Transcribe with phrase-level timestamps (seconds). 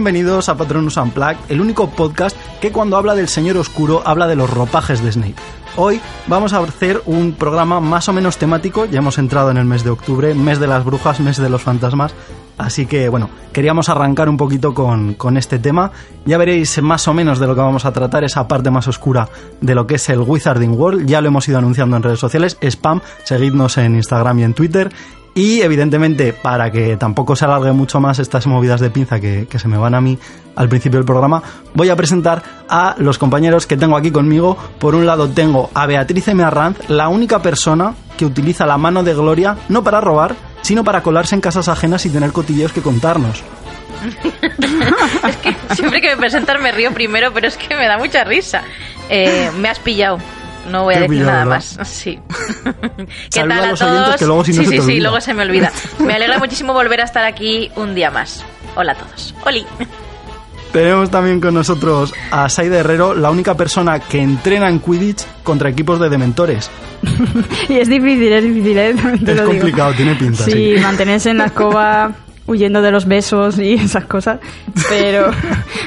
[0.00, 4.34] bienvenidos a Patronus Unplugged, el único podcast que cuando habla del Señor Oscuro habla de
[4.34, 5.34] los ropajes de Snape.
[5.76, 9.66] Hoy vamos a hacer un programa más o menos temático, ya hemos entrado en el
[9.66, 12.14] mes de octubre, mes de las brujas, mes de los fantasmas,
[12.56, 15.92] así que bueno, queríamos arrancar un poquito con, con este tema.
[16.24, 19.28] Ya veréis más o menos de lo que vamos a tratar, esa parte más oscura
[19.60, 22.56] de lo que es el Wizarding World, ya lo hemos ido anunciando en redes sociales,
[22.62, 24.90] spam, seguidnos en Instagram y en Twitter
[25.34, 29.58] y evidentemente, para que tampoco se alargue mucho más estas movidas de pinza que, que,
[29.58, 30.18] se me van a mí
[30.56, 31.42] al principio del programa,
[31.74, 34.56] voy a presentar a los compañeros que tengo aquí conmigo.
[34.78, 36.44] Por un lado tengo a Beatriz M.
[36.88, 41.34] La única persona que utiliza la mano de Gloria no para robar, sino para colarse
[41.34, 43.42] en casas ajenas y tener cotilleos que contarnos.
[45.28, 48.24] es que siempre que me presentan me río primero, pero es que me da mucha
[48.24, 48.62] risa.
[49.08, 50.18] Eh, me has pillado.
[50.70, 51.78] No voy a decir nada más.
[51.84, 52.18] Sí.
[53.32, 54.16] ¿Qué tal a, los todos?
[54.16, 55.02] Que luego si no sí, se sí, te sí, olvida.
[55.02, 55.72] luego se me olvida.
[55.98, 58.44] Me alegra muchísimo volver a estar aquí un día más.
[58.76, 59.34] Hola a todos.
[59.44, 59.66] Oli.
[60.72, 65.68] Tenemos también con nosotros a Saida Herrero, la única persona que entrena en Quidditch contra
[65.68, 66.70] equipos de dementores.
[67.68, 68.94] y es difícil, es difícil, ¿eh?
[69.24, 69.96] Te es lo complicado, digo.
[69.96, 70.44] tiene pinta.
[70.44, 72.12] Sí, sí, mantenerse en la escoba
[72.46, 74.38] huyendo de los besos y esas cosas.
[74.88, 75.32] Pero,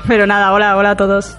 [0.07, 1.37] pero nada, hola, hola a todos.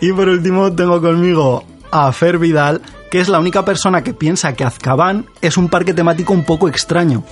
[0.00, 1.64] Y por último tengo conmigo
[1.94, 5.94] a Fer Vidal, que es la única persona que piensa que Azkaban es un parque
[5.94, 7.22] temático un poco extraño.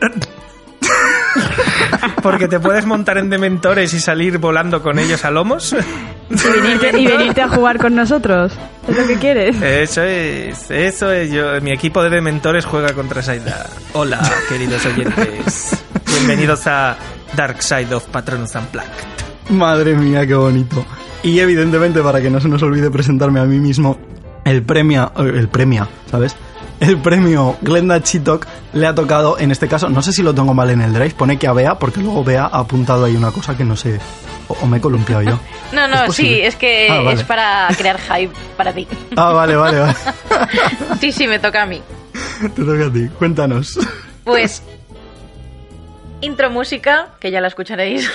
[2.22, 5.74] Porque te puedes montar en dementores y salir volando con ellos a lomos.
[6.30, 8.52] Y venirte, y venirte a jugar con nosotros.
[8.86, 9.60] ¿Es lo que quieres?
[9.60, 11.32] Eso es, eso es.
[11.32, 13.66] Yo, mi equipo de dementores juega contra Saida.
[13.92, 15.82] Hola, queridos oyentes.
[16.06, 16.96] Bienvenidos a
[17.34, 19.31] Dark Side of Patronus Unplugged.
[19.50, 20.84] Madre mía, qué bonito.
[21.22, 23.98] Y evidentemente, para que no se nos olvide presentarme a mí mismo,
[24.44, 26.34] el premio, el premio, ¿sabes?
[26.80, 30.52] El premio Glenda Chitok le ha tocado, en este caso, no sé si lo tengo
[30.52, 33.30] mal en el drive, pone que a Bea, porque luego Bea ha apuntado ahí una
[33.30, 34.00] cosa que no sé,
[34.48, 35.38] o, o me he columpiado yo.
[35.72, 37.20] No, no, ¿Es sí, es que Ah, vale.
[37.20, 38.86] es para crear hype para ti.
[39.16, 39.94] Ah, vale, vale, vale.
[41.00, 41.80] Sí, sí, me toca a mí.
[42.42, 43.78] Te toca a ti, cuéntanos.
[44.24, 44.62] Pues
[46.22, 48.10] intro música, que ya la escucharéis.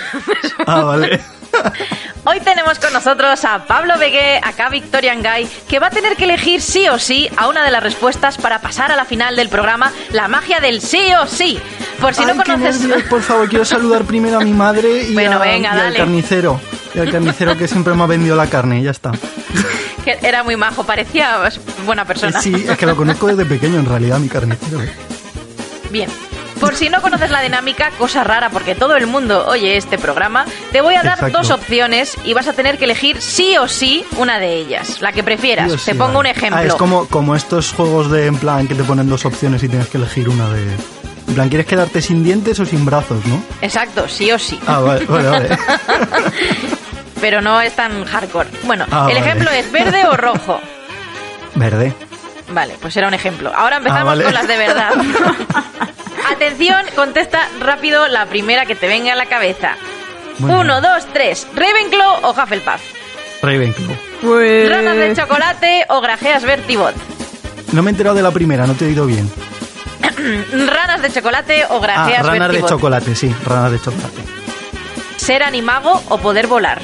[0.65, 1.19] Ah, vale.
[2.25, 6.25] Hoy tenemos con nosotros a Pablo Begué, acá Victorian Guy, que va a tener que
[6.25, 9.47] elegir sí o sí a una de las respuestas para pasar a la final del
[9.47, 11.57] programa, la magia del sí o sí.
[12.01, 12.81] Por si Ay, no conoces...
[12.81, 15.95] nervios, por favor, quiero saludar primero a mi madre y, Bueno, a- venga, y al
[15.95, 16.59] carnicero.
[16.95, 19.11] Y al carnicero que siempre me ha vendido la carne, ya está.
[20.03, 21.37] que era muy majo, parecía
[21.85, 22.41] buena persona.
[22.41, 24.79] Sí, es que lo conozco desde pequeño, en realidad, mi carnicero.
[25.91, 26.09] Bien.
[26.59, 30.45] Por si no conoces la dinámica, cosa rara porque todo el mundo oye este programa,
[30.71, 31.37] te voy a dar Exacto.
[31.37, 35.11] dos opciones y vas a tener que elegir sí o sí una de ellas, la
[35.11, 35.67] que prefieras.
[35.69, 36.19] Sí o sí, te pongo vale.
[36.19, 36.61] un ejemplo.
[36.61, 39.69] Ah, es como, como estos juegos de, en plan, que te ponen dos opciones y
[39.69, 40.63] tienes que elegir una de...
[41.27, 43.43] En plan, ¿quieres quedarte sin dientes o sin brazos, no?
[43.61, 44.59] Exacto, sí o sí.
[44.65, 45.49] Ah, vale, vale, vale.
[47.21, 48.47] Pero no es tan hardcore.
[48.63, 49.19] Bueno, Ah, el vale.
[49.19, 50.59] ejemplo es verde o rojo.
[51.55, 51.93] Verde.
[52.49, 53.51] Vale, pues era un ejemplo.
[53.53, 54.23] Ahora empezamos Ah, vale.
[54.23, 54.91] con las de verdad.
[56.31, 59.75] Atención, contesta rápido la primera que te venga a la cabeza.
[60.39, 60.59] Muy bien.
[60.61, 61.47] Uno, dos, tres.
[61.55, 62.81] ¿Ravenclaw o Hufflepuff?
[63.41, 63.95] Ravenclaw.
[64.21, 64.69] Pues...
[64.69, 66.95] ¿Ranas de chocolate o grajeas Bertibot?
[67.73, 69.31] No me he enterado de la primera, no te he oído bien.
[70.67, 74.21] ¿Ranas de chocolate o Ah, grajeas ranas de chocolate, sí, ranas de chocolate.
[75.17, 76.81] ¿Ser animago o poder volar?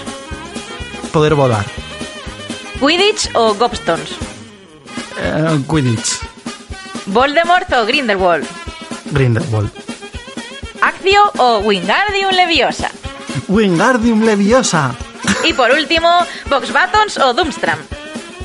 [1.11, 1.65] Poder volar.
[2.79, 4.11] ¿Quidditch o Gobstones?
[5.19, 6.19] Eh, Quidditch.
[7.05, 8.47] ¿Voldemort o Grindelwald?
[9.13, 9.69] Grindelwald.
[10.81, 12.89] ¿Accio o Wingardium Leviosa?
[13.47, 14.93] Wingardium Leviosa.
[15.43, 16.09] Y por último,
[16.49, 17.79] ¿Boxbatons o Doomstram?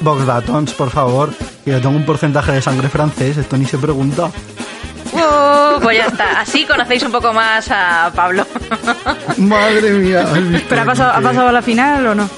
[0.01, 1.31] Box Batons, por favor.
[1.65, 4.31] Que yo tengo un porcentaje de sangre francés, esto ni se pregunta.
[5.13, 6.41] Uh, pues ya está.
[6.41, 8.47] Así conocéis un poco más a Pablo.
[9.39, 10.21] Madre mía.
[10.23, 12.29] ¿has visto ¿Pero ha pasado, ha que- pasado a la final o no?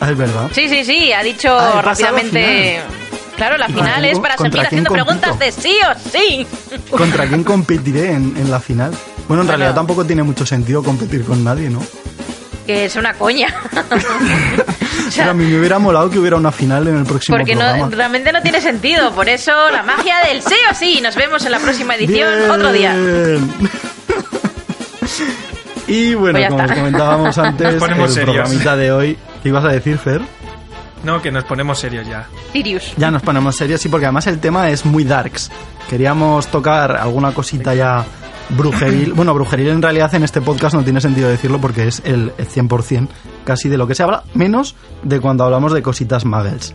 [0.00, 0.48] Ah, es verdad.
[0.52, 1.12] Sí, sí, sí.
[1.12, 2.80] Ha dicho Ah, rápidamente.
[3.40, 6.46] Claro, la ¿Y final es para seguir haciendo preguntas de sí o sí.
[6.90, 8.90] ¿Contra quién competiré en, en la final?
[8.90, 9.42] Bueno, en Bueno.
[9.48, 11.82] realidad tampoco tiene mucho sentido competir con nadie, ¿no?
[12.66, 13.48] Que es una coña.
[13.72, 13.96] O
[15.08, 17.38] O sea, sea, a mí me hubiera molado que hubiera una final en el próximo
[17.38, 19.10] Porque no, realmente no tiene sentido.
[19.12, 21.00] Por eso la magia del sí o sí.
[21.02, 22.50] Nos vemos en la próxima edición Bien.
[22.50, 22.94] otro día.
[25.88, 26.72] y bueno, Pues como está.
[26.74, 28.18] os comentábamos antes, el serios.
[28.36, 30.20] programita de hoy, ¿qué ibas a decir, Fer?
[31.04, 32.26] No, que nos ponemos serios ya.
[32.52, 32.92] Sirius.
[32.96, 35.50] Ya nos ponemos serios, sí, porque además el tema es muy darks.
[35.88, 38.04] Queríamos tocar alguna cosita ya
[38.50, 39.12] brujeril.
[39.20, 43.08] Bueno, brujeril en realidad en este podcast no tiene sentido decirlo porque es el 100%
[43.44, 46.74] casi de lo que se habla, menos de cuando hablamos de cositas muggles.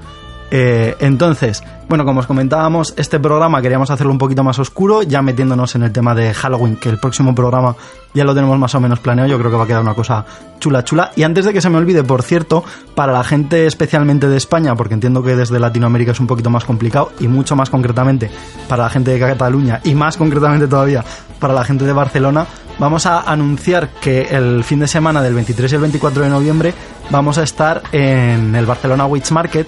[0.51, 5.21] Eh, entonces, bueno, como os comentábamos, este programa queríamos hacerlo un poquito más oscuro, ya
[5.21, 7.75] metiéndonos en el tema de Halloween, que el próximo programa
[8.13, 10.25] ya lo tenemos más o menos planeado, yo creo que va a quedar una cosa
[10.59, 11.11] chula, chula.
[11.15, 12.63] Y antes de que se me olvide, por cierto,
[12.95, 16.63] para la gente especialmente de España, porque entiendo que desde Latinoamérica es un poquito más
[16.63, 18.29] complicado, y mucho más concretamente
[18.67, 21.03] para la gente de Cataluña, y más concretamente todavía
[21.39, 22.47] para la gente de Barcelona,
[22.79, 26.73] vamos a anunciar que el fin de semana del 23 y el 24 de noviembre
[27.09, 29.67] vamos a estar en el Barcelona Witch Market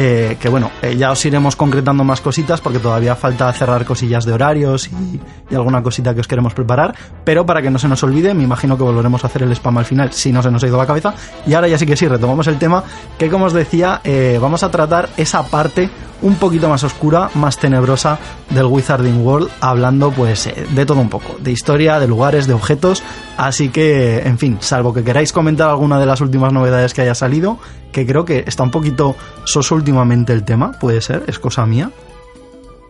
[0.00, 4.24] eh, que bueno, eh, ya os iremos concretando más cositas porque todavía falta cerrar cosillas
[4.24, 5.20] de horarios y,
[5.52, 6.94] alguna cosita que os queremos preparar.
[7.24, 9.78] Pero para que no se nos olvide, me imagino que volveremos a hacer el spam
[9.78, 11.14] al final si no se nos ha ido la cabeza.
[11.48, 12.84] Y ahora ya sí que sí, retomamos el tema
[13.18, 15.90] que como os decía, eh, vamos a tratar esa parte
[16.22, 18.18] un poquito más oscura, más tenebrosa
[18.50, 23.02] del Wizarding World, hablando pues de todo un poco, de historia, de lugares, de objetos.
[23.36, 27.14] Así que, en fin, salvo que queráis comentar alguna de las últimas novedades que haya
[27.14, 27.58] salido,
[27.92, 31.90] que creo que está un poquito soso últimamente el tema, puede ser, es cosa mía.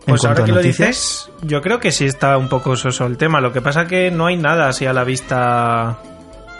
[0.05, 3.39] Pues ahora que lo dices, yo creo que sí está un poco soso el tema.
[3.39, 5.99] Lo que pasa que no hay nada así a la vista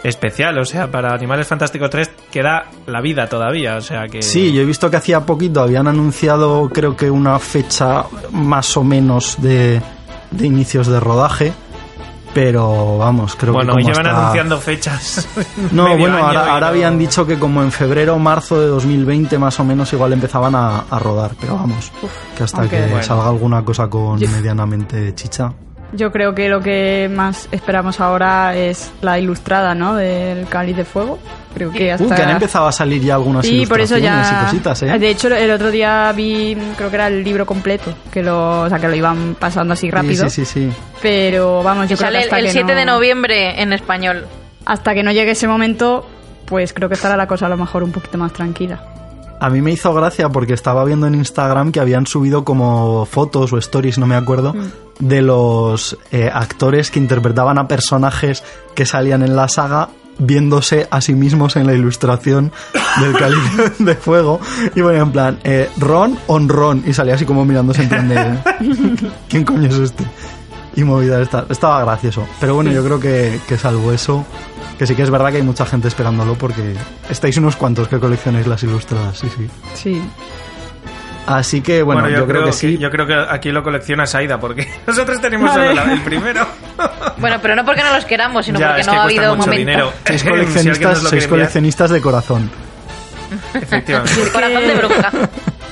[0.02, 4.22] especial, o sea, para Animales Fantásticos 3 queda la vida todavía, o sea que...
[4.22, 8.84] Sí, yo he visto que hacía poquito habían anunciado creo que una fecha más o
[8.84, 9.82] menos de,
[10.30, 11.52] de inicios de rodaje,
[12.34, 13.82] pero vamos, creo bueno, que...
[13.82, 14.20] Bueno, llevan hasta...
[14.20, 15.28] anunciando fechas.
[15.72, 19.58] No, bueno, ahora, ahora, habían dicho que como en febrero o marzo de 2020 más
[19.60, 23.02] o menos igual empezaban a, a rodar, pero vamos, Uf, que hasta que bueno.
[23.02, 24.28] salga alguna cosa con yo...
[24.28, 25.52] medianamente chicha.
[25.92, 29.94] Yo creo que lo que más esperamos ahora es la ilustrada, ¿no?
[29.96, 31.18] Del Cáliz de Fuego.
[31.54, 32.04] Creo que hasta...
[32.04, 34.42] Uh, que han empezado a salir ya algunas sí, por eso ya...
[34.42, 34.98] y cositas, ¿eh?
[34.98, 38.68] De hecho, el otro día vi, creo que era el libro completo, que lo, o
[38.68, 40.28] sea, que lo iban pasando así rápido.
[40.28, 40.70] Sí, sí, sí.
[40.70, 40.76] sí.
[41.02, 42.78] Pero vamos, yo y sale creo que hasta el, que 7 no...
[42.78, 44.26] de noviembre en español.
[44.64, 46.06] Hasta que no llegue ese momento,
[46.46, 48.82] pues creo que estará la cosa a lo mejor un poquito más tranquila.
[49.40, 53.52] A mí me hizo gracia porque estaba viendo en Instagram que habían subido como fotos
[53.54, 54.68] o stories, no me acuerdo, mm.
[54.98, 58.44] de los eh, actores que interpretaban a personajes
[58.74, 59.88] que salían en la saga
[60.20, 62.52] viéndose a sí mismos en la ilustración
[63.00, 63.38] del cáliz
[63.78, 64.40] de fuego
[64.74, 68.08] y bueno en plan eh, Ron on Ron y salía así como mirándose en plan
[68.08, 68.38] de
[69.28, 70.04] ¿quién coño es este?
[70.76, 71.46] y movida esta.
[71.48, 74.24] estaba gracioso pero bueno yo creo que, que salvo eso
[74.78, 76.74] que sí que es verdad que hay mucha gente esperándolo porque
[77.10, 79.46] estáis unos cuantos que coleccionáis las ilustradas, sí, sí.
[79.74, 80.02] Sí.
[81.30, 82.76] Así que bueno, bueno yo, yo, creo, que sí.
[82.78, 85.76] yo creo que aquí lo colecciona Saida porque nosotros tenemos vale.
[85.76, 86.46] solo el primero.
[87.18, 89.50] bueno, pero no porque no los queramos, sino ya, porque es no ha habido mucho
[89.50, 89.58] momento.
[89.58, 89.92] Dinero.
[90.06, 92.50] Sois coleccionistas, si sois coleccionistas de corazón.
[93.54, 94.30] Efectivamente.
[94.32, 95.10] corazón de bruja.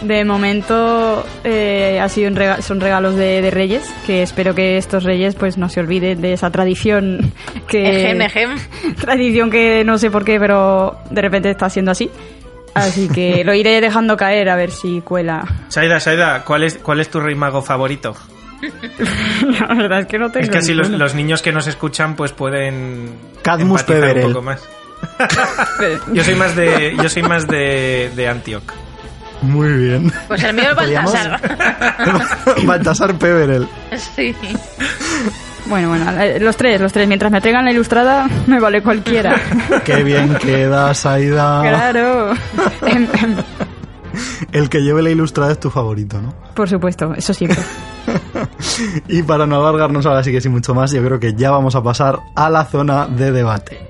[0.00, 4.76] De momento eh, ha sido un rega son regalos de, de, Reyes, que espero que
[4.76, 7.32] estos Reyes pues no se olviden de esa tradición
[7.66, 8.50] que ejem, ejem.
[8.94, 12.08] tradición que no sé por qué, pero de repente está siendo así.
[12.78, 15.44] Así que lo iré dejando caer a ver si cuela.
[15.68, 18.16] Saida, Saida, ¿cuál es cuál es tu rey mago favorito?
[19.60, 20.44] La verdad es que no tengo.
[20.44, 23.10] Es que así los, los, niños que nos escuchan pues pueden
[23.42, 24.26] Cadmus empatizar Peverel.
[24.26, 24.68] un poco más.
[26.12, 28.72] yo soy más de yo soy más de, de Antioch.
[29.42, 30.12] Muy bien.
[30.26, 31.40] Pues el mío es Baltasar.
[32.64, 33.68] Baltasar Peverel.
[34.16, 34.34] Sí.
[35.68, 36.06] Bueno, bueno,
[36.40, 37.06] los tres, los tres.
[37.06, 39.40] Mientras me traigan la ilustrada, me vale cualquiera.
[39.84, 41.60] Qué bien queda, Saida.
[41.62, 42.32] Claro.
[44.52, 46.34] El que lleve la ilustrada es tu favorito, ¿no?
[46.54, 47.60] Por supuesto, eso siempre.
[49.08, 51.76] y para no alargarnos ahora sí que sí mucho más, yo creo que ya vamos
[51.76, 53.87] a pasar a la zona de debate.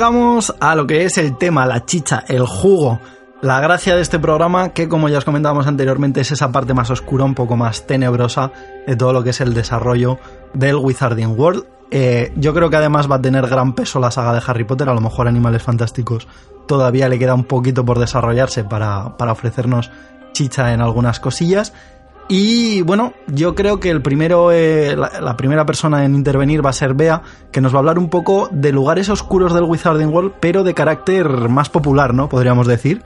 [0.00, 2.98] Llegamos a lo que es el tema, la chicha, el jugo.
[3.42, 6.88] La gracia de este programa, que como ya os comentábamos anteriormente, es esa parte más
[6.88, 8.50] oscura, un poco más tenebrosa
[8.86, 10.18] de todo lo que es el desarrollo
[10.54, 11.64] del Wizarding World.
[11.90, 14.88] Eh, yo creo que además va a tener gran peso la saga de Harry Potter,
[14.88, 16.26] a lo mejor Animales Fantásticos
[16.66, 19.90] todavía le queda un poquito por desarrollarse para, para ofrecernos
[20.32, 21.74] chicha en algunas cosillas.
[22.32, 26.70] Y bueno, yo creo que el primero, eh, la, la, primera persona en intervenir va
[26.70, 30.14] a ser Bea, que nos va a hablar un poco de lugares oscuros del Wizarding
[30.14, 32.28] World, pero de carácter más popular, ¿no?
[32.28, 33.02] Podríamos decir.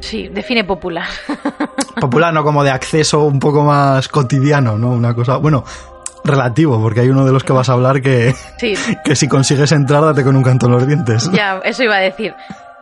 [0.00, 1.06] Sí, define popular.
[2.00, 4.90] Popular, no como de acceso un poco más cotidiano, ¿no?
[4.90, 5.64] Una cosa, bueno,
[6.24, 8.34] relativo, porque hay uno de los que vas a hablar que,
[9.04, 11.30] que si consigues entrar, date con un canto en los dientes.
[11.30, 12.34] Ya, eso iba a decir.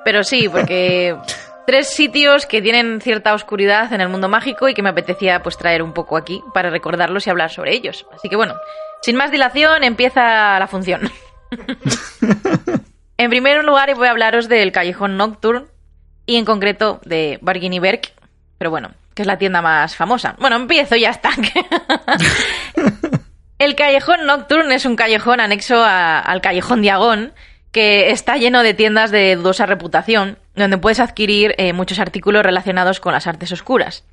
[0.05, 1.17] Pero sí, porque
[1.67, 5.57] tres sitios que tienen cierta oscuridad en el mundo mágico y que me apetecía pues
[5.57, 8.07] traer un poco aquí para recordarlos y hablar sobre ellos.
[8.15, 8.55] Así que bueno,
[9.03, 11.11] sin más dilación, empieza la función.
[13.17, 15.67] en primer lugar voy a hablaros del Callejón Nocturne
[16.27, 18.13] y en concreto de Berg,
[18.59, 20.37] pero bueno, que es la tienda más famosa.
[20.39, 21.31] Bueno, empiezo y ya está.
[23.59, 27.33] el Callejón Nocturne es un callejón anexo al Callejón Diagón
[27.75, 33.01] que está lleno de tiendas de dudosa reputación, donde puedes adquirir eh, muchos artículos relacionados
[33.01, 34.05] con las artes oscuras.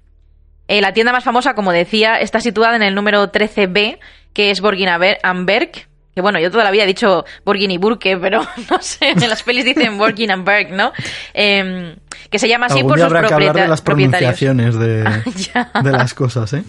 [0.68, 4.00] Eh, la tienda más famosa, como decía, está situada en el número 13B,
[4.34, 4.90] que es Borgin
[5.22, 5.72] Amberg.
[6.16, 8.42] Que bueno, yo toda la vida he dicho Borgin y Burke, pero
[8.72, 10.92] no sé, en las pelis dicen Borgin Amberg, ¿no?
[11.32, 11.96] Em,
[12.32, 15.04] que se llama así por sus hablar de las pronunciaciones de,
[15.84, 16.64] de las cosas, ¿eh?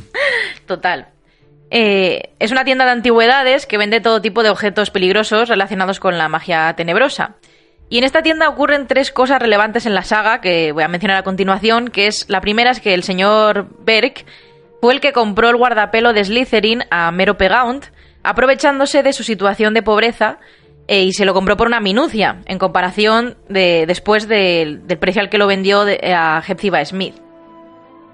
[0.67, 1.09] Total.
[1.75, 6.19] Eh, es una tienda de antigüedades que vende todo tipo de objetos peligrosos relacionados con
[6.19, 7.37] la magia tenebrosa.
[7.89, 11.17] Y en esta tienda ocurren tres cosas relevantes en la saga que voy a mencionar
[11.17, 14.27] a continuación, que es la primera es que el señor Berg
[14.83, 17.87] fue el que compró el guardapelo de Slytherin a Mero Pegaunt,
[18.23, 20.41] aprovechándose de su situación de pobreza
[20.89, 25.31] eh, y se lo compró por una minucia en comparación de después del precio al
[25.31, 27.22] que lo vendió a Hepzibah Smith.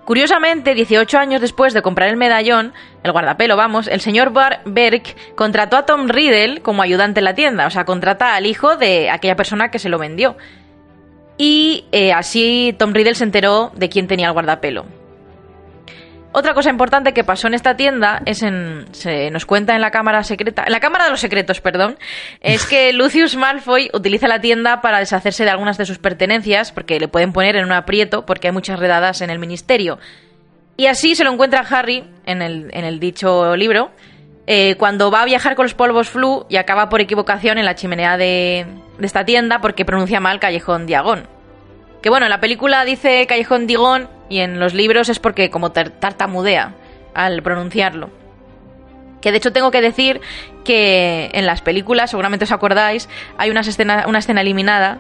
[0.09, 2.73] Curiosamente, 18 años después de comprar el medallón,
[3.03, 5.03] el guardapelo, vamos, el señor Bar Berg
[5.37, 9.11] contrató a Tom Riddle como ayudante en la tienda, o sea, contrata al hijo de
[9.11, 10.39] aquella persona que se lo vendió.
[11.37, 14.87] Y eh, así Tom Riddle se enteró de quién tenía el guardapelo.
[16.31, 18.87] Otra cosa importante que pasó en esta tienda es en.
[18.93, 20.65] Se nos cuenta en la cámara secreta.
[20.67, 21.99] En la cámara de los secretos, perdón.
[22.41, 27.01] Es que Lucius Malfoy utiliza la tienda para deshacerse de algunas de sus pertenencias, porque
[27.01, 29.99] le pueden poner en un aprieto, porque hay muchas redadas en el ministerio.
[30.77, 33.91] Y así se lo encuentra Harry en el, en el dicho libro.
[34.47, 37.75] Eh, cuando va a viajar con los polvos flu y acaba por equivocación en la
[37.75, 38.67] chimenea de,
[38.99, 41.27] de esta tienda porque pronuncia mal Callejón Diagón.
[42.01, 45.73] Que bueno, en la película dice Callejón Digón y en los libros es porque como
[45.73, 46.75] tartamudea
[47.15, 48.11] al pronunciarlo.
[49.21, 50.21] Que de hecho tengo que decir
[50.65, 54.99] que en las películas, seguramente os acordáis, hay una escena, una escena eliminada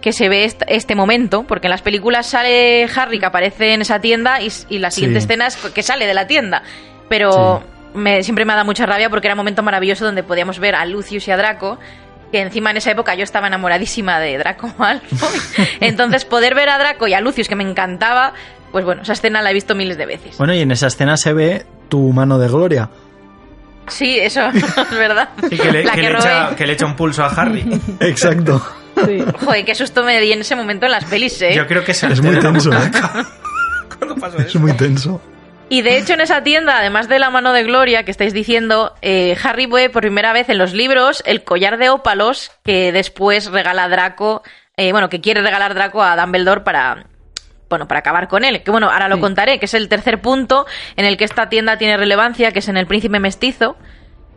[0.00, 4.00] que se ve este, momento, porque en las películas sale Harry que aparece en esa
[4.00, 6.62] tienda y, la siguiente escena es que sale de la tienda.
[7.08, 7.62] Pero
[7.94, 10.74] me, siempre me ha dado mucha rabia porque era un momento maravilloso donde podíamos ver
[10.74, 11.78] a Lucius y a Draco
[12.30, 15.40] que encima en esa época yo estaba enamoradísima de Draco Malfoy.
[15.80, 18.34] Entonces, poder ver a Draco y a Lucius, que me encantaba,
[18.72, 20.36] pues bueno, esa escena la he visto miles de veces.
[20.38, 22.90] Bueno, y en esa escena se ve tu mano de gloria.
[23.88, 25.30] Sí, eso es verdad.
[25.50, 27.64] Y que le, echa, un pulso a Harry.
[28.00, 28.64] Exacto.
[29.44, 31.54] Joder, qué susto me di en ese momento en las pelis, ¿eh?
[31.54, 32.90] Yo creo que es muy tenso, ¿eh?
[34.38, 35.20] Es muy tenso.
[35.68, 38.94] Y de hecho en esa tienda, además de la mano de Gloria que estáis diciendo,
[39.02, 43.50] eh, Harry ve por primera vez en los libros el collar de ópalos que después
[43.50, 44.42] regala Draco,
[44.76, 47.04] eh, bueno, que quiere regalar Draco a Dumbledore para,
[47.68, 48.62] bueno, para acabar con él.
[48.62, 51.76] Que bueno, ahora lo contaré, que es el tercer punto en el que esta tienda
[51.76, 53.76] tiene relevancia, que es en el príncipe mestizo.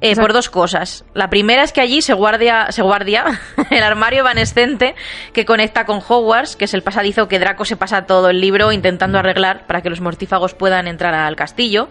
[0.04, 1.06] Eh, por dos cosas.
[1.14, 4.96] La primera es que allí se guardia, se guardia el armario evanescente
[5.32, 8.72] que conecta con Hogwarts, que es el pasadizo que Draco se pasa todo el libro
[8.72, 11.88] intentando arreglar para que los mortífagos puedan entrar al castillo.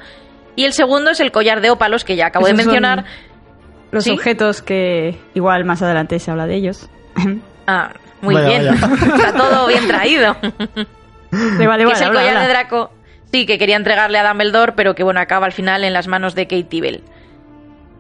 [0.56, 3.04] Y el segundo es el collar de ópalos que ya acabo de mencionar.
[3.92, 6.90] Los objetos que igual más adelante se habla de ellos.
[7.68, 7.92] Ah,
[8.23, 8.66] muy bien.
[8.75, 10.37] Está todo bien traído.
[11.30, 12.90] Vale, es el collar de Draco.
[13.32, 16.34] Sí, que quería entregarle a Dumbledore, pero que bueno, acaba al final en las manos
[16.34, 17.04] de Katie Bell.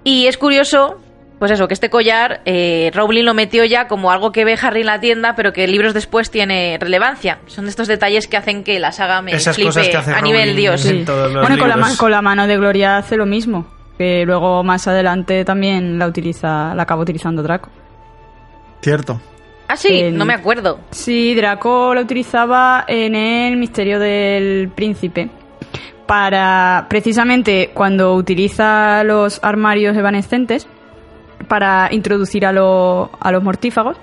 [0.02, 1.00] Y es curioso,
[1.38, 4.80] pues eso, que este collar eh, Rowling lo metió ya como algo que ve Harry
[4.80, 7.38] en la tienda, pero que libros después tiene relevancia.
[7.46, 10.84] Son de estos detalles que hacen que la saga me Esas flipe a nivel Dios.
[10.84, 13.66] Bueno, con la, con la mano de Gloria hace lo mismo,
[13.98, 17.70] que luego más adelante también la utiliza, la acaba utilizando Draco.
[18.82, 19.20] Cierto.
[19.70, 20.80] Ah, sí, no me acuerdo.
[20.90, 25.30] Sí, Draco la utilizaba en el Misterio del Príncipe
[26.06, 30.66] para precisamente cuando utiliza los armarios evanescentes
[31.46, 32.52] para introducir a, a
[33.32, 33.96] los mortífagos,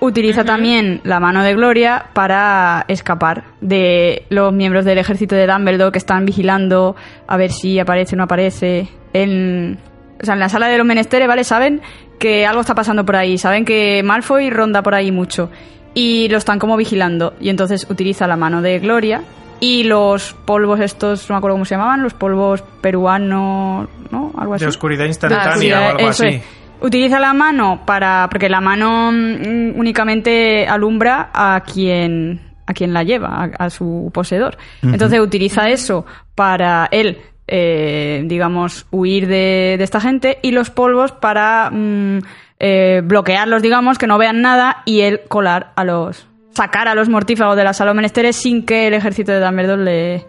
[0.00, 5.92] utiliza también la mano de Gloria para escapar de los miembros del ejército de Dumbledore
[5.92, 9.78] que están vigilando a ver si aparece o no aparece en,
[10.22, 11.44] o sea, en la sala de los menesteres, ¿vale?
[11.44, 11.82] Saben
[12.18, 15.50] que algo está pasando por ahí, saben que Malfoy ronda por ahí mucho
[15.94, 19.22] y lo están como vigilando y entonces utiliza la mano de Gloria
[19.58, 24.32] y los polvos estos, no me acuerdo cómo se llamaban, los polvos peruanos, ¿no?
[24.36, 24.64] Algo así.
[24.64, 26.40] De oscuridad instantánea o algo así.
[26.80, 33.02] Utiliza la mano para porque la mano mm, únicamente alumbra a quien a quien la
[33.02, 34.56] lleva, a, su poseedor.
[34.82, 37.18] Entonces utiliza eso para él
[37.54, 42.20] eh, digamos, huir de, esta gente y los polvos para mm,
[42.58, 46.26] eh, bloquearlos, digamos, que no vean nada y él colar a los...
[46.54, 50.24] sacar a los mortífagos de la sala menesteres sin que el ejército de Dumbledore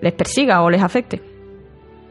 [0.00, 1.29] les persiga o les afecte.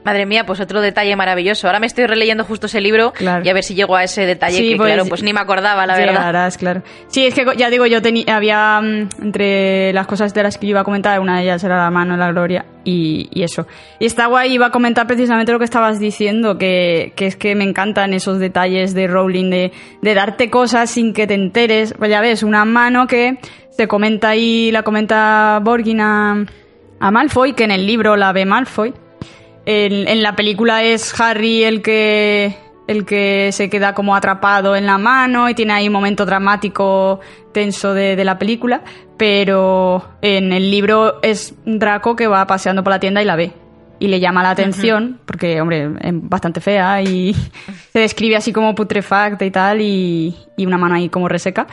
[0.03, 1.68] Madre mía, pues otro detalle maravilloso.
[1.68, 4.62] Ahora me estoy releyendo justo ese libro y a ver si llego a ese detalle
[4.62, 6.53] que, pues, claro, pues ni me acordaba, la verdad.
[6.58, 6.84] claro.
[7.08, 10.68] Sí, es que ya digo, yo tenía, había mm, entre las cosas de las que
[10.68, 13.68] yo iba a comentar, una de ellas era la mano de la gloria y, eso.
[14.00, 17.65] Y está guay, iba a comentar precisamente lo que estabas diciendo, que, es que me
[17.65, 21.94] encantan esos detalles de Rowling, de, de darte cosas sin que te enteres.
[21.98, 23.38] Pues ya ves, una mano que
[23.70, 26.46] se comenta ahí, la comenta Borgin a,
[27.00, 28.94] a Malfoy, que en el libro la ve Malfoy
[29.65, 32.55] en, la película es Harry el que
[32.87, 37.19] el que se queda como atrapado en la mano y tiene ahí un momento dramático
[37.51, 38.81] tenso de, la película,
[39.15, 43.53] pero en el libro es Draco que va paseando por la tienda y la ve.
[43.99, 47.35] Y le llama la atención, porque, hombre, es bastante fea y
[47.93, 51.67] se describe así como putrefacta y tal, y, y una mano ahí como reseca.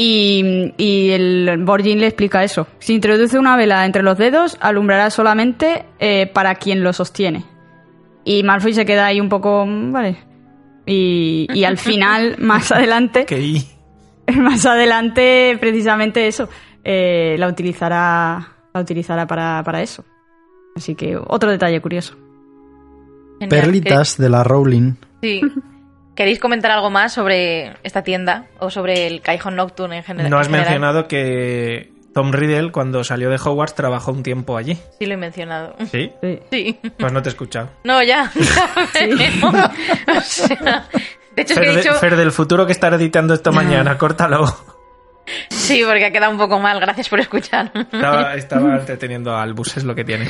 [0.00, 2.68] Y, el Borgin le explica eso.
[2.78, 7.44] Si introduce una vela entre los dedos, alumbrará solamente eh, para quien lo sostiene.
[8.24, 9.66] Y Malfoy se queda ahí un poco...
[9.66, 10.18] Mm, vale.
[10.86, 13.26] Y, al final, más adelante...
[14.36, 16.50] Más adelante, precisamente eso.
[16.84, 20.04] Eh, la utilizará, la utilizará para, para eso.
[20.76, 22.14] Así que otro detalle curioso.
[23.48, 24.96] Perlitas de la Rowling.
[25.22, 25.40] Sí.
[26.18, 30.28] ¿Queréis comentar algo más sobre esta tienda o sobre el Callejón Nocturne en, general?
[30.28, 34.76] No has mencionado que Tom Riddle, cuando salió de Hogwarts, trabajó un tiempo allí.
[34.98, 35.76] Sí, lo he mencionado.
[35.92, 36.10] ¿Sí?
[36.50, 36.76] Sí.
[36.98, 37.70] Pues no te he escuchado.
[37.84, 38.32] No, ya.
[38.94, 39.12] de
[41.36, 41.94] hecho, Fer, es que he dicho...
[41.94, 44.44] Fer, del futuro que estará editando esto mañana, córtalo.
[45.50, 46.80] Sí, porque ha quedado un poco mal.
[46.80, 47.70] Gracias por escuchar.
[47.72, 50.28] Estaba, estaba entreteniendo al bus, es lo que tiene.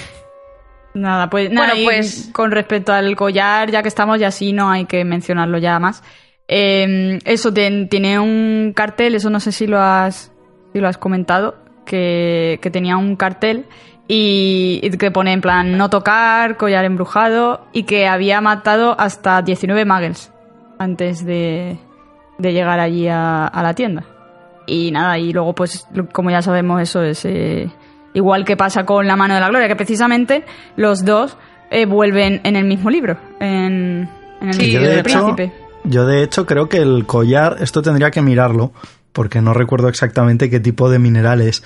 [0.95, 4.87] Nada, pues, bueno, pues con respecto al collar, ya que estamos, ya sí, no hay
[4.87, 6.03] que mencionarlo ya más.
[6.49, 10.33] Em, eso tiene un cartel, eso no sé si lo has,
[10.73, 13.67] si lo has comentado, que, tenía un cartel
[14.09, 19.85] y, que pone en plan no tocar, collar embrujado y que había matado hasta 19
[19.85, 20.33] muggles
[20.79, 21.79] antes de,
[22.39, 24.05] de llegar allí a, a, la tienda.
[24.67, 27.25] Y nada, y luego pues como ya sabemos eso es...
[27.27, 27.71] Eh,
[28.15, 30.45] Igual que pasa con La mano de la gloria, que precisamente
[30.77, 31.37] los dos
[31.71, 34.09] eh, vuelven en el mismo libro, en,
[34.41, 35.53] el libro del príncipe.
[35.85, 38.73] Yo de hecho creo que el collar, esto tendría que mirarlo,
[39.13, 41.63] porque no recuerdo exactamente qué tipo de mineral es,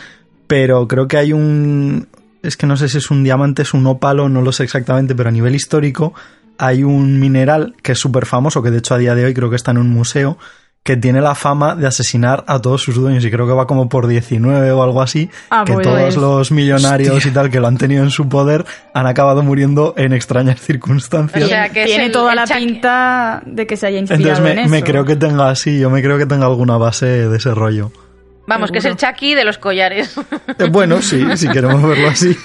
[0.47, 2.09] pero creo que hay un...
[2.43, 5.15] Es que no sé si es un diamante, es un ópalo, no lo sé exactamente,
[5.15, 6.13] pero a nivel histórico
[6.59, 9.51] hay un mineral que es súper famoso, que de hecho a día de hoy creo
[9.51, 10.39] que está en un museo,
[10.83, 13.89] que tiene la fama de asesinar a todos sus dueños y creo que va como
[13.89, 15.87] por 19 o algo así, ah, que pues.
[15.87, 19.95] todos los millonarios y tal que lo han tenido en su poder han acabado muriendo
[19.97, 21.45] en extrañas circunstancias.
[21.45, 24.83] O sea, que tiene toda la pinta de que se haya inspirado Entonces me, me
[24.83, 27.93] creo que tenga así, yo me creo que tenga alguna base de ese rollo.
[28.47, 30.17] Vamos, que es el Chucky de los collares.
[30.59, 32.37] Eh, bueno, sí, si queremos verlo así.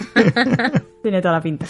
[1.03, 1.65] tiene toda la pinta.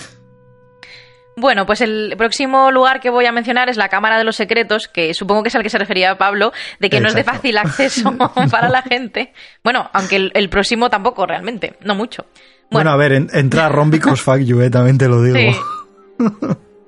[1.40, 4.88] Bueno, pues el próximo lugar que voy a mencionar es la Cámara de los Secretos,
[4.88, 7.60] que supongo que es al que se refería Pablo, de que no es de fácil
[7.60, 8.12] acceso
[8.52, 9.34] para la gente.
[9.64, 12.26] Bueno, aunque el, próximo tampoco realmente, no mucho.
[12.72, 15.38] Bueno, a ver, entra Ron because fuck you, eh, también te lo digo.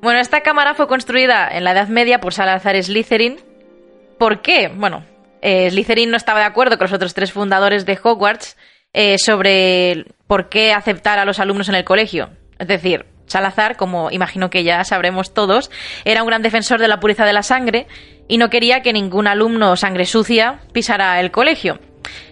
[0.02, 3.40] bueno, esta cámara fue construida en la Edad Media por Salazar Slytherin.
[4.18, 4.72] ¿Por qué?
[4.76, 5.06] Bueno,
[5.44, 8.58] eh, Slytherin no estaba de acuerdo con los otros tres fundadores de Hogwarts
[8.94, 12.32] eh, sobre por qué aceptar a los alumnos en el colegio.
[12.58, 15.72] Es decir, Salazar, como imagino que ya sabremos todos,
[16.04, 17.88] era un gran defensor de la pureza de la sangre
[18.28, 21.80] y no quería que ningún alumno sangre sucia pisara el colegio.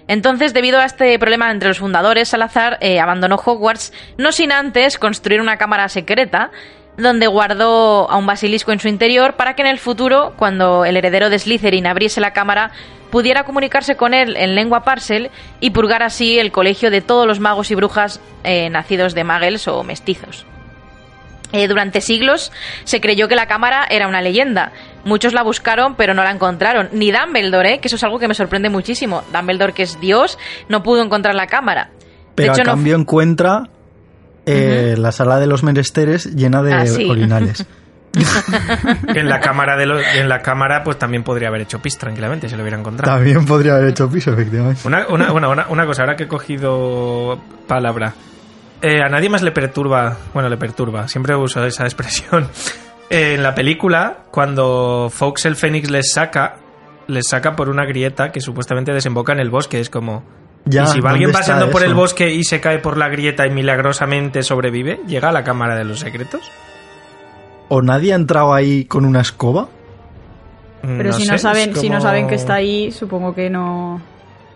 [0.07, 4.97] Entonces, debido a este problema entre los fundadores, Salazar eh, abandonó Hogwarts, no sin antes
[4.97, 6.51] construir una cámara secreta
[6.97, 10.97] donde guardó a un basilisco en su interior para que en el futuro, cuando el
[10.97, 12.71] heredero de Slytherin abriese la cámara,
[13.11, 15.29] pudiera comunicarse con él en lengua parcel
[15.59, 19.67] y purgar así el colegio de todos los magos y brujas eh, nacidos de muggles
[19.67, 20.45] o mestizos.
[21.53, 22.51] Eh, durante siglos
[22.83, 24.73] se creyó que la cámara era una leyenda.
[25.05, 26.89] Muchos la buscaron, pero no la encontraron.
[26.91, 27.79] Ni Dumbledore, ¿eh?
[27.79, 29.23] que eso es algo que me sorprende muchísimo.
[29.31, 31.91] Dumbledore, que es Dios, no pudo encontrar la cámara.
[32.35, 33.63] Pero a cambio encuentra
[34.45, 37.65] eh, la sala de los menesteres llena de ah, orinales.
[39.07, 39.83] en la cámara de
[40.15, 43.45] en la cámara pues también podría haber hecho pis tranquilamente si lo hubiera encontrado también
[43.45, 48.15] podría haber hecho pis efectivamente una, una, una, una cosa ahora que he cogido palabra
[48.81, 52.47] eh, a nadie más le perturba, bueno, le perturba, siempre uso esa expresión.
[53.09, 56.57] en la película, cuando Fox el Fénix les saca,
[57.07, 59.79] les saca por una grieta que supuestamente desemboca en el bosque.
[59.79, 60.23] Es como,
[60.65, 63.51] y si va alguien pasando por el bosque y se cae por la grieta y
[63.51, 66.51] milagrosamente sobrevive, ¿llega a la Cámara de los Secretos?
[67.69, 69.67] ¿O nadie ha entrado ahí con una escoba?
[70.81, 74.01] Pero si, no saben, si no saben que está ahí, supongo que no...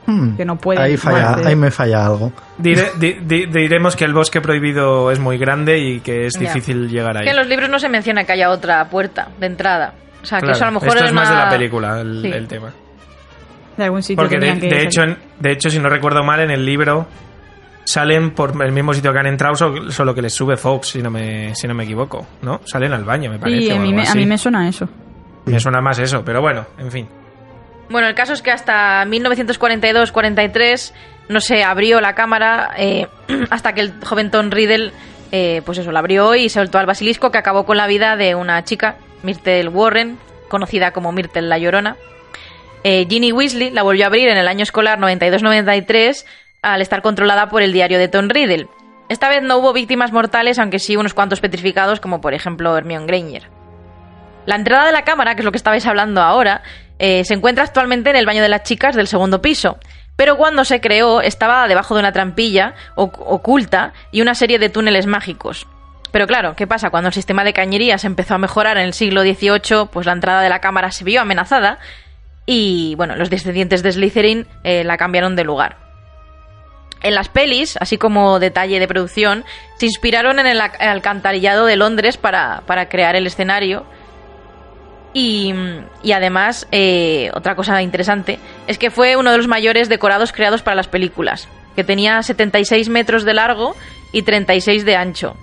[0.06, 0.36] Hmm.
[0.36, 0.82] Que no puede.
[0.82, 2.32] Ahí, falla, ahí me falla algo.
[2.58, 7.24] diremos que el bosque prohibido es muy grande y que es difícil llegar ahí.
[7.24, 9.94] Que en los libros no se menciona que haya otra puerta de entrada.
[10.22, 12.72] O sea, que eso a lo mejor esto es más de la película, el, tema.
[13.78, 15.02] De algún sitio Porque de, hecho,
[15.40, 17.08] de hecho, si no recuerdo mal, en el libro
[17.84, 19.56] salen por el mismo sitio que han entrado,
[19.90, 22.62] solo que les sube Fox, si no me, si no me equivoco, ¿no?
[22.66, 23.62] Salen al baño, me parece.
[23.62, 24.88] Sí, a mí, me, a mí me suena eso.
[25.46, 27.08] Me suena más eso, pero bueno, en fin.
[27.92, 30.94] Bueno, el caso es que hasta 1942-43
[31.28, 33.08] no se abrió la cámara eh,
[33.50, 34.94] hasta que el joven Tom Riddle,
[35.34, 38.34] eh, pues eso, la abrió y soltó al basilisco que acabó con la vida de
[38.34, 41.98] una chica, Myrtle Warren, conocida como Myrtle la Llorona.
[42.86, 46.26] Eh, Ginny Weasley la volvió a abrir en el año escolar 92-93
[46.62, 48.68] al estar controlada por el diario de Tom Riddle.
[49.10, 53.06] Esta vez no hubo víctimas mortales, aunque sí unos cuantos petrificados, como por ejemplo Hermione
[53.06, 53.50] Granger.
[54.46, 56.64] La entrada de la cámara, que es lo que estabais hablando ahora,
[57.04, 59.78] eh, se encuentra actualmente en el baño de las chicas del segundo piso.
[60.16, 65.08] Pero cuando se creó estaba debajo de una trampilla oculta y una serie de túneles
[65.08, 65.68] mágicos.
[66.12, 66.92] Pero claro, ¿qué pasa?
[66.92, 70.42] Cuando el sistema de cañerías empezó a mejorar en el siglo XVIII, pues la entrada
[70.42, 71.80] de la cámara se vio amenazada
[72.46, 75.78] y, bueno, los descendientes de Slytherin eh, la cambiaron de lugar.
[77.02, 79.44] En las pelis, así como detalle de producción,
[79.78, 83.86] se inspiraron en el alcantarillado de Londres para, crear el escenario.
[85.14, 85.54] Y,
[86.14, 90.76] además, eh, otra cosa interesante, es que fue uno de los mayores decorados creados para
[90.76, 93.76] las películas, que tenía 76 metros de largo
[94.14, 95.36] y 36 de ancho.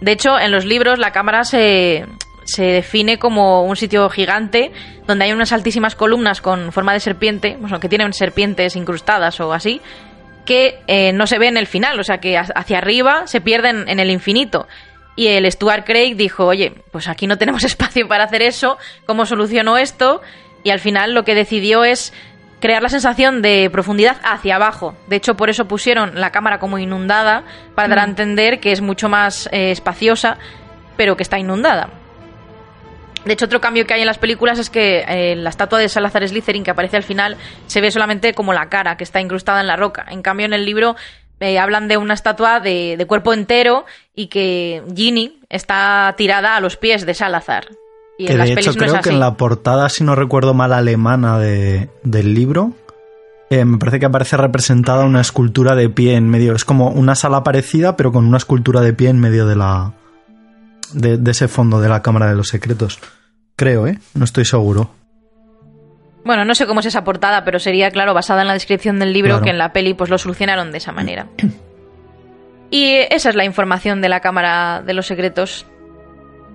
[0.00, 2.06] De hecho, en los libros la cámara se,
[2.44, 4.72] se define como un sitio gigante
[5.06, 9.52] donde hay unas altísimas columnas con forma de serpiente, bueno, que tienen serpientes incrustadas o
[9.52, 9.80] así,
[10.44, 13.88] que eh, no se ve en el final, o sea que hacia arriba se pierden
[13.88, 14.66] en el infinito.
[15.16, 19.26] Y el Stuart Craig dijo, oye, pues aquí no tenemos espacio para hacer eso, ¿cómo
[19.26, 20.20] solucionó esto?
[20.62, 22.12] Y al final lo que decidió es
[22.60, 24.94] crear la sensación de profundidad hacia abajo.
[25.08, 28.10] De hecho, por eso pusieron la cámara como inundada, para dar a mm.
[28.10, 30.38] entender que es mucho más eh, espaciosa,
[30.96, 31.90] pero que está inundada.
[33.24, 35.88] De hecho, otro cambio que hay en las películas es que eh, la estatua de
[35.88, 39.60] Salazar Slytherin que aparece al final se ve solamente como la cara, que está incrustada
[39.60, 40.06] en la roca.
[40.08, 40.94] En cambio, en el libro
[41.40, 46.76] eh, hablan de una estatua de, cuerpo entero y que Ginny está tirada a los
[46.76, 47.68] pies de Salazar.
[48.18, 51.38] Y en las de hecho creo que en la portada, si no recuerdo mal, alemana
[51.38, 52.72] de, del libro,
[53.50, 56.54] eh, me parece que aparece representada una escultura de pie en medio.
[56.54, 59.92] Es como una sala parecida, pero con una escultura de pie en medio de la.
[60.94, 62.98] de, de ese fondo de la Cámara de los Secretos.
[63.54, 63.98] Creo, ¿eh?
[64.14, 64.90] No estoy seguro.
[66.26, 69.12] Bueno, no sé cómo es esa portada, pero sería, claro, basada en la descripción del
[69.12, 71.28] libro que en la peli pues lo solucionaron de esa manera.
[72.70, 75.66] y esa es la información de la Cámara de los Secretos.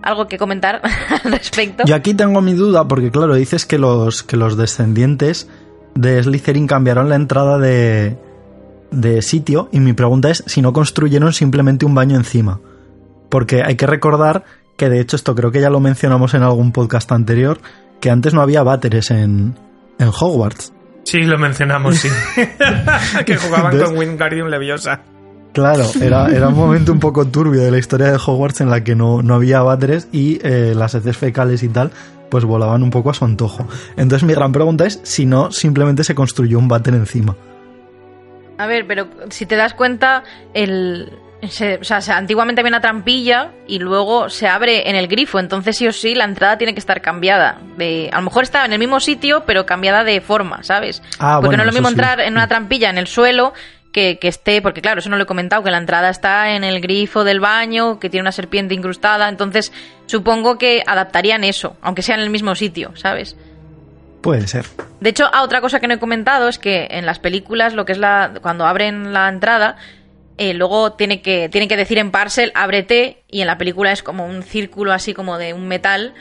[0.02, 0.82] ¿Algo que comentar
[1.24, 1.86] al respecto?
[1.86, 5.48] Yo aquí tengo mi duda, porque claro, dices que los, que los descendientes
[5.96, 8.18] de Slytherin cambiaron la entrada de,
[8.92, 12.60] de sitio, y mi pregunta es si no construyeron simplemente un baño encima.
[13.30, 14.44] Porque hay que recordar
[14.76, 17.62] que de hecho esto creo que ya lo mencionamos en algún podcast anterior,
[18.02, 19.56] que antes no había váteres en,
[20.00, 20.74] en Hogwarts.
[21.04, 22.10] Sí, lo mencionamos, sí.
[23.26, 25.02] que jugaban con Wingardium Leviosa.
[25.54, 28.84] Claro, era, era un momento un poco turbio de la historia de Hogwarts en la
[28.84, 31.92] que no, no había váteres y eh, las heces fecales y tal
[32.30, 33.68] pues volaban un poco a su antojo.
[33.98, 37.36] Entonces mi gran pregunta es si no simplemente se construyó un váter encima.
[38.58, 41.12] A ver, pero si te das cuenta, el,
[41.44, 45.88] o sea, antiguamente había una trampilla y luego se abre en el grifo, entonces sí
[45.88, 47.58] o sí la entrada tiene que estar cambiada.
[47.78, 51.02] De, a lo mejor estaba en el mismo sitio, pero cambiada de forma, ¿sabes?
[51.20, 53.54] Ah, porque no es lo mismo entrar en una trampilla en el suelo
[53.92, 56.64] que, que, esté, porque claro, eso no lo he comentado, que la entrada está en
[56.64, 59.74] el grifo del baño, que tiene una serpiente incrustada, entonces
[60.06, 63.36] supongo que adaptarían eso, aunque sea en el mismo sitio, ¿sabes?
[64.22, 64.66] Puede ser.
[65.00, 67.86] De hecho, ah, otra cosa que no he comentado es que en las películas, lo
[67.86, 68.34] que es la.
[68.42, 69.78] cuando abren la entrada,
[70.38, 74.04] eh, luego tiene que, tiene que decir en parcel, ábrete, y en la película es
[74.04, 76.14] como un círculo así como de un metal.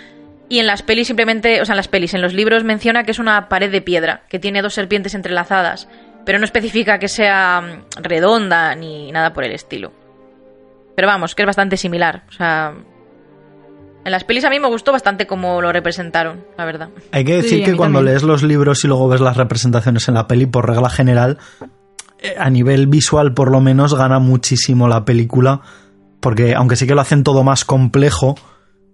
[0.49, 3.13] Y en las pelis simplemente, o sea, en las pelis, en los libros menciona que
[3.13, 5.89] es una pared de piedra, que tiene dos serpientes entrelazadas,
[6.27, 9.93] pero no especifica que sea mm, redonda ni nada por el estilo.
[10.97, 12.25] Pero vamos, que es bastante similar.
[12.29, 12.75] O sea,
[14.05, 16.89] en las pelis a mí me gustó bastante cómo lo representaron, la verdad.
[17.13, 20.27] Hay que decir que cuando lees los libros y luego ves las representaciones en la
[20.27, 21.39] peli, por regla general,
[22.39, 25.61] a nivel visual por lo menos gana muchísimo la película,
[26.21, 28.37] porque aunque sí que lo hacen todo más complejo,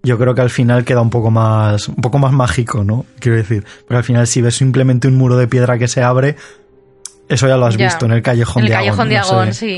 [0.03, 3.07] yo creo que al final queda un poco más, un poco más mágico, ¿no?
[3.19, 6.37] Quiero decir, porque al final si ves simplemente un muro de piedra que se abre,
[7.29, 9.77] Eso ya lo has visto en el Callejón en el Callejón de Agón, sí.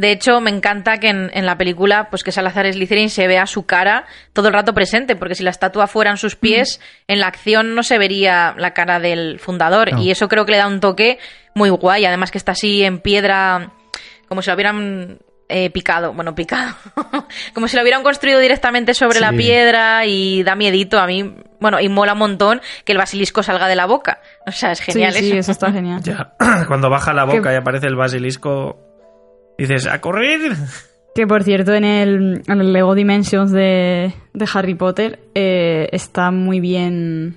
[0.00, 3.66] De hecho, me encanta que en, la película, pues que Salazar Slytherin se vea su
[3.66, 7.12] cara todo el rato presente, porque si la estatua fueran sus pies, mm.
[7.12, 9.90] en la acción no se vería la cara del fundador.
[9.98, 11.18] Y eso creo que le da un toque
[11.54, 12.06] muy guay.
[12.06, 13.72] Además que está así en piedra,
[14.26, 15.18] como si lo hubieran
[15.50, 16.74] eh, picado, bueno, picado,
[17.54, 21.78] como si lo hubieran construido directamente sobre la piedra y da miedito a mí, bueno,
[21.78, 24.22] y mola un montón que el basilisco salga de la boca.
[24.46, 25.30] O sea, es genial sí, eso.
[25.30, 26.00] Sí, eso está genial.
[26.68, 28.89] Cuando baja la boca y aparece el basilisco,
[29.60, 30.52] dices, ¡a correr!
[31.14, 32.42] Que por cierto, en el,
[32.72, 34.12] Lego Dimensions de,
[34.54, 37.36] Harry Potter eh, está muy bien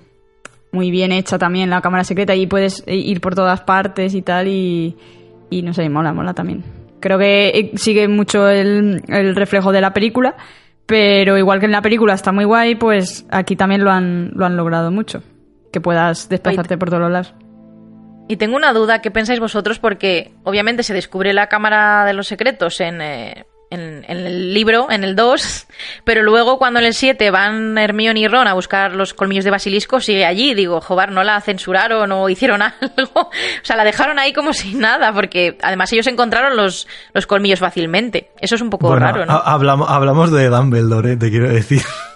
[0.72, 4.48] muy bien hecha también la cámara secreta y puedes ir por todas partes y tal
[4.48, 4.98] y,
[5.50, 6.64] y no sé, mola, mola también.
[7.00, 9.04] Creo que eh, sigue mucho el,
[9.36, 10.36] reflejo de la película,
[10.86, 14.46] pero igual que en la película está muy guay, pues aquí también lo han, lo
[14.46, 15.22] han logrado mucho.
[15.72, 17.36] Que puedas desplazarte por todos los lados.
[18.28, 19.80] Y tengo una duda, ¿qué pensáis vosotros?
[19.80, 25.04] Porque obviamente se descubre la Cámara de los Secretos en, eh, en, el libro, en
[25.04, 25.68] el 2,
[26.04, 29.52] pero luego cuando en el 7 van Hermione y Ron a buscar los colmillos de
[29.52, 30.54] basilisco, sigue allí.
[30.54, 33.22] Digo, joder, no la censuraron o hicieron algo.
[33.22, 33.32] O
[33.64, 38.32] sea, la dejaron ahí como sin nada, porque además ellos encontraron los, los colmillos fácilmente.
[38.40, 39.34] Eso es un poco raro, ¿no?
[39.34, 41.18] Hablamos, hablamos de Dumbledore, ¿eh?
[41.18, 41.82] te quiero decir.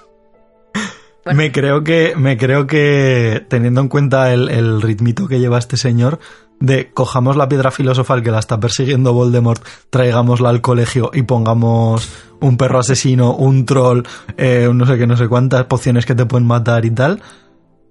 [1.33, 6.19] Me creo que, me creo que teniendo en cuenta el, ritmito que lleva este señor,
[6.59, 12.09] de cojamos la piedra filosofal que la está persiguiendo Voldemort, traigámosla al colegio y pongamos
[12.41, 14.03] un perro asesino, un troll,
[14.37, 17.21] eh, no sé qué, no sé cuántas pociones que te pueden matar y tal.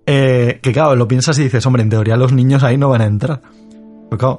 [0.07, 3.03] Eh, que claro, lo piensas y dices, hombre, en teoría los niños ahí no van
[3.03, 3.43] a entrar.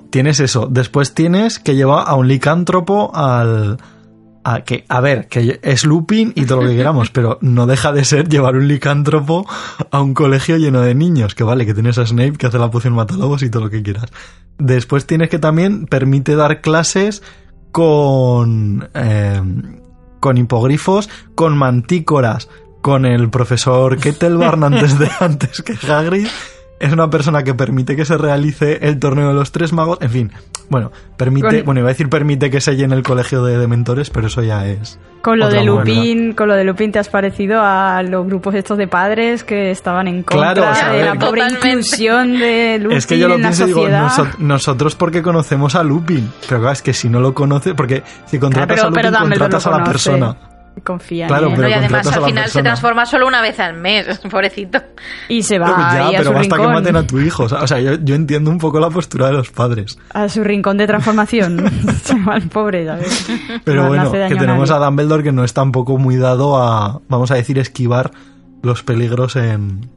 [0.10, 0.68] Tienes eso.
[0.70, 3.78] Después tienes que llevar a un licántropo al,
[4.48, 7.92] a, que, a ver, que es Lupin y todo lo que queramos, pero no deja
[7.92, 9.46] de ser llevar un licántropo
[9.92, 12.72] a un colegio lleno de niños, que vale, que tienes a Snape que hace la
[12.72, 14.06] poción matalobos y todo lo que quieras.
[14.58, 17.24] Después tienes que también permite dar clases
[17.74, 19.42] con, eh,
[20.22, 22.48] con hipogrifos, con mantícoras,
[22.82, 26.28] con el profesor Kettlebarn antes de antes que Hagrid
[26.80, 29.98] es una persona que permite que se realice el torneo de los tres magos.
[30.02, 30.32] En fin,
[30.70, 34.28] bueno, permite, bueno, iba a decir permite que se llene el colegio de dementores, pero
[34.28, 35.00] eso ya es.
[35.22, 38.78] Con lo de Lupin, con lo de Lupin te has parecido a los grupos estos
[38.78, 43.28] de padres que estaban en contra de la pobre inclusión de Lupin Es que yo
[43.28, 43.88] lo en pienso y digo,
[44.40, 48.40] nosotros porque conocemos a Lupin, pero claro, es que si no lo conoces, porque si
[48.40, 50.38] contratas a Lupin contratas a la persona
[50.88, 54.80] confía claro, en y además al final se transforma solo una vez al mes, pobrecito.
[55.28, 56.62] Y se va ya, a pero su basta rincón.
[56.62, 57.44] que maten a tu hijo.
[57.44, 60.00] O sea, yo, entiendo un poco la postura de los padres.
[60.14, 61.70] A su rincón de transformación.
[62.04, 63.28] Chaval, pobre, ¿sabes?
[63.66, 67.36] Pero bueno, que tenemos a, Dumbledore que no es tampoco muy dado a, vamos a
[67.36, 68.12] decir, esquivar
[68.64, 69.90] los peligros en,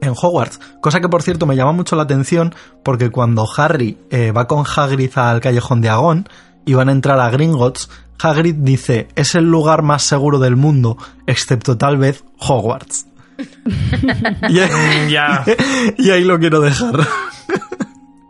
[0.00, 0.60] en Hogwarts.
[0.80, 2.54] Cosa que, por cierto, me llama mucho la atención
[2.84, 6.28] porque cuando Harry eh, va con Hagrid al callejón de Agón
[6.64, 7.90] y van a entrar a Gringotts,
[8.22, 13.06] Hagrid dice, es el lugar más seguro del mundo, excepto tal vez Hogwarts.
[14.48, 15.14] y, ahí,
[15.98, 16.92] y, ahí, lo quiero dejar.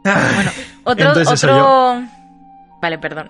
[0.04, 0.50] bueno,
[0.84, 2.02] otro...
[2.80, 3.28] Vale, perdón.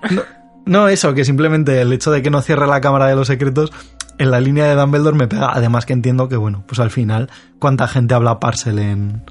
[0.64, 3.72] No, eso, que simplemente el hecho de que no cierre la cámara de los secretos
[4.18, 5.51] en la línea de Dumbledore me pega.
[5.53, 9.22] Además que entiendo que, bueno, pues al final, ¿cuánta gente habla Parcel en,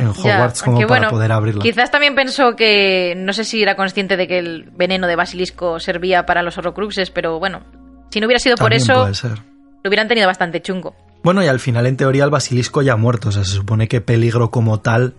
[0.00, 1.62] en Hogwarts como para poder abrirla.
[1.62, 5.78] Quizás también pensó que no sé si era consciente de que el veneno de basilisco
[5.80, 7.60] servía para los horrocruxes, pero bueno,
[8.10, 10.94] si no hubiera sido por eso, lo hubieran tenido bastante chungo.
[11.22, 13.88] Bueno, y al final en teoría el basilisco ya ha muerto, o sea, se supone
[13.88, 15.14] que peligro como tal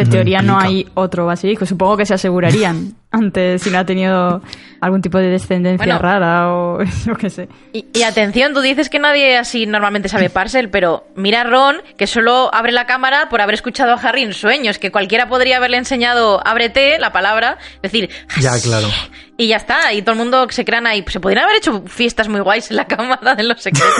[0.00, 1.66] en teoría no hay otro basilisco.
[1.66, 4.42] Supongo que se asegurarían antes si no ha tenido
[4.80, 7.48] algún tipo de descendencia rara o yo qué sé.
[7.72, 12.08] Y, atención, tú dices que nadie así normalmente sabe Parcel, pero mira a Ron, que
[12.08, 15.76] solo abre la cámara por haber escuchado a Harry en sueños, que cualquiera podría haberle
[15.76, 18.10] enseñado ábrete la palabra, decir...
[18.40, 18.88] Ya, claro.
[19.36, 21.04] Y ya está, y todo el mundo se crean ahí.
[21.08, 23.92] Se podrían haber hecho fiestas muy guays en la cámara de los secretos.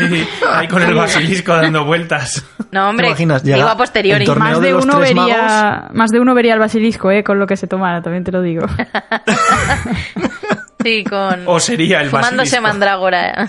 [0.52, 2.44] ahí con el basilisco dando vueltas.
[2.72, 4.26] No, hombre, digo a posteriori.
[4.26, 7.66] Más de, uno vería, más de uno vería el basilisco, eh, con lo que se
[7.66, 8.49] tomara, también te lo digo.
[10.82, 11.42] sí, con...
[11.46, 13.48] O sería el Fumándose mandrágora.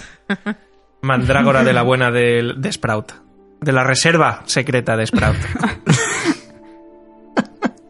[1.01, 3.13] mandrágora de la buena de, de Sprout.
[3.59, 5.37] De la reserva secreta de Sprout.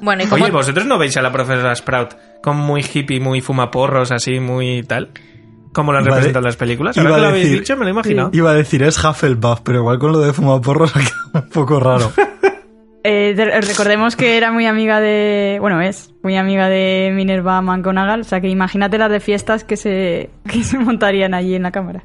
[0.01, 4.39] Bueno, Oye, ¿vosotros no veis a la profesora Sprout como muy hippie, muy fumaporros, así,
[4.39, 5.11] muy tal?
[5.73, 6.97] ¿Cómo la representan en las películas?
[6.97, 8.31] Ahora que lo habéis dicho, me lo he imaginado.
[8.33, 11.79] Iba a decir, es Hufflepuff, pero igual con lo de fumaporros ha quedado un poco
[11.79, 12.11] raro.
[13.03, 15.57] Eh, recordemos que era muy amiga de.
[15.59, 18.21] Bueno, es muy amiga de Minerva McGonagall.
[18.21, 21.71] O sea que imagínate las de fiestas que se, que se montarían allí en la
[21.71, 22.03] cámara.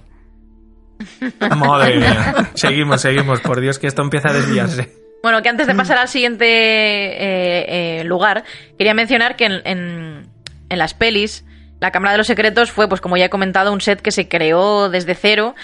[1.57, 2.51] Madre mía.
[2.55, 3.41] Seguimos, seguimos.
[3.41, 4.91] Por Dios, que esto empieza a desviarse.
[5.23, 8.45] Bueno, que antes de pasar al siguiente eh, eh, lugar,
[8.79, 11.45] quería mencionar que en, en las pelis
[11.81, 14.29] la Cámara de los Secretos fue, pues como ya he comentado, un set que se
[14.29, 15.55] creó desde cero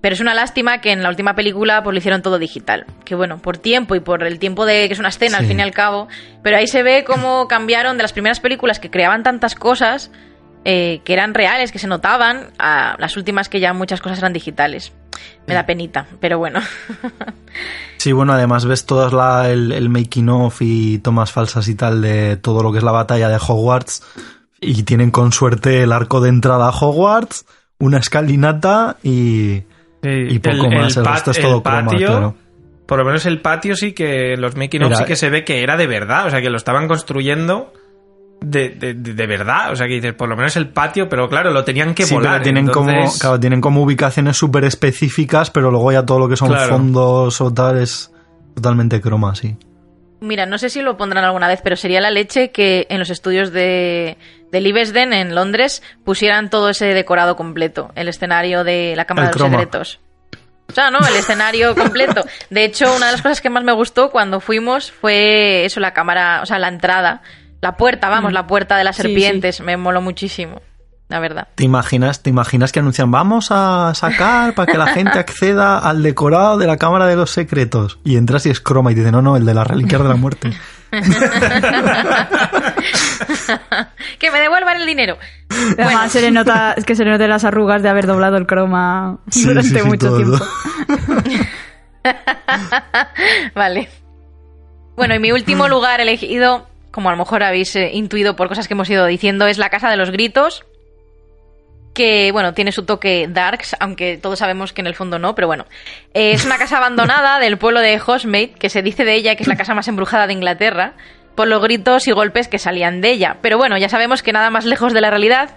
[0.00, 2.86] pero es una lástima que en la última película pues, lo hicieron todo digital.
[3.04, 5.58] Que bueno, por tiempo y por el tiempo de que es una escena al fin
[5.58, 6.08] y al cabo.
[6.42, 10.10] Pero ahí se ve cómo cambiaron de las primeras películas que creaban tantas cosas
[10.64, 14.32] eh, que eran reales, que se notaban, a las últimas que ya muchas cosas eran
[14.32, 14.92] digitales.
[15.46, 16.60] Me da penita, pero bueno.
[17.98, 22.36] sí, bueno, además ves todo el, el making of y tomas falsas y tal de
[22.36, 24.02] todo lo que es la batalla de Hogwarts.
[24.60, 27.46] Y tienen con suerte el arco de entrada a Hogwarts,
[27.78, 29.62] una escalinata y
[30.02, 32.34] y poco más, el, resto es todo patio,
[32.86, 35.62] Por lo menos el patio sí que los making of sí que se ve que
[35.62, 37.72] era de verdad, o sea que lo estaban construyendo
[38.40, 41.62] de, de, verdad, o sea que dices, por lo menos el patio, pero claro, lo
[41.64, 42.42] tenían que volar.
[42.42, 46.56] tienen, como, claro, tienen como ubicaciones súper específicas, pero luego ya todo lo que son
[46.56, 48.12] fondos o tal es
[48.54, 49.56] totalmente croma, sí.
[50.20, 53.10] Mira, no sé si lo pondrán alguna vez, pero sería la leche que en los
[53.10, 54.18] estudios de,
[54.50, 59.38] de Livesden en Londres pusieran todo ese decorado completo, el escenario de la Cámara de
[59.38, 60.00] los Secretos.
[60.68, 60.98] O sea, ¿no?
[60.98, 62.24] El escenario completo.
[62.48, 65.92] De hecho, una de las cosas que más me gustó cuando fuimos fue eso, la
[65.92, 67.22] cámara, o sea, la entrada,
[67.60, 68.34] la puerta, vamos, mm.
[68.34, 69.60] la puerta de las serpientes.
[69.60, 70.60] Me moló muchísimo
[71.10, 71.48] la verdad.
[71.56, 76.02] ¿Te imaginas, ¿Te imaginas que anuncian vamos a sacar para que la gente acceda al
[76.04, 77.98] decorado de la Cámara de los Secretos?
[78.04, 80.14] Y entras y es croma y dice, no, no, el de la reliquias de la
[80.14, 80.52] muerte.
[84.18, 85.18] Que me devuelvan el dinero.
[85.78, 88.46] Además, se le nota, es que se le notan las arrugas de haber doblado el
[88.46, 90.38] croma durante mucho tiempo.
[93.54, 93.88] vale.
[94.96, 98.68] Bueno, y mi último lugar elegido, como a lo mejor habéis eh, intuido por cosas
[98.68, 100.64] que hemos ido diciendo, es la Casa de los Gritos
[101.94, 105.46] que bueno, tiene su toque darks, aunque todos sabemos que en el fondo no, pero
[105.46, 105.66] bueno.
[106.14, 109.48] es una casa abandonada del pueblo de Hogsmeade, que se dice de ella que es
[109.48, 110.94] la casa más embrujada de Inglaterra,
[111.34, 113.38] por los gritos y golpes que salían de ella.
[113.40, 115.50] Pero bueno, ya sabemos que nada más lejos de la realidad,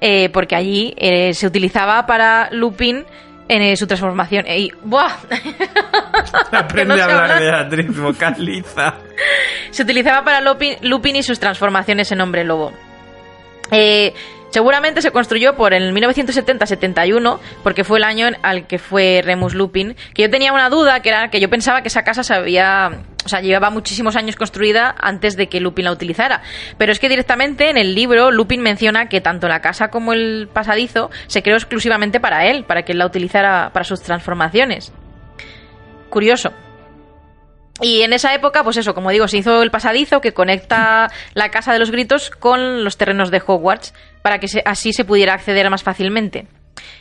[0.00, 3.04] eh, porque allí eh, se utilizaba para Lupin
[3.48, 4.46] en eh, su transformación.
[4.46, 5.12] Y, ¡Buah!
[6.52, 8.94] Aprende a hablar, Beatriz, vocaliza.
[9.70, 12.72] se utilizaba para Lupin, Lupin y sus transformaciones en hombre lobo.
[13.70, 14.12] Eh,
[14.54, 19.96] Seguramente se construyó por el 1970-71, porque fue el año al que fue Remus Lupin,
[20.14, 23.00] que yo tenía una duda, que era que yo pensaba que esa casa se había,
[23.24, 26.42] o sea, llevaba muchísimos años construida antes de que Lupin la utilizara.
[26.78, 30.48] Pero es que directamente en el libro Lupin menciona que tanto la casa como el
[30.52, 34.92] pasadizo se creó exclusivamente para él, para que él la utilizara para sus transformaciones.
[36.10, 36.52] Curioso.
[37.80, 41.50] Y en esa época, pues eso, como digo, se hizo el pasadizo que conecta la
[41.50, 45.68] Casa de los Gritos con los terrenos de Hogwarts para que así se pudiera acceder
[45.70, 46.46] más fácilmente.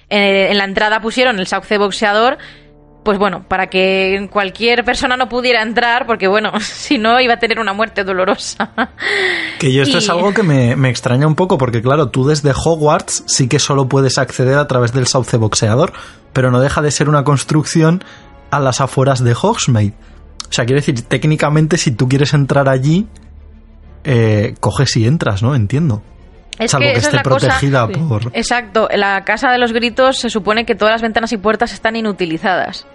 [0.10, 2.40] Eh, en la entrada pusieron el sauce boxeador,
[3.04, 7.40] pues bueno, para que cualquier persona no pudiera entrar, porque bueno, si no iba a
[7.40, 8.72] tener una muerte dolorosa.
[9.60, 12.52] Que yo esto es algo que me, me, extraña un poco, porque claro, tú desde
[12.52, 15.94] Hogwarts sí que solo puedes acceder a través del sauce boxeador,
[16.34, 18.04] pero no deja de ser una construcción
[18.50, 19.94] a las afueras de Hogsmeade.
[20.54, 23.08] O sea, quiero decir, técnicamente si tú quieres entrar allí,
[24.04, 25.56] eh, coges y entras, ¿no?
[25.56, 26.04] Entiendo.
[26.60, 28.30] Es Salvo que, esté protegida por...
[28.34, 31.74] Exacto, en la Casa de los Gritos se supone que todas las ventanas y puertas
[31.74, 32.86] están inutilizadas.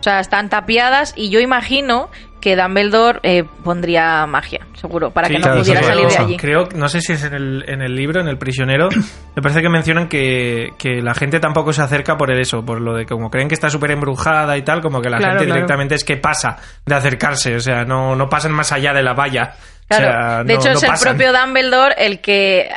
[0.00, 2.10] O sea, están tapiadas y yo imagino
[2.46, 6.36] que Dumbledore eh, pondría magia, seguro, para que no pudiera salir de allí.
[6.36, 8.88] Creo, no sé si es en el, en el libro, en el prisionero,
[9.34, 10.70] me parece que mencionan que,
[11.02, 13.90] la gente tampoco se acerca por eso, por lo de como creen que está súper
[13.90, 17.84] embrujada y tal, como que la gente directamente es que pasa de acercarse, o sea,
[17.84, 19.54] no, no pasan más allá de la valla.
[19.88, 22.68] Claro, de hecho es el propio Dumbledore el que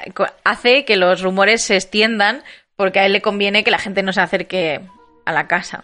[0.43, 2.41] hace que los rumores se extiendan
[2.75, 4.81] porque a él le conviene que la gente no se acerque
[5.25, 5.83] a la casa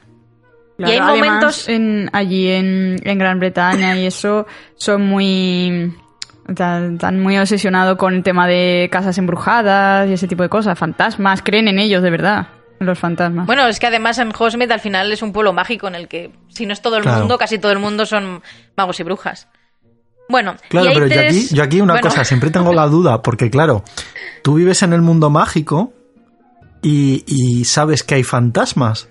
[0.78, 4.46] y hay momentos en, allí en, Gran Bretaña y eso
[4.76, 5.94] son muy
[6.48, 11.42] están muy obsesionados con el tema de casas embrujadas y ese tipo de cosas, fantasmas,
[11.42, 12.50] creen en ellos de verdad,
[12.80, 13.48] los fantasmas.
[13.48, 16.32] Bueno, es que además en Hogsmeade al final es un pueblo mágico en el que
[16.50, 18.42] si no es todo el mundo, casi todo el mundo son
[18.76, 19.48] magos y brujas.
[20.28, 23.84] Bueno, claro, pero yo, aquí, yo aquí una cosa, siempre tengo la duda, porque claro,
[24.44, 25.94] tú vives en el mundo mágico
[26.82, 29.08] y, y sabes que hay fantasmas.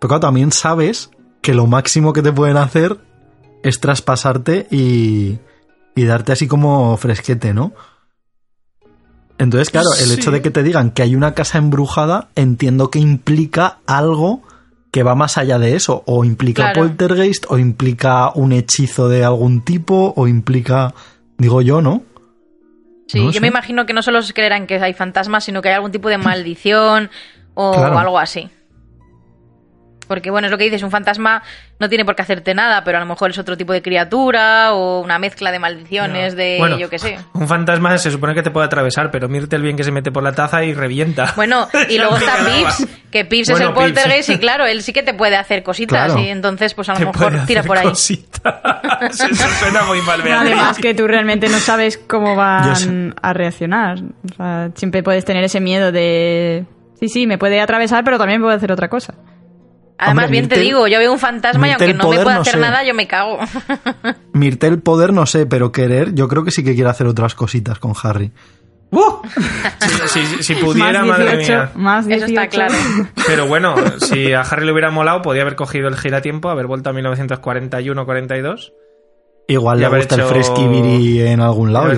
[0.00, 1.10] Pero claro, también sabes
[1.42, 2.98] que lo máximo que te pueden hacer
[3.62, 5.38] es traspasarte y,
[5.94, 7.72] y darte así como fresquete, ¿no?
[9.38, 12.98] Entonces, claro, el hecho de que te digan que hay una casa embrujada, entiendo que
[12.98, 14.42] implica algo
[14.90, 16.02] que va más allá de eso.
[16.06, 20.92] O implica poltergeist, o implica un hechizo de algún tipo, o implica,
[21.38, 22.02] digo yo, ¿no?
[23.06, 25.74] Sí, yo me imagino que no solo se creerán que hay fantasmas, sino que hay
[25.74, 27.10] algún tipo de maldición
[27.54, 28.50] o algo así.
[30.10, 31.40] Porque, bueno, es lo que dices, un fantasma
[31.78, 34.74] no tiene por qué hacerte nada, pero a lo mejor es otro tipo de criatura
[34.74, 37.16] o una mezcla de maldiciones de yo qué sé.
[37.32, 40.24] Un fantasma se supone que te puede atravesar, pero el bien que se mete por
[40.24, 41.32] la taza y revienta.
[41.36, 45.04] Bueno, y luego está Pips, que Pips es el poltergeist y claro, él sí que
[45.04, 47.86] te puede hacer cositas y entonces pues a lo mejor tira por ahí.
[47.86, 48.52] Cositas.
[49.30, 50.22] Eso suena muy mal.
[50.28, 53.98] Además que tú realmente no sabes cómo van a reaccionar.
[54.28, 56.66] O sea, siempre puedes tener ese miedo de...
[56.98, 59.14] Sí, sí, me puede atravesar, pero también puede hacer otra cosa.
[60.00, 62.82] Además, bien te digo, yo veo un fantasma y aunque no me pueda hacer nada,
[62.84, 63.38] yo me cago.
[64.32, 67.78] Mirtel poder no sé, pero querer, yo creo que sí que quiere hacer otras cositas
[67.78, 68.32] con Harry.
[68.92, 69.22] ¡Uh!
[70.40, 71.70] Si, pudiera, madre mía.
[71.74, 72.74] Más Eso está claro.
[73.26, 76.90] Pero bueno, si a Harry le hubiera molado, podía haber cogido el giratiempo, haber vuelto
[76.90, 78.72] a 1941-42.
[79.46, 81.92] Igual le gusta el fresquibiri en algún lado.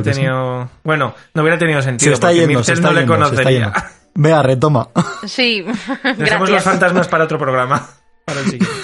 [0.83, 2.13] Bueno, no hubiera tenido sentido.
[2.13, 3.73] está porque yendo, no le conocería.
[4.15, 4.89] Vea, retoma.
[5.27, 5.65] Sí,
[6.17, 7.89] Dejemos los fantasmas para otro programa.
[8.25, 8.77] Para el siguiente.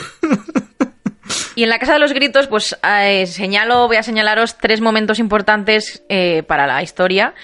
[1.55, 5.19] Y en la Casa de los Gritos, pues eh, señalo, voy a señalaros tres momentos
[5.19, 7.35] importantes eh, para la historia.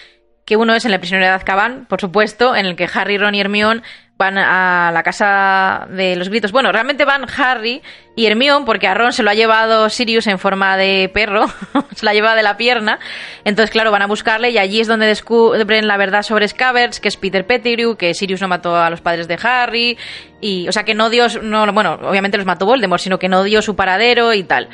[0.45, 3.35] Que uno es en El prisionero de Azkaban, por supuesto, en el que Harry, Ron
[3.35, 3.83] y Hermione
[4.17, 6.53] van a la casa de los gritos.
[6.53, 7.83] Bueno, realmente van Harry
[8.15, 11.47] y Hermione, porque a Ron se lo ha llevado Sirius en forma de perro,
[11.95, 13.01] se la lleva de la pierna.
[13.45, 17.09] Entonces, claro, van a buscarle y allí es donde descubren la verdad sobre Scabbards, que
[17.09, 19.99] es Peter Pettigrew, que Sirius no mató a los padres de Harry,
[20.41, 23.43] y, o sea, que no dio, no, bueno, obviamente los mató Voldemort, sino que no
[23.43, 24.69] dio su paradero y tal.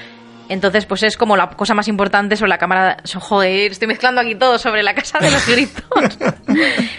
[0.50, 2.96] Entonces, pues es como la cosa más importante sobre la cámara.
[3.14, 5.84] Joder, estoy mezclando aquí todo sobre la casa de los gritos.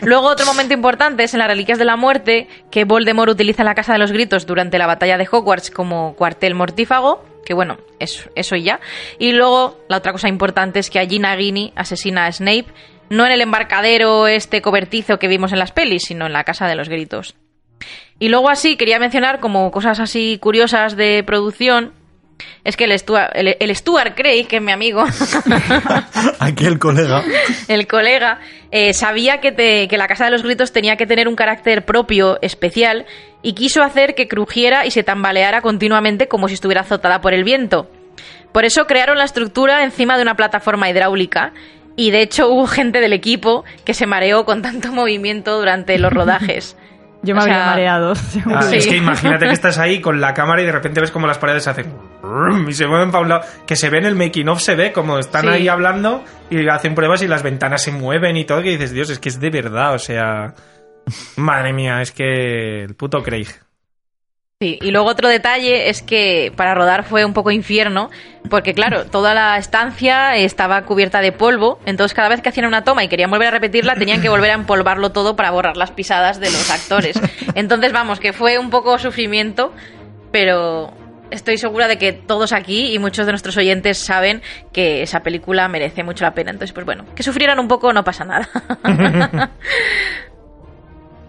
[0.02, 3.76] Luego, otro momento importante es en las Reliquias de la Muerte, que Voldemort utiliza la
[3.76, 7.26] casa de los gritos durante la batalla de Hogwarts como cuartel mortífago.
[7.44, 8.80] Que bueno, eso, eso y ya.
[9.20, 12.68] Y luego, la otra cosa importante es que allí Nagini asesina a Snape,
[13.10, 16.68] no en el embarcadero este cobertizo que vimos en las pelis, sino en la casa
[16.68, 17.36] de los gritos.
[18.18, 22.00] Y luego así quería mencionar como cosas así curiosas de producción
[22.64, 25.04] es que el Stuart, el, Stuart Craig, que es mi amigo.
[26.40, 27.24] Aquí el colega.
[27.68, 28.40] El colega
[28.72, 32.40] eh, sabía que, que la Casa de los Gritos tenía que tener un carácter propio,
[32.42, 33.06] especial,
[33.42, 37.44] y quiso hacer que crujiera y se tambaleara continuamente como si estuviera azotada por el
[37.44, 37.90] viento.
[38.52, 41.54] Por eso crearon la estructura encima de una plataforma hidráulica.
[41.96, 46.12] Y de hecho hubo gente del equipo que se mareó con tanto movimiento durante los
[46.12, 46.78] rodajes.
[47.24, 48.14] Yo me había mareado.
[48.48, 51.28] Ah, es que imagínate que estás ahí con la cámara y de repente ves como
[51.28, 51.94] las paredes se hacen
[52.68, 53.42] y se mueven para un lado.
[53.66, 56.96] Que se ve en el making of, se ve como están ahí hablando y hacen
[56.96, 58.62] pruebas y las ventanas se mueven y todo.
[58.62, 60.54] Que dices, Dios, es que es de verdad, o sea.
[61.36, 63.48] Madre mía, es que el puto Craig.
[64.62, 68.12] Sí, y luego otro detalle es que para rodar fue un poco infierno,
[68.48, 72.84] porque claro, toda la estancia estaba cubierta de polvo, entonces cada vez que hacían una
[72.84, 75.90] toma y querían volver a repetirla, tenían que volver a empolvarlo todo para borrar las
[75.90, 77.20] pisadas de los actores.
[77.56, 79.74] Entonces, vamos, que fue un poco sufrimiento,
[80.32, 80.94] pero
[81.32, 85.68] estoy segura de que todos aquí y muchos de nuestros oyentes saben que esa película
[85.70, 86.52] merece mucho la pena.
[86.52, 88.48] Entonces, pues bueno, que sufrieran un poco no pasa nada.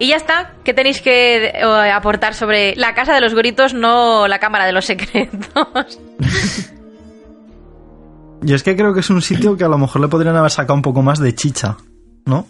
[0.03, 0.55] Y ya está.
[0.65, 4.73] ¿Qué tenéis que eh, aportar sobre la casa de los gritos, no la cámara de
[4.73, 6.01] los secretos?
[8.43, 10.51] Yo es que creo que es un sitio que a lo mejor le podrían haber
[10.51, 11.77] sacado un poco más de chicha,
[12.27, 12.49] ¿no?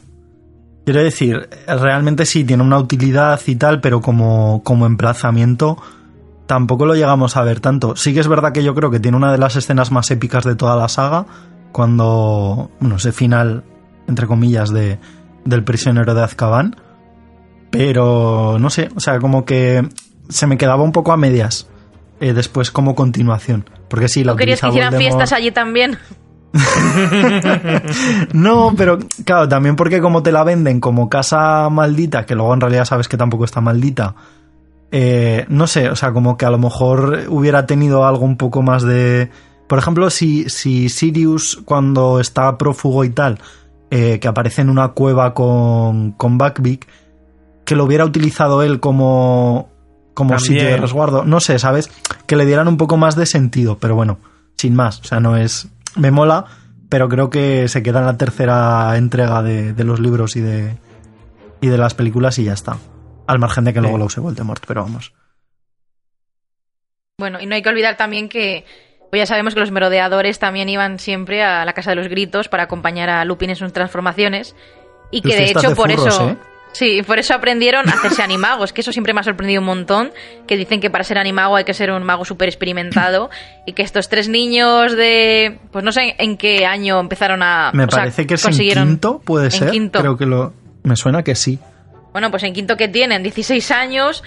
[0.87, 5.77] Quiero decir, realmente sí tiene una utilidad y tal, pero como, como emplazamiento
[6.47, 7.97] tampoco lo llegamos a ver tanto.
[7.97, 10.45] Sí que es verdad que yo creo que tiene una de las escenas más épicas
[10.45, 11.27] de toda la saga,
[11.71, 13.63] cuando, bueno, ese final,
[14.09, 14.99] entre comillas, de,
[15.45, 16.77] del prisionero de Azkaban
[17.73, 19.83] pero no sé, o sea, como que
[20.29, 21.69] se me quedaba un poco a medias
[22.21, 23.69] eh, después como continuación.
[23.89, 25.99] Porque sí, la ¿No querías que hicieran fiestas allí también?
[28.35, 32.61] no, pero claro, también porque como te la venden como casa maldita, que luego en
[32.61, 34.15] realidad sabes que tampoco está maldita,
[34.91, 38.61] eh, no sé, o sea, como que a lo mejor hubiera tenido algo un poco
[38.61, 39.31] más de...
[39.67, 43.39] Por ejemplo, si, si Sirius cuando está prófugo y tal,
[43.91, 46.87] eh, que aparece en una cueva con, con Buckbeak,
[47.65, 49.71] que lo hubiera utilizado él como,
[50.15, 51.25] como sitio de resguardo.
[51.25, 51.91] No sé, ¿sabes?
[52.27, 54.19] Que le dieran un poco más de sentido, pero bueno,
[54.57, 55.01] sin más.
[55.01, 55.69] O sea, no es.
[55.97, 56.47] Me mola,
[56.89, 60.77] pero creo que se queda en la tercera entrega de, los libros y de,
[61.61, 62.79] y de las películas y ya está.
[63.27, 65.13] Al margen de que luego lo use Voldemort, pero vamos.
[67.19, 68.65] Bueno, y no hay que olvidar también que
[69.11, 72.49] pues ya sabemos que los merodeadores también iban siempre a la Casa de los Gritos
[72.49, 74.57] para acompañar a Lupin en sus transformaciones
[75.11, 76.31] y que de hecho por eso...
[76.31, 76.37] ¿eh?
[76.73, 80.11] Sí, por eso aprendieron a hacerse animagos, que eso siempre me ha sorprendido un montón,
[80.47, 83.31] que dicen que para ser animago hay que ser un mago súper experimentado
[83.67, 85.59] y que estos tres niños de...
[85.71, 87.71] pues no sé en qué año empezaron a...
[87.75, 89.71] Me parece que es en quinto, puede ser.
[89.91, 90.55] Creo que lo...
[90.83, 91.59] Me suena que sí.
[92.13, 94.23] Bueno, pues en quinto que tienen 16 años,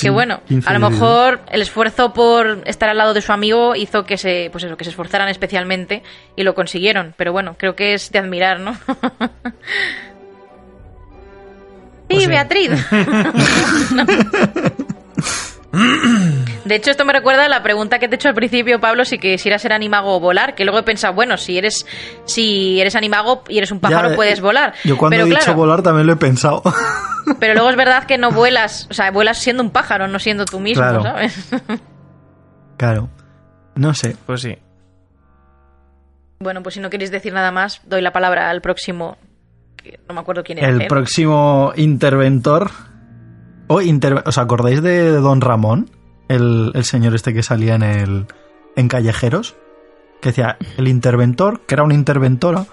[0.00, 4.04] que bueno, a lo mejor el esfuerzo por estar al lado de su amigo hizo
[4.04, 6.02] que se, pues eso, que se esforzaran especialmente
[6.36, 7.14] y lo consiguieron.
[7.16, 8.76] Pero bueno, creo que es de admirar, ¿no?
[12.20, 12.70] sí, pues Beatriz.
[16.64, 19.04] De hecho, esto me recuerda a la pregunta que te he hecho al principio, Pablo,
[19.04, 21.86] si quisieras ser animago o volar, que luego he pensado, bueno, si eres
[22.24, 24.74] si eres animago y eres un pájaro, puedes eh, volar.
[24.84, 26.62] Yo cuando he dicho volar también lo he pensado.
[27.40, 30.44] Pero luego es verdad que no vuelas, o sea, vuelas siendo un pájaro, no siendo
[30.44, 31.48] tú mismo, ¿sabes?
[32.76, 33.08] Claro.
[33.74, 34.16] No sé.
[34.26, 34.58] Pues sí.
[36.40, 39.16] Bueno, pues si no queréis decir nada más, doy la palabra al próximo.
[40.08, 40.68] No me acuerdo quién era.
[40.68, 42.70] El próximo interventor
[44.24, 45.90] ¿Os acordáis de Don Ramón?
[46.28, 48.26] El, señor este que salía en el
[48.76, 49.56] en Callejeros.
[50.20, 52.64] Que decía, el interventor, que era una interventora.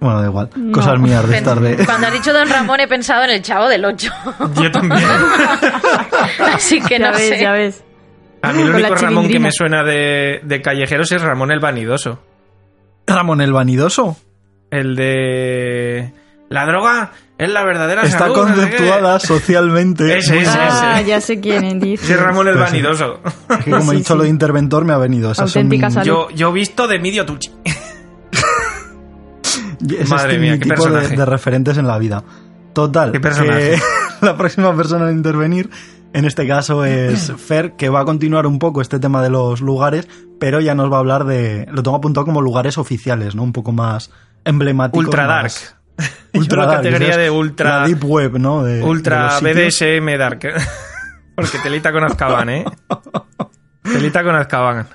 [0.00, 0.50] Bueno, da igual.
[0.72, 1.84] Cosas mías de estar de.
[1.84, 4.12] Cuando has dicho Don Ramón he pensado en el chavo del 8.
[4.62, 5.02] Yo también.
[6.54, 7.38] Así que no sé.
[7.38, 7.84] Ya ves.
[8.42, 12.22] A mí el único Ramón que me suena de, de Callejeros es Ramón el Vanidoso.
[13.06, 14.16] ¿Ramón el Vanidoso?
[14.70, 16.12] El de.
[16.48, 20.18] La droga es la verdadera Está conceptuada socialmente.
[20.18, 22.06] Ese, ese, ah, ya sé quién dice.
[22.06, 23.20] Sí, Ramón el pues vanidoso.
[23.48, 25.30] Es que como he dicho lo de interventor, me ha venido.
[25.32, 27.50] Esas Auténtica Yo, yo visto de Midio Tucci.
[30.08, 32.22] Madre mía, qué tipo de, de, referentes en la vida.
[32.74, 33.12] Total.
[33.12, 33.80] ¿Qué personaje?
[34.20, 35.70] la próxima persona a intervenir,
[36.12, 39.62] en este caso, es Fer, que va a continuar un poco este tema de los
[39.62, 40.08] lugares,
[40.38, 41.66] pero ya nos va a hablar de.
[41.70, 43.42] Lo tengo apuntado como lugares oficiales, ¿no?
[43.42, 44.10] Un poco más
[44.44, 45.04] emblemáticos.
[45.06, 45.52] Ultra Dark.
[46.32, 47.86] Ultra la categoría de ultra.
[47.86, 48.60] deep web, ¿no?
[48.60, 50.40] ultra BDSM Dark.
[51.34, 52.64] Porque telita con Azkaban, ¿eh?
[53.82, 54.86] telita con Azkaban.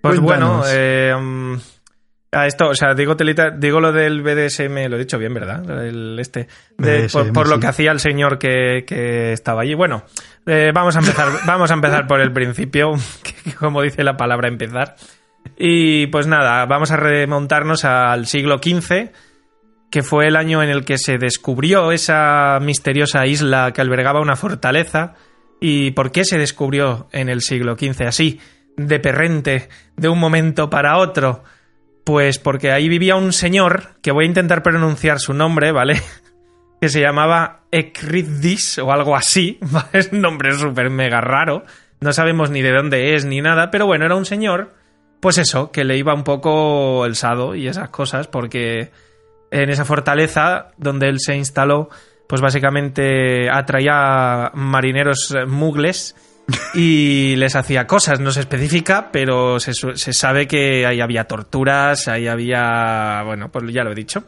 [0.00, 1.54] Pues bueno, eh, mm,
[2.32, 5.84] a esto, o sea, digo telita, digo lo del BDSM, lo he dicho bien, ¿verdad?
[5.84, 6.48] El este,
[7.32, 9.74] por, lo que hacía el señor que, estaba allí.
[9.74, 10.04] Bueno,
[10.46, 12.92] eh, vamos a empezar, vamos a empezar por el principio,
[13.58, 14.96] como dice la palabra empezar.
[15.58, 19.10] Y pues nada, vamos a remontarnos al siglo XV
[19.90, 24.36] que fue el año en el que se descubrió esa misteriosa isla que albergaba una
[24.36, 25.14] fortaleza.
[25.60, 28.40] ¿Y por qué se descubrió en el siglo XV así,
[28.76, 31.42] de perrente, de un momento para otro?
[32.04, 36.00] Pues porque ahí vivía un señor, que voy a intentar pronunciar su nombre, ¿vale?
[36.80, 39.58] que se llamaba Ekridis o algo así,
[39.92, 41.64] es un nombre súper mega raro,
[42.00, 44.74] no sabemos ni de dónde es ni nada, pero bueno, era un señor,
[45.20, 48.90] pues eso, que le iba un poco el sado y esas cosas, porque
[49.50, 51.88] en esa fortaleza donde él se instaló,
[52.28, 56.14] pues básicamente atraía marineros mugles
[56.74, 59.72] y les hacía cosas, no se especifica, pero se,
[60.12, 64.24] sabe que ahí había torturas, ahí había, bueno, pues ya lo he dicho,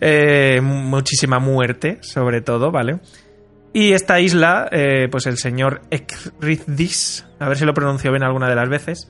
[0.00, 2.98] eh, muchísima muerte, sobre todo, ¿vale?
[3.72, 8.48] Y esta isla, eh, pues el señor Ekrizdis, a ver si lo pronuncio bien alguna
[8.48, 9.08] de las veces,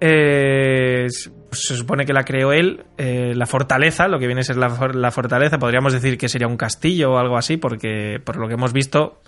[0.00, 4.56] eh, se supone que la creó él, eh, la fortaleza, lo que viene a ser
[4.56, 8.54] la, fortaleza, podríamos decir que sería un castillo o algo así, porque por lo que
[8.54, 9.20] hemos visto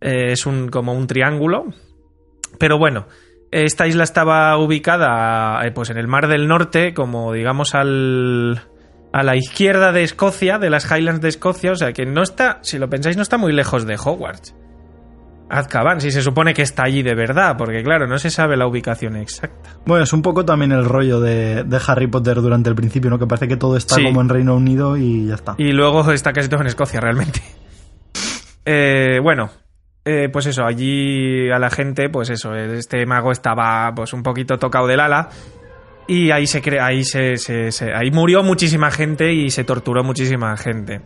[0.00, 1.66] eh, es un, como un triángulo.
[2.58, 3.06] Pero bueno,
[3.50, 8.62] esta isla estaba ubicada pues en el Mar del Norte, como digamos al,
[9.12, 12.58] a la izquierda de Escocia, de las Highlands de Escocia, o sea que no está,
[12.62, 14.54] si lo pensáis, no está muy lejos de Hogwarts.
[15.48, 18.66] Azkaban, si se supone que está allí de verdad, porque claro, no se sabe la
[18.66, 19.76] ubicación exacta.
[19.84, 23.18] Bueno, es un poco también el rollo de, Harry Potter durante el principio, ¿no?
[23.18, 25.54] Que parece que todo está como en Reino Unido y ya está.
[25.58, 27.40] Y luego está casi todo en Escocia, realmente.
[28.66, 29.50] Eh, bueno,
[30.06, 34.58] eh, pues eso, allí a la gente, pues eso, este mago estaba pues un poquito
[34.58, 35.28] tocado del ala.
[36.06, 37.36] Y ahí se crea, ahí se,
[37.94, 41.00] ahí murió muchísima gente y se torturó muchísima gente.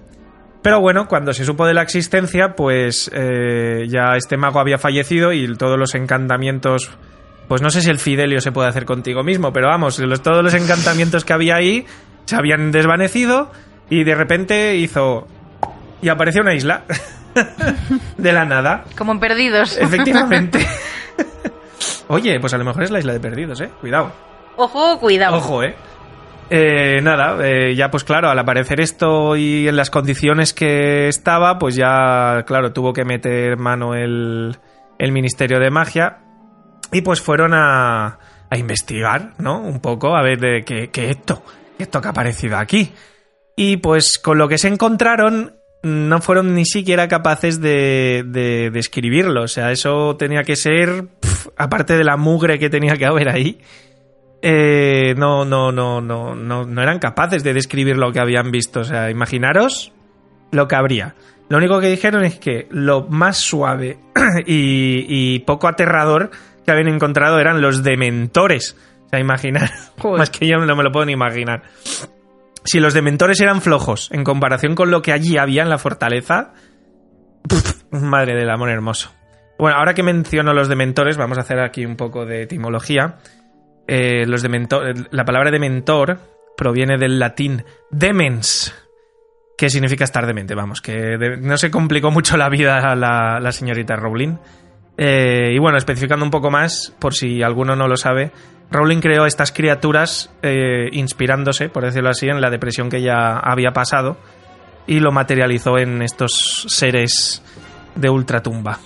[0.69, 5.33] Pero bueno, cuando se supo de la existencia, pues eh, ya este mago había fallecido
[5.33, 6.91] y todos los encantamientos,
[7.49, 10.53] pues no sé si el Fidelio se puede hacer contigo mismo, pero vamos, todos los
[10.53, 11.87] encantamientos que había ahí
[12.27, 13.51] se habían desvanecido
[13.89, 15.27] y de repente hizo...
[16.03, 16.83] y apareció una isla
[18.19, 18.85] de la nada.
[18.95, 19.79] Como en Perdidos.
[19.79, 20.66] Efectivamente.
[22.09, 23.71] Oye, pues a lo mejor es la isla de Perdidos, ¿eh?
[23.81, 24.12] Cuidado.
[24.59, 25.39] Ojo, cuidado.
[25.39, 25.75] Ojo, ¿eh?
[26.51, 31.59] Eh, nada, eh, ya pues claro, al aparecer esto y en las condiciones que estaba,
[31.59, 34.57] pues ya, claro, tuvo que meter mano el,
[34.99, 36.19] el Ministerio de Magia
[36.91, 38.19] y pues fueron a,
[38.49, 39.61] a investigar, ¿no?
[39.61, 41.43] Un poco, a ver de qué, qué esto,
[41.79, 42.93] esto que ha aparecido aquí.
[43.55, 49.43] Y pues con lo que se encontraron, no fueron ni siquiera capaces de, de, describirlo.
[49.43, 51.09] O sea, eso tenía que ser,
[51.57, 53.61] aparte de la mugre que tenía que haber ahí,
[54.41, 58.80] eh, no, no, no, no, no, no eran capaces de describir lo que habían visto.
[58.80, 59.93] O sea, imaginaros
[60.53, 61.14] lo que habría.
[61.49, 63.99] Lo único que dijeron es que lo más suave
[64.47, 66.30] y, poco aterrador
[66.64, 68.76] que habían encontrado eran los dementores.
[69.07, 69.70] O sea, imaginar.
[70.16, 71.62] Más que yo no me lo puedo ni imaginar.
[72.64, 76.53] Si los dementores eran flojos en comparación con lo que allí había en la fortaleza.
[77.91, 79.11] madre del amor hermoso.
[79.59, 83.16] Bueno, ahora que menciono los dementores, vamos a hacer aquí un poco de etimología.
[83.89, 84.47] Eh, los
[85.11, 86.18] la palabra dementor
[86.59, 88.74] proviene del latín demens,
[89.57, 93.97] que significa estar demente, vamos, que no se complicó mucho la vida a la, señorita
[93.97, 94.36] Rowling.
[94.99, 98.30] Eh, y bueno, especificando un poco más, por si alguno no lo sabe,
[98.70, 103.70] Rowling creó estas criaturas eh, inspirándose, por decirlo así, en la depresión que ya había
[103.70, 104.18] pasado
[104.86, 107.43] y lo materializó en estos seres
[107.95, 108.78] de ultratumba.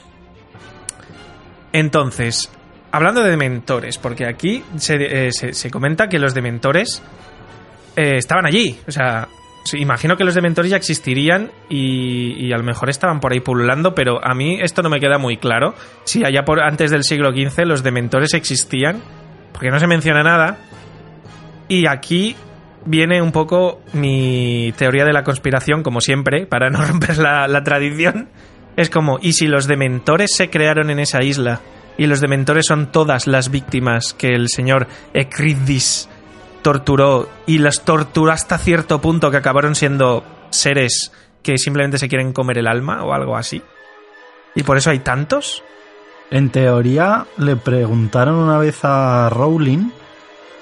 [1.73, 2.53] Entonces,
[2.93, 4.97] hablando de dementores, porque aquí se,
[5.29, 5.31] eh,
[5.71, 7.03] comenta que los dementores
[7.97, 8.79] eh, estaban allí.
[8.87, 9.29] O sea,
[9.73, 13.95] imagino que los dementores ya existirían y, y, a lo mejor estaban por ahí pululando,
[13.95, 15.75] pero a mí esto no me queda muy claro.
[16.05, 19.01] Si allá por antes del siglo XV los dementores existían,
[19.53, 20.59] porque no se menciona nada.
[21.69, 22.37] Y aquí
[22.85, 28.29] viene un poco mi teoría de la conspiración, como siempre, para no romper la tradición.
[28.77, 31.61] Es como, ¿y si los dementores se crearon en esa isla?
[31.99, 36.09] Y los dementores son todas las víctimas que el señor Ecridis
[36.63, 41.13] torturó y las torturó hasta cierto punto que acabaron siendo seres
[41.43, 43.63] que simplemente se quieren comer el alma o algo así.
[44.55, 45.63] ¿Y por eso hay tantos?
[46.31, 49.91] En teoría le preguntaron una vez a Rowling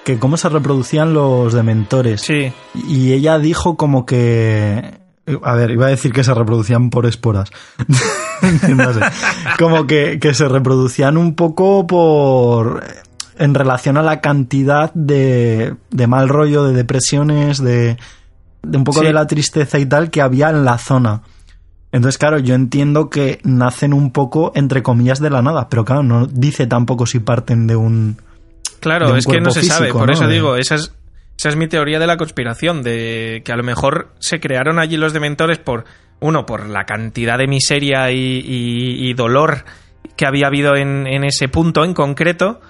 [0.05, 2.23] que cómo se reproducían los dementores.
[2.23, 2.53] Sí.
[2.75, 4.99] Y ella dijo como que
[5.43, 7.51] a ver, iba a decir que se reproducían por esporas.
[8.77, 9.01] no sé.
[9.59, 12.83] Como que, se reproducían un poco por.
[13.39, 17.97] en relación a la cantidad de, de mal rollo, de depresiones, de.
[18.63, 21.23] de un poco de la tristeza y tal que había en la zona.
[21.93, 26.03] Entonces, claro, yo entiendo que nacen un poco, entre comillas, de la nada, pero claro,
[26.03, 28.17] no dice tampoco si parten de un.
[28.79, 30.95] Claro, es que no se sabe, por eso digo, esas
[31.41, 34.99] esa es mi teoría de la conspiración, de que a lo mejor se crearon allí
[34.99, 35.87] los dementores por,
[36.21, 39.65] uno, por la cantidad de miseria y, dolor
[40.19, 42.61] que había habido en, ese punto en concreto.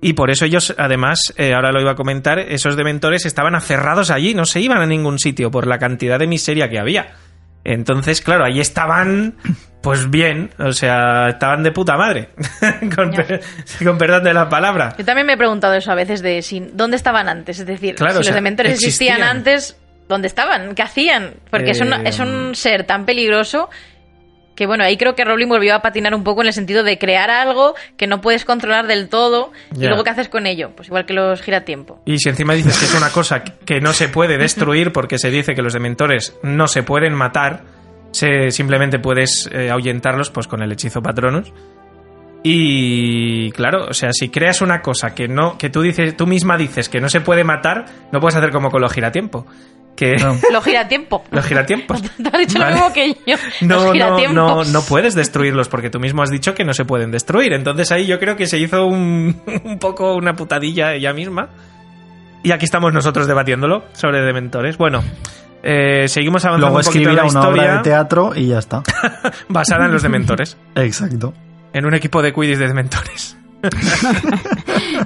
[0.00, 4.10] Y por eso ellos, además, eh, ahora lo iba a comentar, esos dementores estaban aferrados
[4.10, 7.16] allí, no se iban a ningún sitio por la cantidad de miseria que había.
[7.64, 9.34] Entonces, claro, ahí estaban,
[9.82, 12.28] pues bien, o sea, estaban de puta madre,
[12.94, 14.94] con, perdón de la palabra.
[14.98, 17.96] Yo también me he preguntado eso a veces de si, dónde estaban antes, es decir,
[17.98, 19.22] si los dementores existían.
[19.22, 20.74] antes, ¿dónde estaban?
[20.74, 21.34] ¿Qué hacían?
[21.50, 23.70] Porque es, un, es un eh, ser tan peligroso
[24.54, 26.98] que bueno, ahí creo que Rowling volvió a patinar un poco en el sentido de
[26.98, 30.88] crear algo que no puedes controlar del todo y luego qué haces con ello, pues
[30.88, 32.00] igual que los giratiempo.
[32.04, 35.30] Y si encima dices que es una cosa que no se puede destruir porque se
[35.30, 37.62] dice que los dementores no se pueden matar,
[38.12, 41.52] se, simplemente puedes eh, ahuyentarlos pues con el hechizo Patronus.
[42.46, 46.58] Y claro, o sea, si creas una cosa que no, que tú dices, tú misma
[46.58, 49.46] dices que no se puede matar, no puedes hacer como con los giratiempo
[49.96, 50.36] que no.
[50.52, 51.22] los giratiempos.
[51.30, 52.02] Los giratiempos.
[52.22, 53.36] Te has dicho lo mismo que yo.
[53.62, 57.10] No, no, no, no puedes destruirlos porque tú mismo has dicho que no se pueden
[57.10, 57.52] destruir.
[57.52, 61.48] Entonces ahí yo creo que se hizo un, un poco una putadilla ella misma.
[62.42, 64.76] Y aquí estamos nosotros debatiéndolo sobre dementores.
[64.76, 65.02] Bueno,
[65.62, 68.82] eh, seguimos avanzando Luego un poquito en la una obra de teatro y ya está.
[69.48, 70.58] Basada en los dementores.
[70.74, 71.32] Exacto.
[71.72, 73.38] En un equipo de Quidditch de dementores.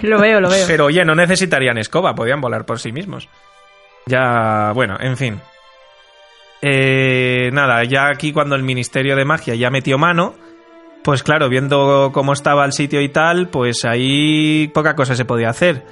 [0.03, 0.67] lo veo, lo veo.
[0.67, 3.29] Pero oye, no necesitarían escoba, podían volar por sí mismos.
[4.09, 5.41] Ya, bueno, en fin.
[6.63, 10.35] Eh, nada, ya aquí cuando el Ministerio de Magia ya metió mano,
[11.05, 15.51] pues claro, viendo cómo estaba el sitio y tal, pues ahí poca cosa se podía
[15.51, 15.85] hacer.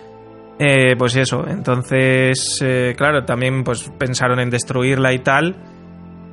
[0.59, 5.55] Eh, pues eso, entonces, eh, claro, también pues pensaron en destruirla y tal,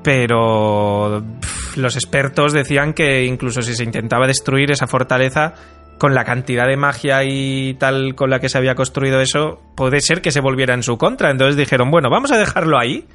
[0.02, 1.22] pero
[1.76, 5.54] los expertos decían que incluso si se intentaba destruir esa fortaleza,
[5.98, 10.02] con la cantidad de magia y tal con la que se había construido eso, puede
[10.02, 11.32] ser que se volviera en su contra.
[11.32, 13.08] Entonces dijeron, bueno, vamos a dejarlo ahí.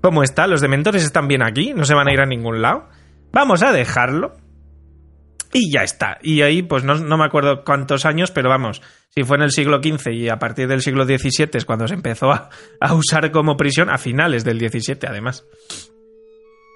[0.00, 0.46] ¿Cómo está?
[0.46, 2.88] Los dementores están bien aquí, no se van a ir a ningún lado.
[3.32, 4.36] Vamos a dejarlo.
[5.52, 6.18] Y ya está.
[6.22, 9.80] Y ahí, pues no, me acuerdo cuántos años, pero vamos, si fue en el siglo
[9.82, 12.50] XV y a partir del siglo XVII es cuando se empezó a,
[12.94, 15.46] usar como prisión, a finales del XVII además.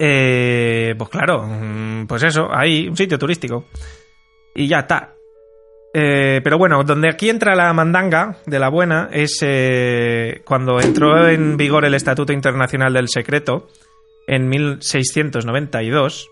[0.01, 3.67] Eh, pues claro, mm, pues eso, ahí, un sitio turístico.
[4.55, 5.15] Y ya está.
[5.93, 11.29] Eh, pero bueno, donde aquí entra la mandanga de la buena es eh, cuando entró
[11.29, 13.67] en vigor el Estatuto Internacional del Secreto
[14.29, 16.31] en 1692.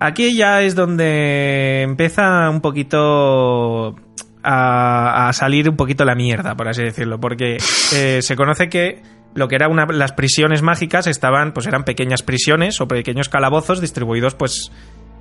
[0.00, 3.94] Aquí ya es donde empieza un poquito
[4.42, 7.58] a, salir un poquito la mierda, por así decirlo, porque
[7.94, 9.02] eh, se conoce que
[9.34, 14.34] lo que eran las prisiones mágicas estaban, pues eran pequeñas prisiones o pequeños calabozos distribuidos
[14.34, 14.72] pues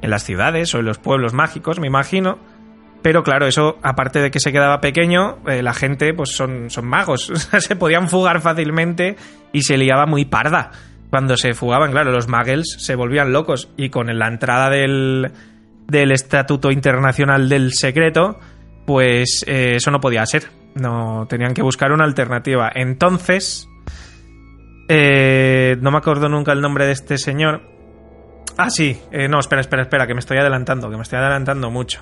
[0.01, 2.39] en las ciudades o en los pueblos mágicos, me imagino.
[3.01, 6.85] Pero claro, eso, aparte de que se quedaba pequeño, eh, la gente, pues son, son
[6.85, 7.31] magos.
[7.59, 9.15] se podían fugar fácilmente
[9.51, 10.71] y se liaba muy parda.
[11.09, 13.69] Cuando se fugaban, claro, los muggles se volvían locos.
[13.75, 15.31] Y con la entrada del,
[15.87, 18.39] del Estatuto Internacional del Secreto,
[18.85, 20.49] pues eh, eso no podía ser.
[20.75, 22.71] No, tenían que buscar una alternativa.
[22.73, 23.67] Entonces,
[24.87, 27.63] eh, no me acuerdo nunca el nombre de este señor.
[28.57, 29.01] Ah, sí.
[29.27, 32.01] no, espera, espera, espera, que me estoy adelantando, que me estoy adelantando mucho.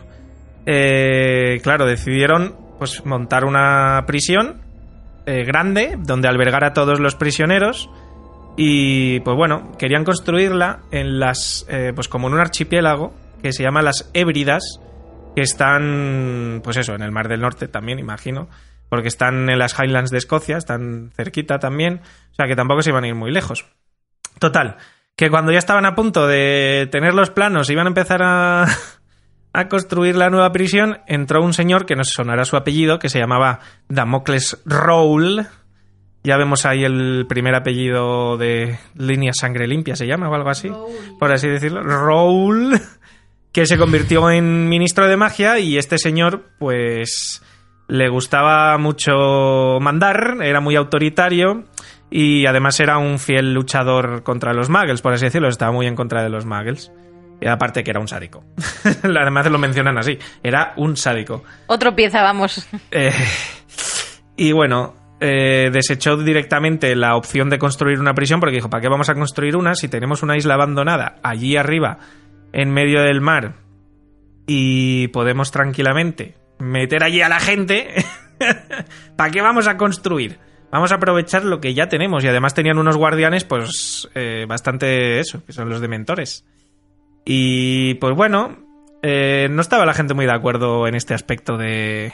[0.66, 4.62] Eh, claro, decidieron pues, montar una prisión
[5.26, 7.90] eh, grande donde albergar a todos los prisioneros.
[8.58, 11.66] Y pues bueno, querían construirla en las.
[11.70, 14.80] Eh, pues como en un archipiélago que se llama las Hébridas,
[15.36, 16.62] que están.
[16.64, 18.50] Pues eso, en el Mar del Norte también, imagino.
[18.90, 22.02] Porque están en las Highlands de Escocia, están cerquita también.
[22.32, 23.66] O sea que tampoco se iban a ir muy lejos.
[24.40, 24.78] Total,
[25.16, 28.66] que cuando ya estaban a punto de tener los planos, iban a empezar a,
[29.54, 33.20] a construir la nueva prisión, entró un señor que no sonará su apellido, que se
[33.20, 35.48] llamaba Damocles Rowl.
[36.24, 40.70] Ya vemos ahí el primer apellido de línea sangre limpia, se llama o algo así,
[41.18, 41.82] por así decirlo.
[41.82, 42.80] Rowl,
[43.52, 47.42] que se convirtió en ministro de magia y este señor, pues,
[47.88, 51.64] le gustaba mucho mandar, era muy autoritario
[52.12, 55.96] y además era un fiel luchador contra los muggles, por así decirlo, estaba muy en
[55.96, 56.92] contra de los muggles.
[57.42, 58.44] Y aparte que era un sádico.
[59.04, 60.18] Además lo mencionan así.
[60.44, 61.44] Era un sádico.
[61.68, 62.68] Otro pieza, vamos.
[62.92, 63.14] Eh,
[64.36, 68.90] y bueno, eh, desechó directamente la opción de construir una prisión porque dijo, ¿para qué
[68.90, 72.00] vamos a construir una si tenemos una isla abandonada allí arriba,
[72.54, 73.56] en medio del mar,
[74.48, 77.94] y podemos tranquilamente meter allí a la gente?
[79.18, 80.40] ¿Para qué vamos a construir?
[80.72, 85.20] Vamos a aprovechar lo que ya tenemos y además tenían unos guardianes pues eh, bastante
[85.20, 86.46] eso, que son los dementores.
[87.26, 88.58] Y pues bueno,
[89.02, 92.12] eh, no estaba la gente muy de acuerdo en este aspecto de,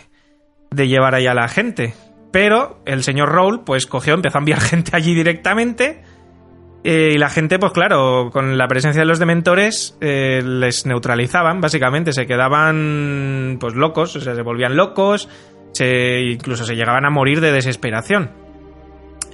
[0.75, 1.93] llevar ahí a la gente.
[2.31, 6.03] Pero el señor Roll, pues cogió, empezó a enviar gente allí directamente.
[6.83, 11.59] Eh, y la gente, pues claro, con la presencia de los dementores, eh, les neutralizaban,
[11.59, 12.13] básicamente.
[12.13, 15.27] Se quedaban, pues locos, o sea, se volvían locos.
[15.73, 18.44] Se, incluso se llegaban a morir de desesperación.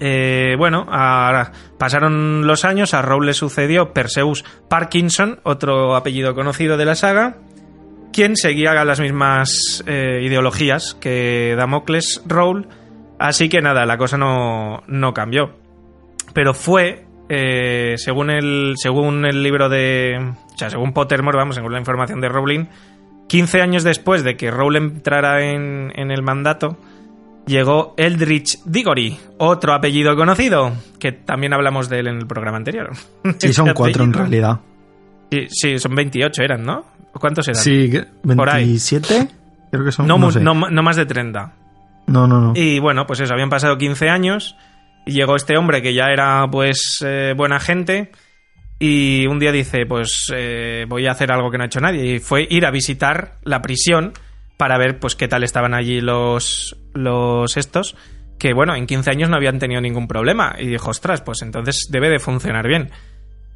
[0.03, 0.87] Eh, bueno,
[1.77, 7.37] pasaron los años, a Rowle le sucedió Perseus Parkinson, otro apellido conocido de la saga,
[8.11, 12.65] quien seguía las mismas eh, ideologías que Damocles Rowle,
[13.19, 15.51] así que nada, la cosa no, cambió.
[16.33, 20.33] Pero fue, eh, según, el, según el libro de...
[20.51, 22.65] O sea, según Pottermore, vamos, según la información de Rowling,
[23.27, 26.79] 15 años después de que Rowle entrara en, en el mandato,
[27.45, 32.91] llegó Eldritch Diggory, otro apellido conocido, que también hablamos de él en el programa anterior.
[33.37, 34.59] Sí, son cuatro en realidad.
[35.49, 36.85] Sí, son 28 eran, ¿no?
[37.13, 37.61] ¿Cuántos eran?
[37.61, 37.91] Sí,
[38.23, 39.27] 27,
[39.71, 40.07] creo que son.
[40.07, 41.53] No, no, más de 30.
[42.07, 42.53] No, no, no.
[42.55, 44.57] Y bueno, pues eso, habían pasado 15 años
[45.05, 48.11] y llegó este hombre que ya era pues eh, buena gente
[48.79, 52.15] y un día dice, pues eh, voy a hacer algo que no ha hecho nadie
[52.15, 54.13] y fue ir a visitar la prisión
[54.57, 57.95] para ver pues qué tal estaban allí los, los estos,
[58.37, 60.55] que bueno, en 15 años no habían tenido ningún problema.
[60.59, 62.91] Y dijo, ostras, pues entonces debe de funcionar bien.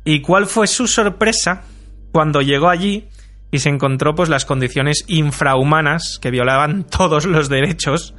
[0.03, 1.63] ¿Y cuál fue su sorpresa
[2.11, 3.07] cuando llegó allí
[3.51, 8.13] y se encontró pues las condiciones infrahumanas que violaban todos los derechos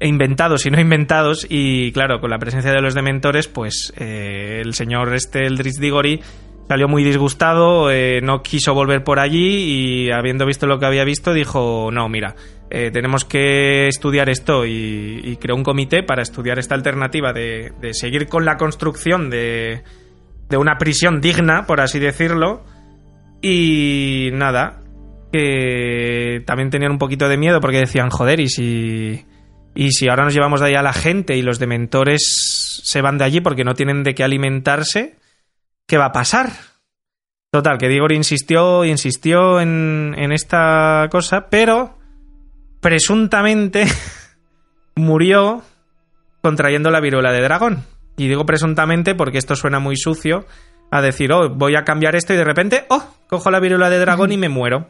[0.00, 4.60] e inventados y no inventados y claro, con la presencia de los dementores, pues eh,
[4.64, 6.20] el señor este, el Diggory,
[6.68, 11.04] salió muy disgustado, eh, no quiso volver por allí y habiendo visto lo que había
[11.04, 12.34] visto dijo, no, mira,
[12.74, 18.28] eh, tenemos que estudiar esto y, creó un comité para estudiar esta alternativa de, seguir
[18.28, 19.82] con la construcción de,
[20.48, 22.64] de una prisión digna, por así decirlo.
[23.42, 24.80] Y nada,
[25.30, 29.26] que también tenían un poquito de miedo porque decían, joder, y si...
[29.74, 33.16] Y si ahora nos llevamos de ahí a la gente y los dementores se van
[33.16, 35.16] de allí porque no tienen de qué alimentarse,
[35.86, 36.52] ¿qué va a pasar?
[37.50, 42.01] Total, que Digor insistió y insistió en, en esta cosa, pero
[42.82, 43.86] presuntamente
[44.94, 45.62] murió
[46.42, 47.84] contrayendo la viruela de dragón.
[48.18, 50.44] Y digo presuntamente porque esto suena muy sucio
[50.90, 53.98] a decir, oh, voy a cambiar esto y de repente, oh, cojo la viruela de
[53.98, 54.88] dragón y me muero.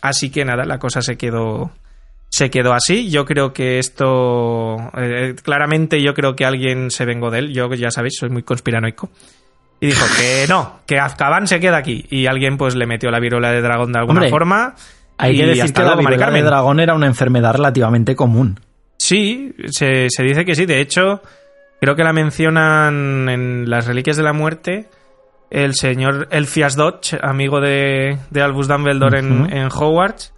[0.00, 1.72] Así que nada, la cosa se quedó
[2.28, 3.10] se quedó así.
[3.10, 7.52] Yo creo que esto eh, claramente yo creo que alguien se vengó de él.
[7.52, 9.10] Yo ya sabéis, soy muy conspiranoico.
[9.80, 12.04] Y dijo que no, que Azkaban se queda aquí.
[12.10, 14.74] Y alguien pues le metió la viruela de dragón de alguna forma.
[15.18, 18.58] Hay que decir que la viruela de dragón era una enfermedad relativamente común.
[18.96, 20.66] Sí, se, dice que sí.
[20.66, 21.22] De hecho,
[21.80, 24.88] Creo que la mencionan en las Reliquias de la Muerte
[25.50, 30.34] el señor Elfias Dodge, amigo de, de Albus Dumbledore en, en Hogwarts,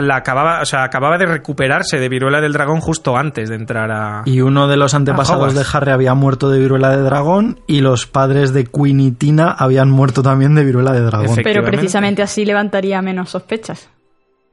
[0.00, 3.90] la acababa, o sea, acababa de recuperarse de viruela del dragón justo antes de entrar
[3.90, 4.22] a.
[4.24, 8.06] Y uno de los antepasados de Harry había muerto de viruela de dragón y los
[8.06, 11.36] padres de Queen y Tina habían muerto también de viruela de dragón.
[11.42, 13.88] Pero precisamente así levantaría menos sospechas.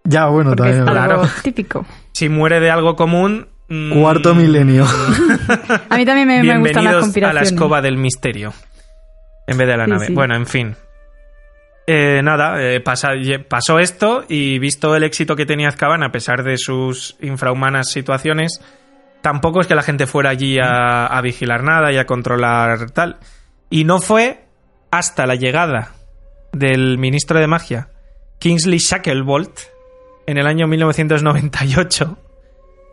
[0.04, 0.82] Ya, bueno, también.
[0.82, 1.86] Es algo típico.
[2.14, 3.48] Si muere de algo común.
[3.72, 4.84] Mm, Cuarto milenio.
[5.90, 7.30] a mí también me, me gustan las conspiraciones.
[7.30, 8.52] a la escoba del misterio.
[9.46, 10.08] En vez de la nave.
[10.12, 10.76] Bueno, en fin.
[11.92, 16.56] Eh, nada, eh, pasó esto y visto el éxito que tenía Azkaban, a pesar de
[16.60, 18.62] sus infrahumanas situaciones,
[19.24, 23.18] tampoco es que la gente fuera allí a, vigilar nada y a controlar tal.
[23.72, 24.42] Y no fue
[24.92, 25.94] hasta la llegada
[26.54, 27.90] del ministro de magia,
[28.38, 29.60] Kingsley Shacklebolt,
[30.28, 32.20] en el año 1998.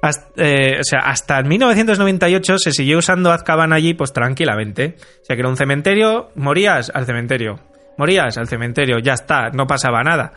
[0.01, 4.97] Hasta, eh, o sea, hasta el 1998 se siguió usando Azkaban allí, pues tranquilamente.
[5.21, 7.61] O sea, que era un cementerio, morías al cementerio
[7.97, 10.33] morías al cementerio, ya está, no pasaba nada.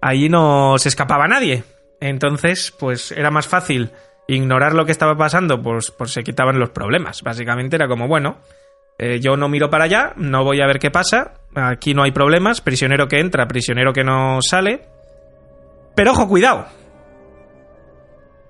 [0.00, 1.64] Allí no se escapaba nadie.
[2.00, 3.90] Entonces, pues era más fácil
[4.26, 7.22] ignorar lo que estaba pasando, pues, pues se quitaban los problemas.
[7.22, 8.38] Básicamente era como, bueno,
[8.98, 12.12] eh, yo no miro para allá, no voy a ver qué pasa, aquí no hay
[12.12, 14.82] problemas, prisionero que entra, prisionero que no sale.
[15.94, 16.66] Pero ojo, cuidado.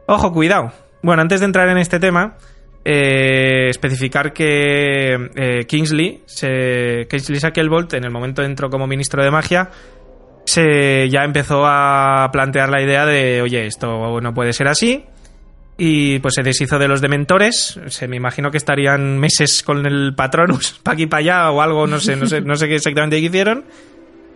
[0.06, 0.72] Ojo, cuidado.
[1.02, 2.36] Bueno, antes de entrar en este tema,
[2.84, 9.30] eh, especificar que eh, Kingsley, se, Kingsley Shacklebolt, en el momento entró como ministro de
[9.30, 9.70] magia,
[10.44, 15.04] se ya empezó a plantear la idea de, oye, esto no puede ser así.
[15.76, 17.80] Y pues se deshizo de los dementores.
[17.88, 21.86] Se me imagino que estarían meses con el Patronus, para aquí para allá o algo,
[21.86, 23.64] no sé, no sé, no sé qué exactamente hicieron.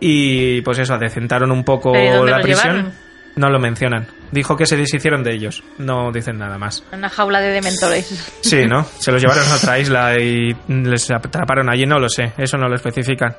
[0.01, 2.93] Y pues eso, adecentaron un poco la prisión.
[3.35, 4.07] No lo mencionan.
[4.31, 5.63] Dijo que se deshicieron de ellos.
[5.77, 6.83] No dicen nada más.
[6.91, 8.31] Una jaula de dementores.
[8.41, 8.83] Sí, ¿no?
[8.99, 12.33] Se los llevaron a otra isla y les atraparon allí, no lo sé.
[12.37, 13.35] Eso no lo especifican.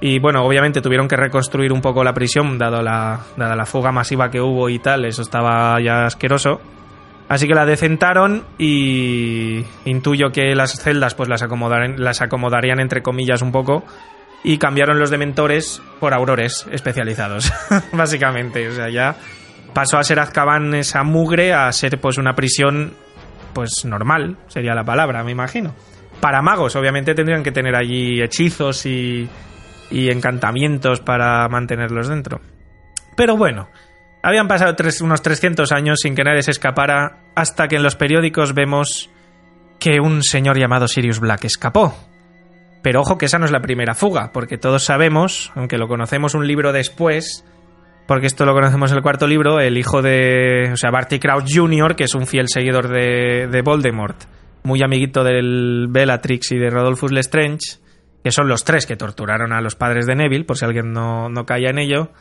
[0.00, 3.90] Y bueno, obviamente tuvieron que reconstruir un poco la prisión, dado la, dada la fuga
[3.90, 5.04] masiva que hubo y tal.
[5.04, 6.60] Eso estaba ya asqueroso.
[7.28, 11.44] Así que la decentaron y intuyo que las celdas pues las,
[11.96, 13.84] las acomodarían entre comillas un poco
[14.44, 17.52] y cambiaron los dementores por aurores especializados,
[17.92, 18.68] básicamente.
[18.68, 19.16] O sea, ya
[19.74, 22.94] pasó a ser Azkaban esa mugre a ser pues una prisión
[23.52, 25.74] pues normal, sería la palabra, me imagino.
[26.20, 29.28] Para magos, obviamente tendrían que tener allí hechizos y,
[29.90, 32.40] y encantamientos para mantenerlos dentro.
[33.16, 33.68] Pero bueno,
[34.22, 38.54] habían pasado unos 300 años sin que nadie se escapara hasta que en los periódicos
[38.54, 39.10] vemos
[39.78, 41.94] que un señor llamado Sirius Black escapó.
[42.82, 46.34] Pero ojo que esa no es la primera fuga, porque todos sabemos, aunque lo conocemos
[46.34, 47.44] un libro después,
[48.06, 51.52] porque esto lo conocemos en el cuarto libro, el hijo de, o sea, Barty Crouch
[51.52, 54.16] Jr., que es un fiel seguidor de, Voldemort,
[54.62, 57.78] muy amiguito del Bellatrix y de Rodolphus Lestrange,
[58.22, 61.28] que son los tres que torturaron a los padres de Neville, por si alguien no,
[61.28, 62.12] no caía en ello.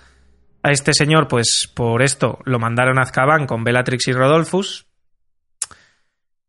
[0.63, 4.87] A este señor, pues por esto lo mandaron a Azkaban con Bellatrix y Rodolphus.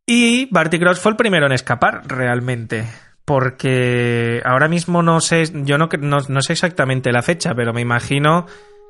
[0.06, 2.86] Y Barty Crouch fue el primero en escapar, realmente
[3.28, 8.46] porque ahora mismo no sé, yo no, no, sé exactamente la fecha, pero me imagino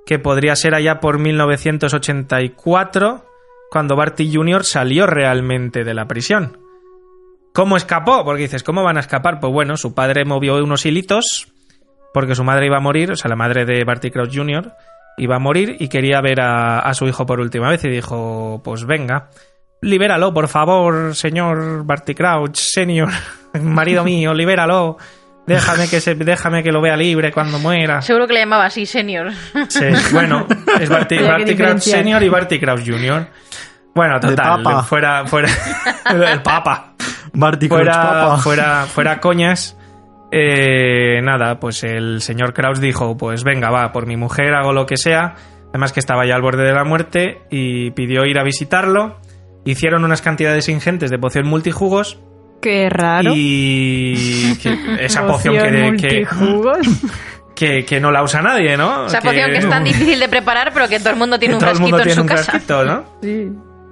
[0.06, 3.26] que podría ser allá por 1984,
[3.68, 4.62] cuando Barty Jr.
[4.62, 6.56] salió realmente de la prisión.
[7.52, 8.24] ¿Cómo escapó?
[8.24, 9.40] Porque dices, ¿cómo van a escapar?
[9.40, 11.52] Pues bueno, su padre movió unos hilitos,
[12.14, 14.72] porque su madre iba a morir, o sea, la madre de Barty Crouch Jr.
[15.16, 18.60] iba a morir y quería ver a, a su hijo por última vez y dijo,
[18.62, 19.30] pues venga,
[19.80, 23.10] libéralo, por favor, señor Barty Crouch, senior,
[23.60, 24.98] marido mío, libéralo.
[25.48, 28.02] Déjame que, se, déjame que lo vea libre cuando muera.
[28.02, 29.32] Seguro que le llamaba así, senior.
[29.68, 30.46] Sí, bueno,
[30.78, 31.16] es Barty,
[31.56, 33.28] Crouch senior y Barty Crouch junior.
[33.94, 35.48] Bueno, total, fuera, fuera,
[36.32, 36.92] el papa.
[37.32, 38.36] Barty fuera, papa.
[38.36, 39.78] fuera, fuera coñas.
[40.30, 44.84] Eh, nada, pues el señor Kraus dijo, pues venga, va, por mi mujer hago lo
[44.84, 45.34] que sea.
[45.70, 49.18] Además que estaba ya al borde de la muerte y pidió ir a visitarlo.
[49.64, 52.18] Hicieron unas cantidades ingentes de poción multijugos
[52.60, 53.32] Qué raro.
[53.34, 54.56] Y
[54.98, 56.26] esa poción que,
[57.54, 59.06] que, que, no la usa nadie, ¿no?
[59.06, 61.60] Esa poción que es tan difícil de preparar, pero que todo el mundo tiene un
[61.60, 62.60] frasquito en su casa.
[62.84, 63.04] ¿no?
[63.22, 63.48] Sí.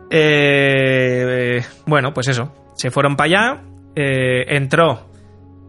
[0.09, 2.53] Eh, bueno, pues eso.
[2.75, 3.63] Se fueron para allá.
[3.97, 5.09] Eh, entró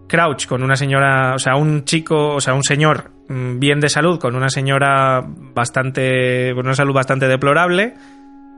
[0.08, 3.90] Crouch con una señora, o sea, un chico, o sea, un señor mm, bien de
[3.90, 7.96] salud, con una señora bastante, con una salud bastante deplorable.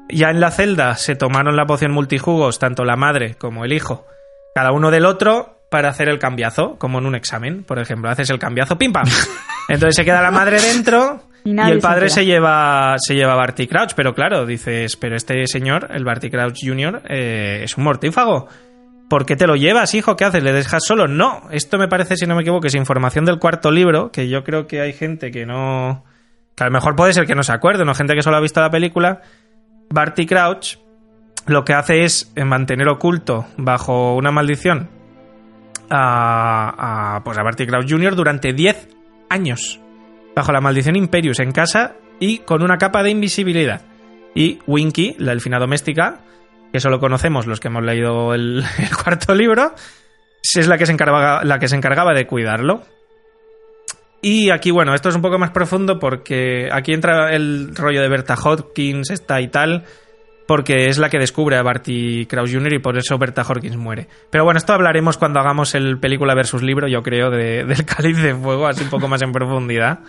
[0.10, 4.06] Ya en la celda se tomaron la poción multijugos, tanto la madre como el hijo
[4.54, 8.10] cada uno del otro para hacer el cambiazo, como en un examen, por ejemplo.
[8.10, 9.06] Haces el cambiazo, pim pam.
[9.70, 13.68] Entonces se queda la madre dentro y, el padre se, lleva se lleva a Barty
[13.68, 18.48] Crouch, pero claro, dices, pero este señor, el Barty Crouch Jr., eh, es un mortífago.
[19.10, 20.16] ¿Por qué te lo llevas, hijo?
[20.16, 20.44] ¿Qué haces?
[20.44, 21.08] ¿Le dejas solo?
[21.08, 21.44] No.
[21.50, 24.68] Esto me parece, si no me equivoco, es información del cuarto libro, que yo creo
[24.68, 26.06] que hay gente que no...
[26.56, 27.96] Que a lo mejor puede ser que no se acuerde, ¿no?
[27.96, 29.22] Gente que solo ha visto la película.
[29.90, 30.78] Barty Crouch
[31.50, 34.90] lo que hace es mantener oculto bajo una maldición
[35.90, 38.16] a, pues a Barty Crouch Jr.
[38.16, 38.90] durante 10
[39.30, 39.80] años.
[40.36, 43.82] Bajo la maldición Imperius en casa y con una capa de invisibilidad.
[44.36, 46.22] Y Winky, la elfina doméstica,
[46.72, 48.64] que solo conocemos los que hemos leído el,
[49.04, 49.74] cuarto libro,
[50.42, 52.84] es la que, se encargaba, la que se encargaba de cuidarlo.
[54.22, 58.10] Y aquí, bueno, esto es un poco más profundo porque aquí entra el rollo de
[58.10, 59.86] Berta Hopkins, esta y tal,
[60.50, 62.74] porque es la que descubre a Barty Krauss Jr.
[62.74, 64.08] y por eso Berta Hopkins muere.
[64.32, 68.18] Pero bueno, esto hablaremos cuando hagamos el película versus libro, yo creo, de, del Cáliz
[68.18, 70.00] de Fuego, así un poco más en profundidad.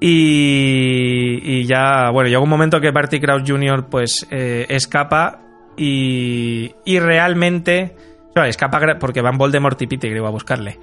[0.00, 3.86] Y, ya, bueno, llega un momento que Barty Krauss Jr.
[3.88, 5.38] pues eh, escapa
[5.76, 7.94] y, y realmente...
[8.34, 10.80] escapa porque van Voldemort y creo a buscarle.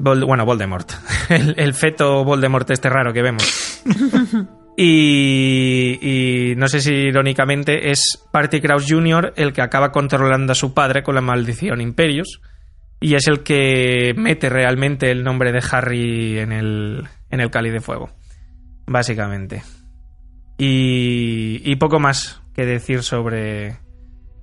[0.00, 0.90] bueno, Voldemort.
[1.28, 3.84] El, feto Voldemort este raro que vemos.
[4.76, 9.32] y, y, no sé si irónicamente es Barty Krauss Jr.
[9.36, 12.40] el que acaba controlando a su padre con la maldición Imperius.
[13.00, 17.72] Y es el que mete realmente el nombre de Harry en el, en el Cáliz
[17.72, 18.10] de Fuego.
[18.86, 19.62] Básicamente.
[20.58, 23.76] Y, y poco más que decir sobre,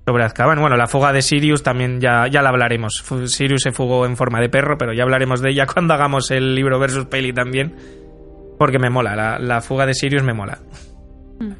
[0.06, 0.60] sobre Azkaban.
[0.60, 3.04] Bueno, la fuga de Sirius también ya, ya la hablaremos.
[3.26, 6.54] Sirius se fugó en forma de perro, pero ya hablaremos de ella cuando hagamos el
[6.54, 8.03] libro versus peli también.
[8.64, 10.56] Porque me mola, la, fuga de Sirius me mola.
[11.38, 11.52] Mm.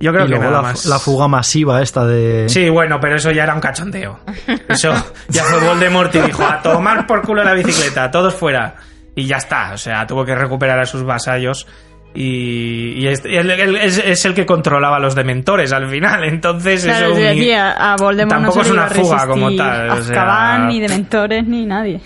[0.00, 0.84] Yo creo que nada la, más.
[0.84, 2.48] la fuga masiva esta de.
[2.48, 4.18] Sí, bueno, pero eso ya era un cachondeo.
[4.68, 4.92] Eso
[5.28, 8.74] ya fue Voldemort y dijo: a tomar por culo la bicicleta, todos fuera.
[9.14, 9.70] Y ya está.
[9.72, 11.64] O sea, tuvo que recuperar a sus vasallos
[12.12, 16.24] y, es, el que controlaba a los dementores al final.
[16.24, 17.14] Entonces, eso
[17.56, 19.90] a, Voldemort tampoco es una fuga como tal.
[19.90, 22.00] Azkaban, ni dementores, ni nadie.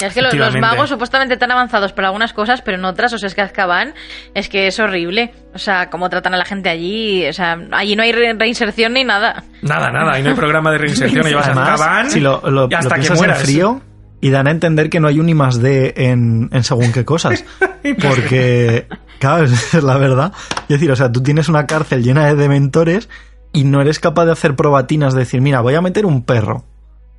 [0.00, 3.28] Es que los, magos supuestamente están avanzados para algunas cosas, pero en otras, o sea,
[3.28, 3.94] es que Azkaban
[4.34, 5.32] es que es horrible.
[5.54, 7.26] O sea, cómo tratan a la gente allí.
[7.28, 9.44] O sea, allí no hay reinserción ni nada.
[9.62, 10.12] Nada, nada.
[10.14, 11.24] Ahí no hay programa de reinserción.
[11.26, 13.42] Llevas a Azkaban si lo, y hasta que mueras.
[13.42, 13.80] frío
[14.24, 17.44] y dan a entender que no hay un I más D en, según qué cosas.
[18.02, 18.86] Porque,
[19.18, 20.32] claro, es la verdad.
[20.62, 23.10] Es decir, o sea, tú tienes una cárcel llena de dementores
[23.52, 26.64] y no eres capaz de hacer probatinas, de decir, mira, voy a meter un perro.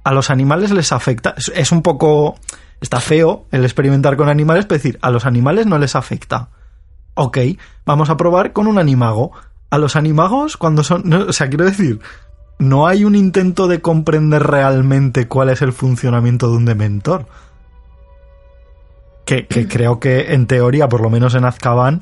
[0.04, 1.36] A los animales les afecta.
[1.54, 2.40] Es, un poco.
[2.82, 6.50] Está feo el experimentar con animales, pero decir, a los animales no les afecta.
[7.16, 7.38] Ok,
[7.86, 9.32] vamos a probar con un animago.
[9.70, 11.12] A los animagos, cuando son.
[11.14, 12.00] o sea, quiero decir,
[12.60, 17.26] no hay un intento de comprender realmente cuál es el funcionamiento de un dementor.
[19.26, 22.02] Que, creo que en teoría, por lo menos en Azkaban,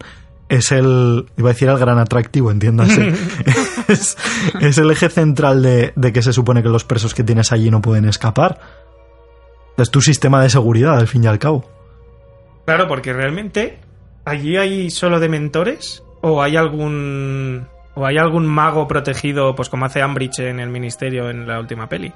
[0.50, 3.14] es el, iba a decir el gran atractivo, entiéndase.
[3.88, 7.72] es, el eje central de, de, que se supone que los presos que tienes allí
[7.72, 8.83] no pueden escapar.
[9.78, 11.66] Es tu sistema de seguridad, al fin y al cabo.
[12.66, 13.80] Claro, porque realmente
[14.26, 20.02] allí hay solo dementores o hay algún ¿O hay algún mago protegido, pues como hace
[20.02, 22.12] Ambridge en el ministerio en la última peli?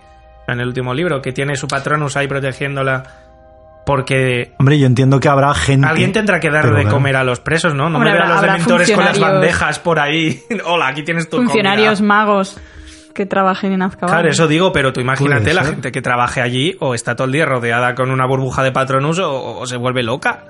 [0.48, 3.04] En el último libro, que tiene su patronus ahí protegiéndola.
[3.86, 4.54] Porque.
[4.58, 5.86] Hombre, yo entiendo que habrá gente.
[5.86, 7.90] Alguien tendrá que dar de comer a los presos, ¿no?
[7.90, 10.42] No me vean los dementores con las bandejas por ahí.
[10.66, 12.58] Hola, aquí tienes tu Funcionarios magos
[13.18, 14.14] que trabajen en Azkaban.
[14.14, 17.34] Claro, eso digo, pero tú imagínate la gente que trabaje allí o está todo el
[17.34, 20.46] día rodeada con una burbuja de patronus o, se vuelve loca.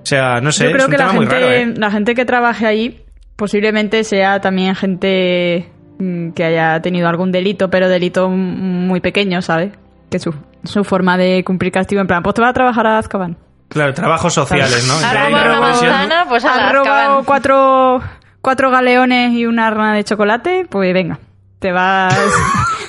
[0.00, 1.74] O sea, no sé, Yo creo que la, gente, ¿eh?
[1.76, 3.00] la gente que trabaje allí
[3.34, 9.72] posiblemente sea también gente mm, que haya tenido algún delito, pero delito muy pequeño, ¿sabes?
[10.08, 10.32] Que su,
[10.62, 13.36] su forma de cumplir castigo en plan, pues te va a trabajar a Azkaban.
[13.68, 14.94] Claro, trabajos sociales, ¿no?
[14.94, 18.00] Ha pues robado cuatro,
[18.40, 21.18] cuatro galeones y una rana de chocolate, pues venga,
[21.60, 22.16] te vas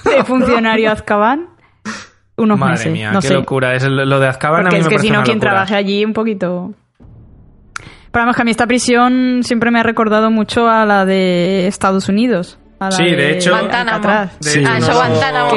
[0.03, 1.49] de funcionario a Azkaban
[2.37, 2.91] unos Madre meses.
[2.91, 3.75] mía, no qué locura.
[3.75, 6.13] Es lo de Azkaban Porque a mí es que si no, quien trabaje allí un
[6.13, 6.73] poquito...
[8.11, 11.67] Pero además que a mí esta prisión siempre me ha recordado mucho a la de
[11.67, 12.59] Estados Unidos.
[12.89, 14.09] Sí, de, hecho, Guantánamo.
[14.09, 15.51] ah, eso, Guantánamo.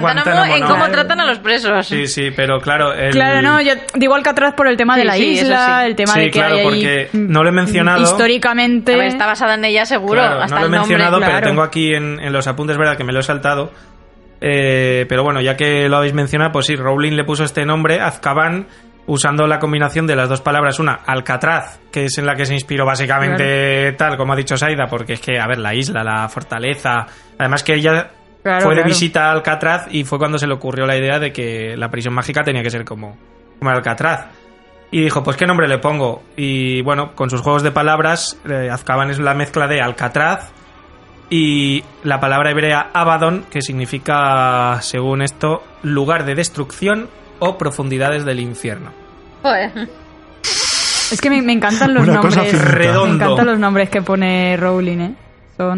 [0.00, 1.86] Guantánamo, en cómo tratan a los presos.
[1.86, 2.92] Sí, sí, pero claro.
[3.10, 6.30] Claro, no, yo digo Alcatraz por el tema de la isla, el tema de que
[6.30, 8.02] claro, hay porque no lo he mencionado.
[8.02, 9.06] Históricamente.
[9.06, 10.22] está basada en ella, seguro.
[10.22, 13.04] hasta no lo he mencionado, nombre, pero tengo aquí en, en, los apuntes, verdad, que
[13.04, 13.70] me lo he saltado.
[14.40, 18.00] Eh, pero bueno, ya que lo habéis mencionado, pues sí, Rowling le puso este nombre,
[18.00, 18.66] Azkaban,
[19.06, 22.54] usando la combinación de las dos palabras, una Alcatraz, que es en la que se
[22.54, 26.28] inspiró básicamente tal, como ha dicho Saida, porque es que, a ver, la isla, la
[26.28, 27.06] fortaleza,
[27.38, 28.10] además que ella
[28.60, 31.76] fue de visita a Alcatraz y fue cuando se le ocurrió la idea de que
[31.76, 33.16] la prisión mágica tenía que ser como,
[33.58, 34.26] como Alcatraz.
[34.90, 36.22] Y dijo, pues qué nombre le pongo.
[36.36, 40.52] Y bueno, con sus juegos de palabras, eh, Azkaban es la mezcla de Alcatraz
[41.30, 47.08] y la palabra hebrea Abaddon, que significa, según esto, lugar de destrucción
[47.44, 48.90] o profundidades del infierno.
[51.12, 52.36] Es que me, encantan los nombres.
[52.36, 55.14] Me encantan los nombres que pone Rowling, ¿eh?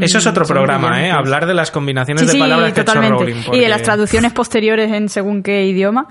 [0.01, 1.11] Eso es otro programa, ¿eh?
[1.11, 3.25] Hablar de las combinaciones de palabras que totalmente.
[3.25, 3.59] ha hecho Rowling.
[3.59, 6.07] Y de las traducciones posteriores en según qué idioma.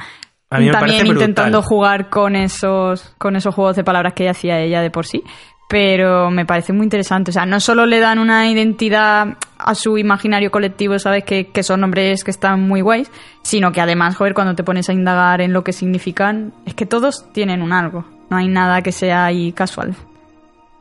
[0.49, 5.05] También intentando jugar con esos, con esos juegos de palabras que hacía ella de por
[5.05, 5.23] sí
[5.67, 7.31] pero me parece muy interesante.
[7.31, 11.23] O sea, no solo le dan una identidad a su imaginario colectivo, ¿sabes?
[11.23, 13.11] Que, son nombres que están muy guays,
[13.41, 16.85] sino que además, joder, cuando te pones a indagar en lo que significan, es que
[16.85, 18.05] todos tienen un algo.
[18.29, 19.95] No hay nada que sea ahí casual.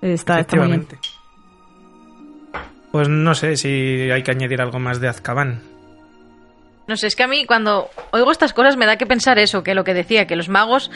[0.02, 0.86] Está, está muy bien.
[2.92, 5.62] Pues no sé si hay que añadir algo más de Azkaban.
[6.86, 9.62] No sé, es que a mí cuando oigo estas cosas me da que pensar eso,
[9.62, 10.90] que lo que decía, que los magos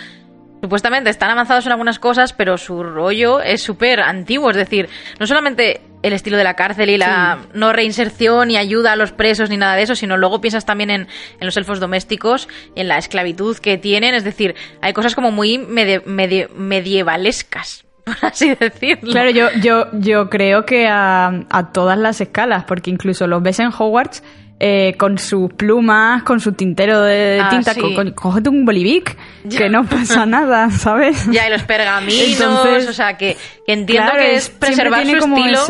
[0.60, 4.50] supuestamente están avanzados en algunas cosas, pero su rollo es súper antiguo.
[4.50, 4.88] Es decir,
[5.18, 9.12] no solamente el estilo de la cárcel y la no reinserción y ayuda a los
[9.12, 11.08] presos ni nada de eso, sino luego piensas también en,
[11.40, 14.14] los elfos domésticos, en la esclavitud que tienen.
[14.14, 17.84] Es decir, hay cosas como muy medievalescas.
[18.04, 19.12] Por así decirlo.
[19.12, 23.58] Claro, yo, yo, yo creo que a, a todas las escalas, porque incluso los ves
[23.58, 24.22] en Hogwarts
[24.60, 27.74] eh, con sus plumas, con su tintero de ah, tinta,
[28.14, 29.16] cógete un bolivic,
[29.56, 31.26] que no pasa nada, ¿sabes?
[31.30, 33.36] Ya, y los pergaminos, o sea, que,
[33.68, 35.60] entiendo que es preservar su estilo,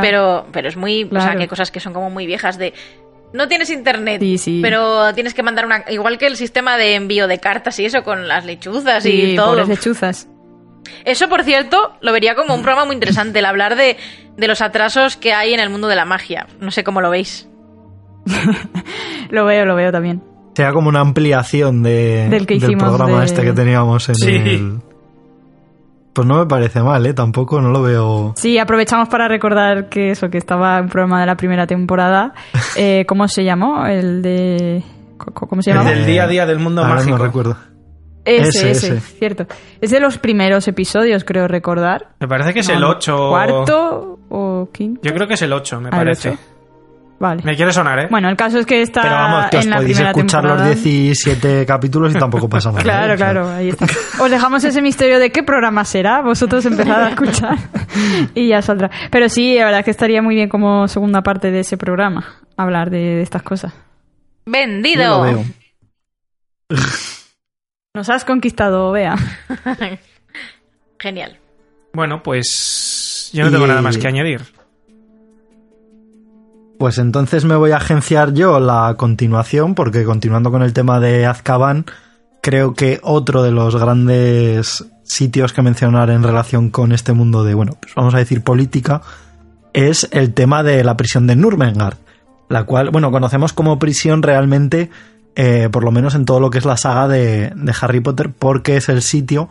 [0.00, 2.72] pero pero es muy, o sea, que hay cosas que son como muy viejas de
[3.32, 4.20] no tienes internet,
[4.60, 8.02] pero tienes que mandar una igual que el sistema de envío de cartas y eso
[8.02, 9.54] con las lechuzas y todo.
[9.54, 10.28] las lechuzas.
[11.04, 13.96] Eso, por cierto, lo vería como un programa muy interesante, el hablar de,
[14.36, 16.48] de los atrasos que hay en el mundo de la magia.
[16.58, 17.48] No sé cómo lo veis.
[19.30, 20.22] lo veo, lo veo también.
[20.54, 24.30] Sea como una ampliación de, del, programa este que teníamos en sí.
[24.30, 24.80] el...
[26.12, 27.14] Pues no me parece mal, ¿eh?
[27.14, 28.34] Tampoco no lo veo...
[28.36, 32.34] Sí, aprovechamos para recordar que eso, que estaba en programa de la primera temporada.
[32.74, 33.86] Eh, ¿Cómo se llamó?
[33.86, 34.82] El de...
[35.18, 35.90] ¿Cómo se llamaba?
[35.90, 37.18] Del día a día del mundo Ahora mágico.
[37.18, 37.56] no recuerdo.
[38.24, 39.46] Ese, ese, cierto.
[39.80, 42.14] Es de los primeros episodios, creo recordar.
[42.20, 43.28] Me parece que es el 8.
[43.28, 45.02] ¿Cuarto o quinto?
[45.02, 46.38] Yo creo que es el 8, me ah, parece.
[47.44, 48.08] Me quiere sonar, ¿eh?
[48.10, 49.02] Bueno, el caso es que está.
[49.02, 52.80] Pero vamos, que os en podéis escuchar los 17 capítulos y tampoco pasa nada.
[52.80, 52.84] ¿eh?
[52.84, 53.86] claro, claro, ahí está.
[54.20, 56.20] Os dejamos ese misterio de qué programa será.
[56.20, 57.56] Vosotros empezad a escuchar
[58.34, 58.90] y ya saldrá.
[59.10, 62.40] Pero sí, la verdad es que estaría muy bien como segunda parte de ese programa
[62.56, 63.72] hablar de, estas cosas.
[64.44, 65.24] ¡Vendido!
[67.94, 69.14] Nos has conquistado, Bea.
[70.98, 71.38] Genial.
[71.92, 74.40] Bueno, pues yo no tengo nada más que añadir.
[76.82, 81.26] Pues entonces me voy a agenciar yo la continuación, porque continuando con el tema de
[81.26, 81.86] Azkaban,
[82.40, 87.54] creo que otro de los grandes sitios que mencionar en relación con este mundo de,
[87.54, 89.00] bueno, pues vamos a decir política,
[89.72, 91.98] es el tema de la prisión de Nurmengard,
[92.48, 94.90] la cual, bueno, conocemos como prisión realmente,
[95.36, 98.32] eh, por lo menos en todo lo que es la saga de, de Harry Potter,
[98.36, 99.48] porque es el sitio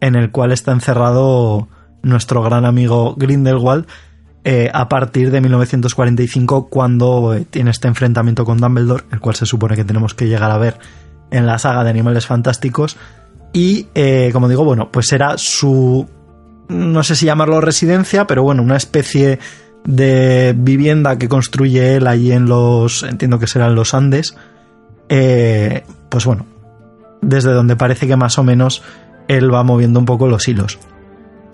[0.00, 1.68] en el cual está encerrado
[2.00, 3.84] nuestro gran amigo Grindelwald,
[4.42, 9.44] eh, a partir de 1945 cuando eh, tiene este enfrentamiento con Dumbledore, el cual se
[9.44, 10.78] supone que tenemos que llegar a ver
[11.30, 12.96] en la saga de Animales Fantásticos.
[13.52, 16.08] Y, eh, como digo, bueno, pues era su,
[16.68, 19.38] no sé si llamarlo residencia, pero bueno, una especie
[19.84, 24.36] de vivienda que construye él ahí en los, entiendo que serán los Andes.
[25.06, 26.46] pues bueno,
[27.20, 28.82] desde donde parece que más o menos
[29.28, 30.78] él va moviendo un poco los hilos.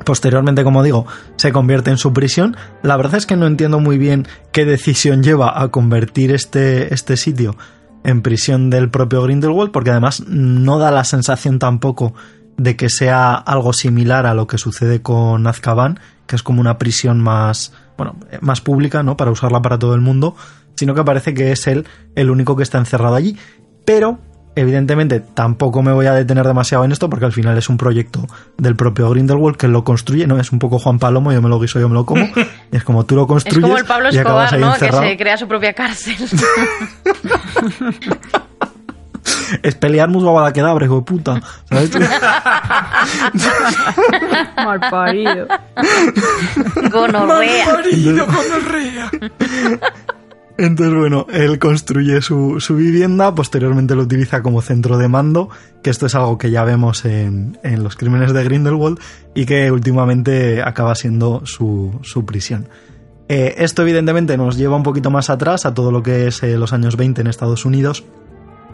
[0.05, 1.07] Posteriormente, como digo,
[1.37, 2.57] se convierte en su prisión.
[2.83, 7.17] La verdad es que no entiendo muy bien qué decisión lleva a convertir este, este
[7.17, 7.57] sitio
[8.05, 12.15] en prisión del propio Grindelwald, porque además no da la sensación tampoco
[12.57, 16.79] de que sea algo similar a lo que sucede con Azkaban, que es como una
[16.79, 19.17] prisión más, bueno, más pública, ¿no?
[19.17, 20.37] Para usarla para todo el mundo,
[20.77, 23.37] sino que parece que es él el único que está encerrado allí.
[23.85, 24.19] Pero
[24.59, 28.27] Evidentemente, tampoco me voy a detener demasiado en esto porque al final es un proyecto
[28.57, 30.41] del propio Grindelwald que lo construye, ¿no?
[30.41, 32.25] Es un poco Juan Palomo, yo me lo guiso, yo me lo como.
[32.73, 33.59] Y es como tú lo construyes.
[33.59, 34.73] Es como el Pablo Escobar, ¿no?
[34.79, 36.17] Que se crea su propia cárcel.
[39.63, 41.41] es pelear musgo quedabra, hijo de puta.
[41.69, 41.91] ¿Sabes?
[44.57, 45.47] Mal parido.
[46.91, 47.67] Gonorrea.
[47.67, 49.11] Mal parido, gonorrea.
[50.59, 55.51] Entonces, bueno, él construye su, vivienda, posteriormente lo utiliza como centro de mando,
[55.83, 58.99] que esto es algo que ya vemos en, los crímenes de Grindelwald
[59.35, 62.69] y que últimamente acaba siendo su, prisión.
[63.29, 66.57] Eh, esto evidentemente nos lleva un poquito más atrás a todo lo que es eh,
[66.57, 68.05] los años 20 en Estados Unidos,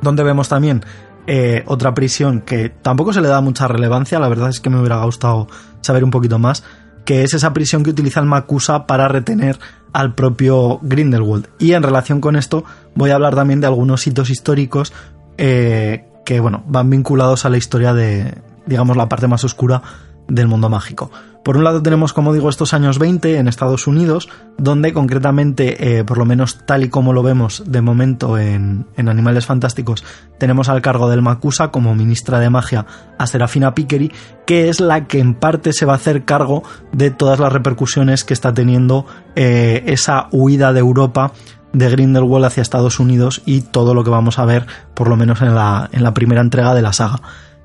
[0.02, 0.84] donde vemos también
[1.26, 4.78] eh, otra prisión que tampoco se le da mucha relevancia, la verdad es que me
[4.78, 5.48] hubiera gustado
[5.80, 6.62] saber un poquito más,
[7.04, 9.58] que es esa prisión que utiliza el Makusa para retener
[9.92, 11.48] al propio Grindelwald.
[11.58, 12.64] Y en relación con esto
[12.94, 14.92] voy a hablar también de algunos hitos históricos
[15.38, 18.34] eh, que bueno, van vinculados a la historia de,
[18.66, 19.82] digamos, la parte más oscura
[20.28, 21.10] del mundo mágico.
[21.44, 24.28] Por un lado tenemos, como digo, estos años 20 en Estados Unidos,
[24.58, 29.46] donde concretamente, eh, por lo menos tal y como lo vemos de momento en, Animales
[29.46, 30.04] Fantásticos,
[30.38, 32.86] tenemos al cargo del Macusa como ministra de magia
[33.18, 34.12] a Serafina Pickery,
[34.46, 36.62] que es la que en parte se va a hacer cargo
[36.92, 39.04] de todas las repercusiones que está teniendo
[39.34, 41.32] eh, esa huida de Europa
[41.72, 45.42] de Grindelwald hacia Estados Unidos y todo lo que vamos a ver, por lo menos
[45.42, 47.20] en la, en la primera entrega de la saga.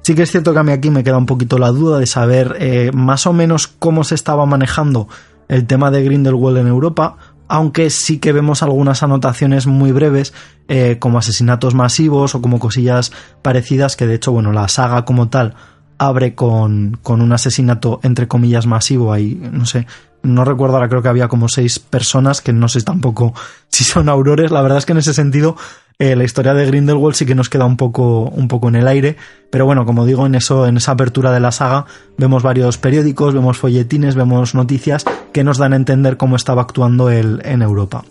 [0.08, 2.06] Sí que es cierto que a mí aquí me queda un poquito la duda de
[2.06, 5.10] saber eh, más o menos cómo se estaba manejando
[5.50, 7.18] el tema de Grindelwald en Europa,
[7.50, 10.34] aunque sí que vemos algunas anotaciones muy breves,
[10.70, 13.12] eh, como asesinatos masivos o como cosillas
[13.42, 15.56] parecidas, que de hecho, bueno, la saga como tal
[15.98, 19.88] abre con, con un asesinato entre comillas masivo ahí, no sé,
[20.24, 23.34] no recuerdo ahora, creo que había como seis personas, que no sé tampoco
[23.68, 24.52] si son aurores.
[24.52, 25.58] La verdad es que en ese sentido
[26.00, 28.88] eh, la historia de Grindelwald sí que nos queda un poco, un poco en el
[28.88, 29.18] aire.
[29.50, 31.86] Pero bueno, como digo, en eso, en esa apertura de la saga,
[32.18, 37.10] vemos varios periódicos, vemos folletines, vemos noticias que nos dan a entender cómo estaba actuando
[37.10, 38.04] él en Europa.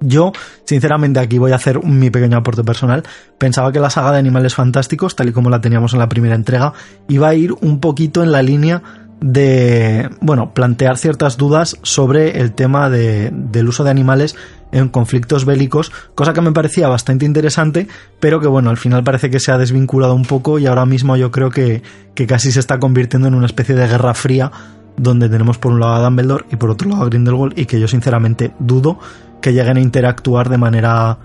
[0.00, 0.32] Yo,
[0.64, 3.04] sinceramente, aquí voy a hacer mi pequeño aporte personal.
[3.38, 6.34] Pensaba que la saga de Animales Fantásticos, tal y como la teníamos en la primera
[6.34, 6.72] entrega,
[7.08, 8.82] iba a ir un poquito en la línea
[9.20, 14.36] de, bueno, plantear ciertas dudas sobre el tema del uso de animales
[14.74, 17.86] en conflictos bélicos, cosa que me parecía bastante interesante,
[18.20, 21.16] pero que bueno, al final parece que se ha desvinculado un poco y ahora mismo
[21.16, 21.82] yo creo que,
[22.14, 24.50] que casi se está convirtiendo en una especie de guerra fría
[24.96, 27.78] donde tenemos por un lado a Dumbledore y por otro lado a Grindelwald y que
[27.78, 28.98] yo sinceramente dudo
[29.40, 31.18] que lleguen a interactuar de manera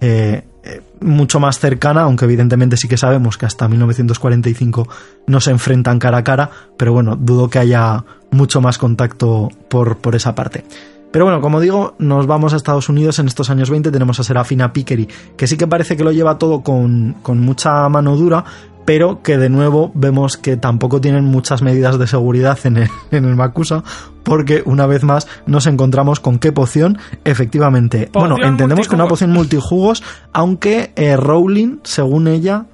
[0.00, 4.88] eh, eh, mucho más cercana, aunque evidentemente sí que sabemos que hasta 1945
[5.26, 9.98] no se enfrentan cara a cara, pero bueno, dudo que haya mucho más contacto por,
[9.98, 10.64] por esa parte.
[11.12, 14.24] Pero bueno, como digo, nos vamos a Estados Unidos en estos años 20, tenemos a
[14.24, 18.44] Serafina Pickery, que sí que parece que lo lleva todo con, con mucha mano dura,
[18.84, 23.26] pero que de nuevo vemos que tampoco tienen muchas medidas de seguridad en el, en
[23.26, 23.84] el Makusa,
[24.22, 28.10] porque una vez más nos encontramos con qué poción, efectivamente.
[28.12, 30.02] bueno, entendemos que una poción multijugos,
[30.32, 32.66] aunque eh, Rowling, según ella,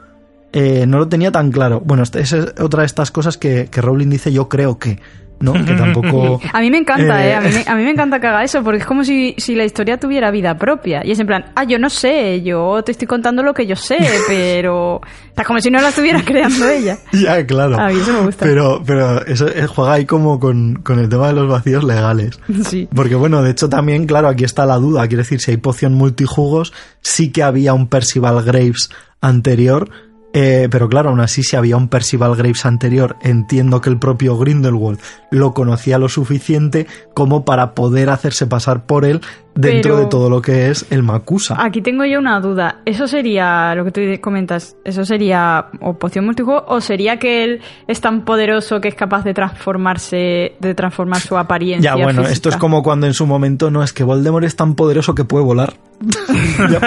[0.53, 1.83] eh, no lo tenía tan claro.
[1.85, 5.01] Bueno, esa es otra de estas cosas que, que Rowling dice, yo creo que.
[5.41, 5.53] ¿No?
[5.53, 6.41] Que tampoco...
[6.53, 7.35] A mí me encanta, ¿eh?
[7.35, 9.65] A mí, a mí, me encanta que haga eso, porque es como si, si, la
[9.65, 11.05] historia tuviera vida propia.
[11.05, 13.77] Y es en plan, ah, yo no sé, yo te estoy contando lo que yo
[13.77, 13.99] sé,
[14.29, 15.01] pero...
[15.29, 16.99] Está como si no la estuviera creando ella.
[17.13, 17.79] Ya, claro.
[17.79, 18.45] A mí eso me gusta.
[18.45, 22.39] Pero, pero eso juega ahí como con, con el tema de los vacíos legales.
[22.65, 22.89] Sí.
[22.95, 25.07] Porque bueno, de hecho también, claro, aquí está la duda.
[25.07, 28.91] Quiere decir, si hay poción multijugos, sí que había un Percival Graves
[29.21, 29.91] anterior
[30.33, 34.37] eh, pero claro, aún así, si había un Percival Graves anterior, entiendo que el propio
[34.37, 35.01] Grindelwald
[35.31, 39.21] lo conocía lo suficiente como para poder hacerse pasar por él
[39.55, 41.57] dentro de todo lo que es el Makusa.
[41.59, 42.81] Aquí tengo yo una duda.
[42.85, 47.61] ¿Eso sería, lo que tú comentas, eso sería o poción multijuego o sería que él
[47.89, 51.97] es tan poderoso que es capaz de transformarse, de transformar su apariencia?
[51.97, 54.75] Ya, bueno, esto es como cuando en su momento no es que Voldemort es tan
[54.75, 55.75] poderoso que puede volar.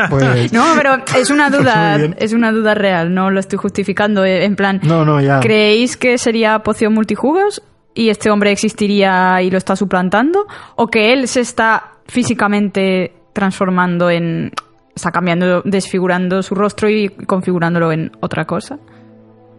[0.09, 0.53] Pues.
[0.53, 4.23] No, pero es una pues duda, es una duda real, no lo estoy justificando.
[4.25, 5.39] Eh, en plan, no, no, ya.
[5.39, 7.61] ¿creéis que sería poción multijugos
[7.93, 10.47] y este hombre existiría y lo está suplantando?
[10.75, 14.51] ¿O que él se está físicamente transformando en.
[14.95, 18.79] está cambiando, desfigurando su rostro y configurándolo en otra cosa?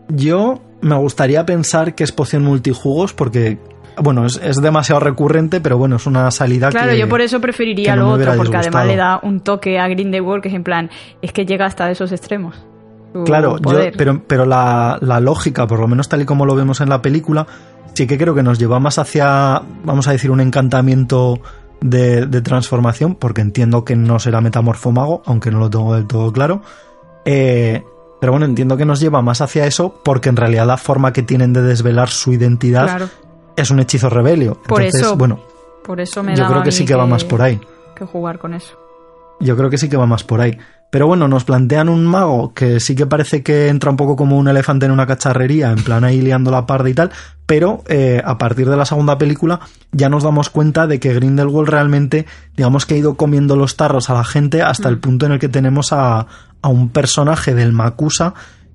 [0.08, 3.58] Yo me gustaría pensar que es poción multijugos porque
[4.00, 6.94] bueno, es, demasiado recurrente, pero bueno, es una salida claro, que.
[6.94, 10.42] Claro, yo por eso preferiría lo otro, porque además le da un toque a Grindelwald
[10.42, 10.90] que es en plan,
[11.20, 12.64] es que llega hasta esos extremos.
[13.24, 13.56] Claro,
[13.96, 17.46] pero, pero la, lógica, por lo menos tal y como lo vemos en la película,
[17.94, 21.40] sí que creo que nos lleva más hacia, vamos a decir, un encantamiento
[21.80, 26.62] de, transformación, porque entiendo que no será metamorfomago, aunque no lo tengo del todo claro.
[27.24, 27.84] Eh,
[28.20, 31.22] pero bueno, entiendo que nos lleva más hacia eso, porque en realidad la forma que
[31.22, 33.08] tienen de desvelar su identidad claro
[33.56, 34.60] es un hechizo rebelio.
[34.66, 35.40] Por eso, bueno,
[35.84, 37.60] por eso me yo creo que sí que, va más por ahí.
[37.94, 38.78] Que jugar con eso.
[39.40, 40.58] Yo creo que sí que va más por ahí.
[40.92, 44.36] Pero bueno, nos plantean un mago que sí que parece que entra un poco como
[44.36, 47.10] un elefante en una cacharrería, en plan ahí liando la parda y tal,
[47.46, 49.60] pero eh, a partir de la segunda película
[49.90, 52.26] ya nos damos cuenta de que Grindelwald realmente,
[52.58, 55.00] digamos que ha ido comiendo los tarros a la gente hasta el mm.
[55.00, 56.26] punto en el que tenemos a,
[56.60, 58.34] a un personaje del Makusa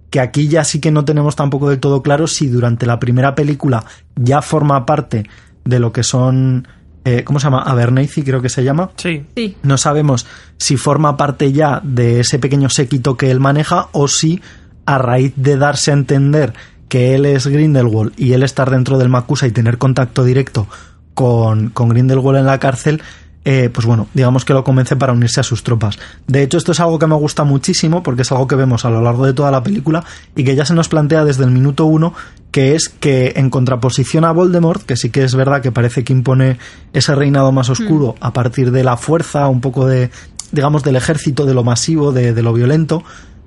[0.09, 3.35] que aquí ya sí que no tenemos tampoco del todo claro si durante la primera
[3.35, 3.83] película
[4.15, 5.29] ya forma parte
[5.65, 6.67] de lo que son
[7.07, 7.61] eh, ¿cómo se llama?
[7.61, 8.91] Abernathy creo que se llama.
[8.97, 9.25] Sí.
[9.33, 9.55] sí.
[9.63, 10.25] No sabemos
[10.57, 14.41] si forma parte ya de ese pequeño séquito que él maneja o si
[14.85, 16.53] a raíz de darse a entender
[16.89, 20.67] que él es Grindelwald y él estar dentro del Makusa y tener contacto directo
[21.13, 23.01] con, con Grindelwald en la cárcel,
[23.45, 25.97] eh, pues bueno, digamos que lo convence para unirse a sus tropas.
[26.27, 28.89] De hecho, esto es algo que me gusta muchísimo porque es algo que vemos a
[28.89, 30.03] lo largo de toda la película
[30.35, 32.13] y que ya se nos plantea desde el minuto uno,
[32.51, 36.11] que es que en contraposición a Voldemort, que sí que es verdad que parece que
[36.11, 36.57] impone
[36.91, 38.25] ese reinado más oscuro hmm.
[38.25, 40.09] a partir de la fuerza, un poco de,
[40.51, 43.03] digamos, del ejército, de lo masivo, de, lo violento,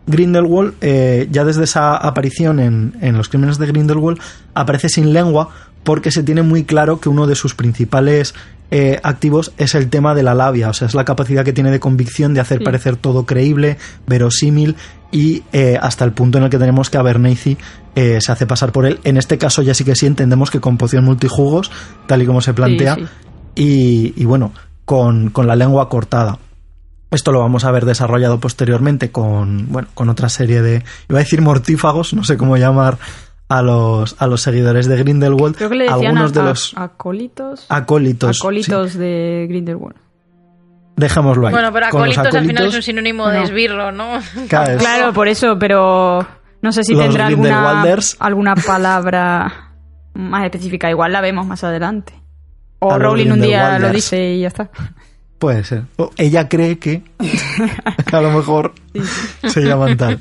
[0.06, 4.18] Grindelwald, eh, ya desde esa aparición en, en, los crímenes de Grindelwald,
[4.54, 5.50] aparece sin lengua
[5.84, 8.34] porque se tiene muy claro que uno de sus principales
[8.70, 11.70] eh, activos es el tema de la labia, o sea, es la capacidad que tiene
[11.70, 14.76] de convicción de hacer parecer todo creíble, verosímil
[15.10, 17.58] y eh, hasta el punto en el que tenemos que Abernathy
[17.96, 19.00] eh, se hace pasar por él.
[19.02, 21.70] En este caso ya sí que sí entendemos que con poción multijugos,
[22.06, 22.96] tal y como se plantea,
[23.56, 24.52] Y, bueno,
[24.84, 26.38] con, con la lengua cortada.
[27.10, 31.22] Esto lo vamos a ver desarrollado posteriormente con, bueno, con otra serie de, iba a
[31.22, 32.98] decir mortífagos, no sé cómo llamar
[33.50, 35.56] a los, a los seguidores de Grindelwald.
[35.56, 37.66] Creo que le decían algunos de los acólitos.
[37.68, 38.40] Acólitos.
[38.40, 39.96] Acólitos de Grindelwald.
[40.94, 41.52] Dejémoslo ahí.
[41.52, 44.20] Bueno, pero acólitos, al final es un sinónimo de esbirro, ¿no?
[44.48, 46.24] Claro, por eso, pero
[46.62, 47.82] no sé si tendrá alguna,
[48.20, 49.72] alguna palabra
[50.14, 50.88] más específica.
[50.88, 52.12] Igual la vemos más adelante.
[52.78, 54.70] O Rowling un día lo dice y ya está.
[55.40, 55.84] Puede ser.
[56.18, 57.02] ella cree que,
[58.06, 58.74] que a lo mejor
[59.42, 60.20] se llaman tal.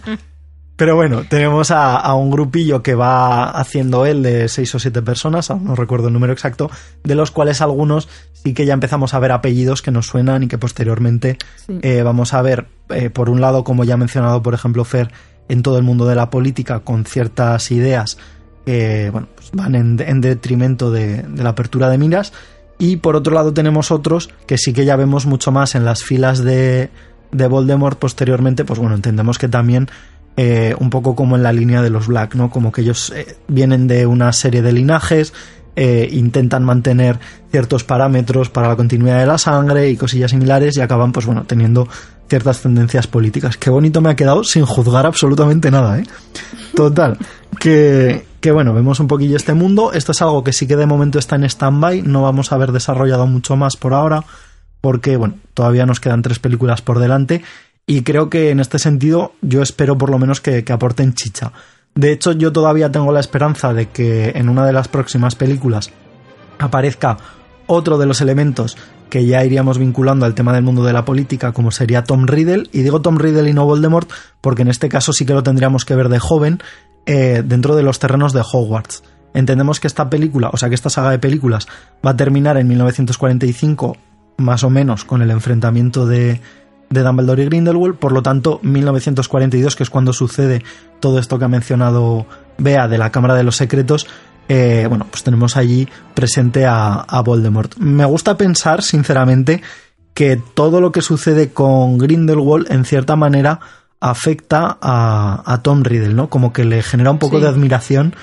[0.79, 5.49] Pero bueno, tenemos a, un grupillo que va haciendo él de seis o siete personas,
[5.49, 6.71] no recuerdo el número exacto,
[7.03, 10.47] de los cuales algunos sí que ya empezamos a ver apellidos que nos suenan y
[10.47, 11.37] que posteriormente
[11.81, 15.11] eh, vamos a ver, eh, por un lado, como ya ha mencionado, por ejemplo, Fer,
[15.49, 18.17] en todo el mundo de la política, con ciertas ideas
[18.65, 22.31] que bueno, pues van en, detrimento de, la apertura de miras.
[22.77, 26.03] Y por otro lado tenemos otros que sí que ya vemos mucho más en las
[26.03, 26.89] filas de,
[27.33, 29.89] de Voldemort posteriormente, pues bueno, entendemos que también
[30.37, 32.49] eh, un poco como en la línea de los Black, ¿no?
[32.49, 35.33] Como que ellos eh, vienen de una serie de linajes,
[35.75, 37.19] eh, intentan mantener
[37.51, 41.45] ciertos parámetros para la continuidad de la sangre y cosillas similares y acaban, pues bueno,
[41.45, 41.87] teniendo
[42.29, 43.57] ciertas tendencias políticas.
[43.57, 46.03] Qué bonito me ha quedado sin juzgar absolutamente nada, ¿eh?
[46.75, 47.17] Total.
[47.59, 49.91] Que, que bueno, vemos un poquillo este mundo.
[49.93, 52.71] Esto es algo que sí que de momento está en stand-by, no vamos a haber
[52.71, 54.23] desarrollado mucho más por ahora,
[54.81, 57.41] porque bueno, todavía nos quedan tres películas por delante
[57.89, 61.51] y creo que en este sentido yo espero por lo menos que, aporten chicha.
[61.95, 65.89] De hecho, yo todavía tengo la esperanza de que en una de las próximas películas
[66.59, 67.17] aparezca
[67.65, 68.77] otro de los elementos
[69.09, 72.69] que ya iríamos vinculando al tema del mundo de la política, como sería Tom Riddle.
[72.71, 74.07] Y digo Tom Riddle y no Voldemort,
[74.39, 76.59] porque en este caso sí que lo tendríamos que ver de joven
[77.07, 79.01] eh, dentro de los terrenos de Hogwarts.
[79.33, 81.67] Entendemos que esta película, o sea que esta saga de películas,
[82.05, 83.97] va a terminar en 1945,
[84.37, 86.39] más o menos, con el enfrentamiento de,
[86.89, 90.63] de Dumbledore y Grindelwald, por lo tanto 1942, que es cuando sucede
[90.99, 92.25] todo esto que ha mencionado
[92.57, 94.07] Bea de la Cámara de los Secretos,
[94.47, 97.75] eh, bueno, pues tenemos allí presente a, Voldemort.
[97.77, 99.61] Me gusta pensar, sinceramente,
[100.15, 103.59] que todo lo que sucede con Grindelwald, en cierta manera,
[103.99, 106.29] afecta a, Tom Riddle, ¿no?
[106.29, 108.15] Como que le genera un poco de admiración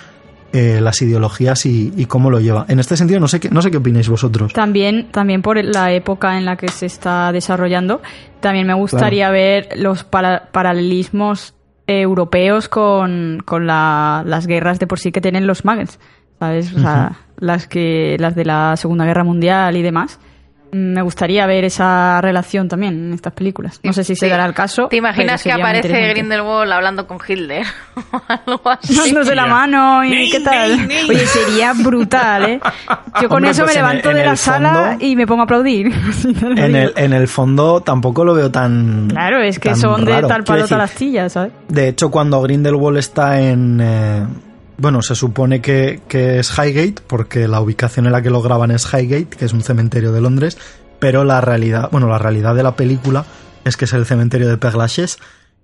[0.52, 2.66] eh, las ideologías y, cómo lo lleva.
[2.68, 4.52] En este sentido, no sé qué, no sé qué opináis vosotros.
[4.52, 8.00] También, también por la época en la que se está desarrollando,
[8.40, 11.54] también me gustaría ver los paralelismos
[11.86, 15.98] europeos con, las guerras de por sí que tienen los Muggles,
[16.38, 16.72] ¿sabes?
[16.74, 20.18] O sea, las, que, las de la Segunda Guerra Mundial y demás
[20.72, 23.80] me gustaría ver esa relación también en estas películas.
[23.82, 24.88] No sé si se dará el caso.
[24.88, 27.64] ¿Te imaginas que aparece Grindelwald hablando con Hitler
[28.12, 29.14] o algo así?
[29.14, 30.88] de la mano y qué tal.
[31.08, 32.60] Oye, sería brutal, ¿eh?
[33.20, 35.92] Yo con eso me pues levanto de la sala y me pongo a aplaudir.
[36.56, 39.08] en, el, en el fondo tampoco lo veo tan.
[39.08, 41.52] Claro, es que son de tal palo tal astilla, ¿sabes?
[41.68, 43.80] De hecho, cuando Grindelwald está en.
[43.82, 44.26] Eh,
[44.78, 48.86] bueno, se supone que, es Highgate, porque la ubicación en la que lo graban es
[48.92, 50.58] Highgate, que es un cementerio de Londres,
[50.98, 53.24] pero la realidad, bueno, la realidad de la película
[53.64, 54.76] es que es el cementerio de Père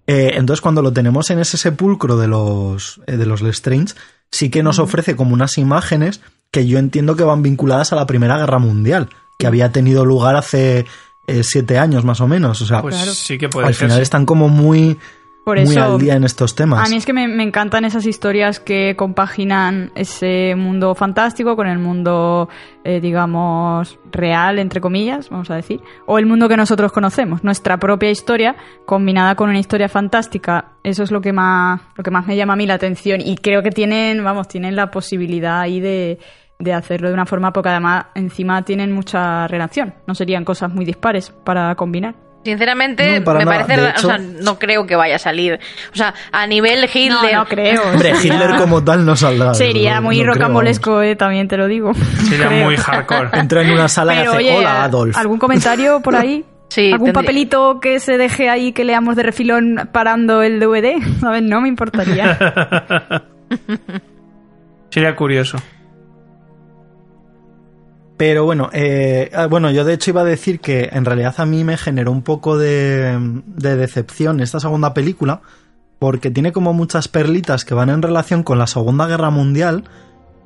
[0.07, 3.95] eh, entonces, cuando lo tenemos en ese sepulcro de los, eh, de los Lestrange,
[4.31, 6.21] sí que nos ofrece como unas imágenes
[6.51, 9.09] que yo entiendo que van vinculadas a la Primera Guerra Mundial,
[9.39, 10.87] que había tenido lugar hace
[11.29, 12.61] eh, siete años más o menos.
[12.61, 14.99] O sea, pues sí que puede al final están como muy
[15.45, 16.87] por muy al día en estos temas.
[16.87, 21.79] A mí es que me, encantan esas historias que compaginan ese mundo fantástico con el
[21.79, 22.49] mundo,
[22.85, 27.79] eh, digamos, real, entre comillas, vamos a decir, o el mundo que nosotros conocemos, nuestra
[27.79, 28.57] propia historia
[28.87, 30.73] combinada con una historia fantástica.
[30.85, 33.37] Eso es lo que más, lo que más me llama a mí la atención y
[33.37, 36.19] creo que tienen, vamos, tienen la posibilidad ahí de,
[36.61, 39.95] de hacerlo de una forma porque además encima tienen mucha relación.
[40.07, 42.15] No serían cosas muy dispares para combinar.
[42.45, 43.81] Sinceramente, me parece.
[43.97, 45.61] o sea, no creo que vaya a salir.
[45.93, 47.35] O sea, a nivel Hitler.
[47.35, 47.83] No, creo.
[47.83, 49.55] Hombre, Hitler como tal no saldrá.
[49.55, 51.93] Sería muy rocambolesco, eh, también te lo digo.
[52.29, 53.29] Sería muy hardcore.
[53.39, 55.17] Entra en una sala y hace: Hola, Adolf.
[55.17, 56.45] ¿Algún comentario por ahí?
[56.73, 60.95] Sí, ¿Algún papelito que se deje ahí que leamos de refilón parando el DVD?
[61.21, 61.43] ¿Sabes?
[61.53, 62.39] No me importaría.
[64.89, 65.59] Sería curioso.
[68.23, 71.45] Pero bueno, eh, ah, bueno, yo de hecho iba a decir que en realidad a
[71.45, 73.19] mí me generó un poco de,
[73.57, 75.43] decepción esta segunda película,
[75.99, 79.91] porque tiene como muchas perlitas que van en relación con la Segunda Guerra Mundial,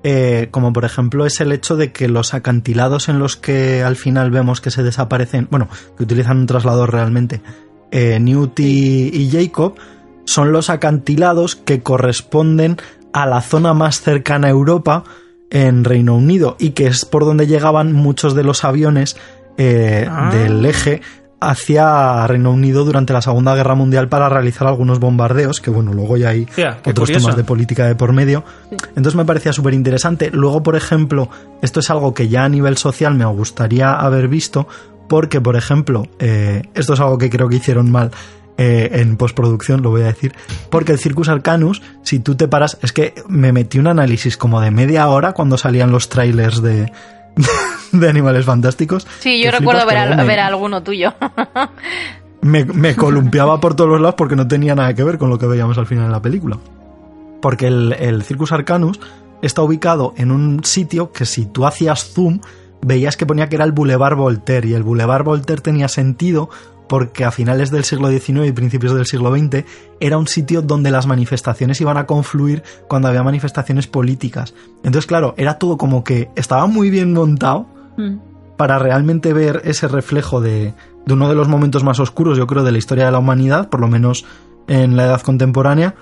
[0.04, 3.96] eh, como por ejemplo es el hecho de que los acantilados en los que al
[3.96, 7.42] final vemos que se desaparecen, bueno, que utilizan un traslador realmente,
[7.90, 9.74] eh, Newt y Jacob,
[10.24, 12.78] son los acantilados que corresponden
[13.12, 15.04] a la zona más cercana a Europa,
[15.50, 19.16] en Reino Unido y que es por donde llegaban muchos de los aviones
[19.58, 20.30] eh, ah.
[20.32, 21.00] del eje
[21.40, 26.16] hacia Reino Unido durante la Segunda Guerra Mundial para realizar algunos bombardeos, que bueno, luego
[26.16, 26.46] ya hay
[26.84, 28.44] otros temas de política de por medio.
[28.88, 30.30] Entonces me parecía súper interesante.
[30.30, 31.28] Luego, por ejemplo,
[31.62, 34.66] esto es algo que ya a nivel social me gustaría haber visto,
[35.08, 38.10] porque, por ejemplo, eh, esto es algo que creo que hicieron mal
[38.58, 40.34] eh, en postproducción, lo voy a decir,
[40.70, 44.60] porque el Circus Arcanus, si tú te paras, es que me metí un análisis como
[44.60, 46.90] de media hora cuando salían los trailers de,
[47.92, 49.06] de Animales Fantásticos.
[49.20, 51.12] Sí, yo recuerdo ver, alguno tuyo.
[52.40, 55.46] me, columpiaba por todos los lados porque no tenía nada que ver con lo que
[55.46, 56.58] veíamos al final de la película.
[57.42, 59.00] Porque el, el Circus Arcanus
[59.42, 62.40] está ubicado en un sitio que si tú hacías zoom,
[62.80, 66.48] veías que ponía que era el Boulevard Voltaire y el Boulevard Voltaire tenía sentido
[66.88, 69.64] porque a finales del siglo XIX y principios del siglo XX
[70.00, 74.54] era un sitio donde las manifestaciones iban a confluir cuando había manifestaciones políticas.
[74.78, 78.16] Entonces, claro, era todo como que estaba muy bien montado mm.
[78.56, 80.74] para realmente ver ese reflejo de,
[81.06, 83.68] de uno de los momentos más oscuros, yo creo, de la historia de la humanidad,
[83.68, 84.24] por lo menos
[84.68, 85.94] en la edad contemporánea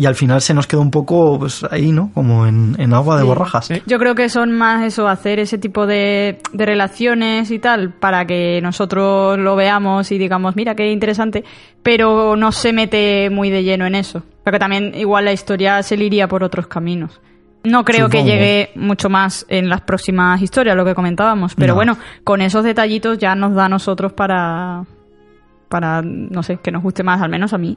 [0.00, 2.10] y al final se nos queda un poco pues, ahí, ¿no?
[2.14, 3.68] Como en, agua de borrajas.
[3.86, 8.24] Yo creo que son más eso, hacer ese tipo de, de, relaciones y tal, para
[8.24, 11.44] que nosotros lo veamos y digamos, mira, qué interesante,
[11.82, 14.22] pero no se mete muy de lleno en eso.
[14.42, 17.20] Porque también igual la historia se le iría por otros caminos.
[17.62, 21.98] No creo que llegue mucho más en las próximas historias, lo que comentábamos, pero bueno,
[22.24, 24.86] con esos detallitos ya nos da a nosotros para,
[25.68, 27.76] para, no sé, que nos guste más, al menos a mí.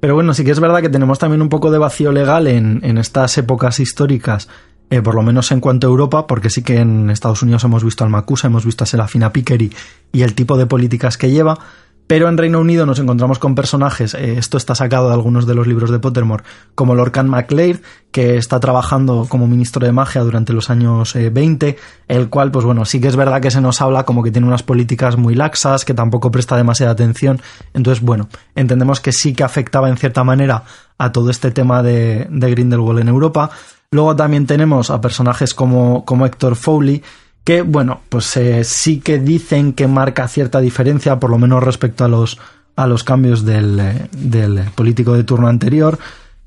[0.00, 2.80] Pero bueno, sí que es verdad que tenemos también un poco de vacío legal en,
[2.82, 4.48] en estas épocas históricas,
[4.90, 7.82] eh, por lo menos en cuanto a Europa, porque sí que en Estados Unidos hemos
[7.82, 9.72] visto al Macusa, hemos visto a Serafina Pickery
[10.12, 11.58] y el tipo de políticas que lleva,
[12.06, 15.54] pero en Reino Unido nos encontramos con personajes, eh, esto está sacado de algunos de
[15.54, 17.78] los libros de Pottermore, como Lorcan MacLeod,
[18.12, 21.76] que está trabajando como ministro de magia durante los años 20, eh,
[22.08, 24.46] el cual, pues bueno, sí que es verdad que se nos habla como que tiene
[24.46, 27.40] unas políticas muy laxas, que tampoco presta demasiada atención.
[27.74, 30.62] Entonces, bueno, entendemos que sí que afectaba en cierta manera
[30.98, 33.50] a todo este tema de, de Grindelwald en Europa.
[33.90, 37.02] Luego también tenemos a personajes como, como Héctor Foley,
[37.46, 42.04] que bueno, pues eh, sí que dicen que marca cierta diferencia, por lo menos respecto
[42.04, 42.40] a los,
[42.74, 45.96] a los cambios del, eh, del político de turno anterior,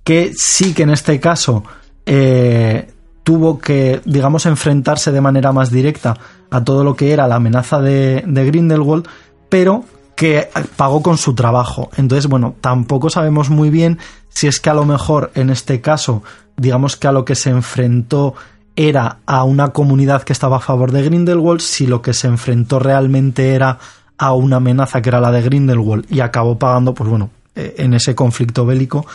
[0.04, 1.64] que sí que en este caso
[2.06, 2.92] eh,
[3.24, 6.18] tuvo que, digamos, enfrentarse de manera más directa
[6.52, 9.08] a todo lo que era la amenaza de, de Grindelwald,
[9.48, 9.86] pero
[10.18, 11.90] que pagó con su trabajo.
[11.96, 16.24] Entonces, bueno, tampoco sabemos muy bien si es que a lo mejor en este caso,
[16.58, 18.36] digamos que a lo que se enfrentó
[18.76, 22.80] era a una comunidad que estaba a favor de Grindelwald, si lo que se enfrentó
[22.80, 23.78] realmente era
[24.18, 27.94] a una amenaza que era la de Grindelwald y acabó pagando, pues bueno, eh, en
[27.94, 29.06] ese conflicto bélico.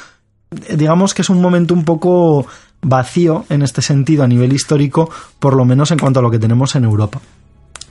[0.75, 2.47] Digamos que es un momento un poco
[2.83, 6.39] vacío en este sentido a nivel histórico, por lo menos en cuanto a lo que
[6.39, 7.21] tenemos en Europa.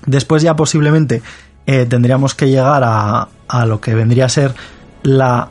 [0.05, 1.21] Después ya posiblemente
[1.65, 4.53] eh, tendríamos que llegar a, a lo que vendría a ser
[5.03, 5.49] la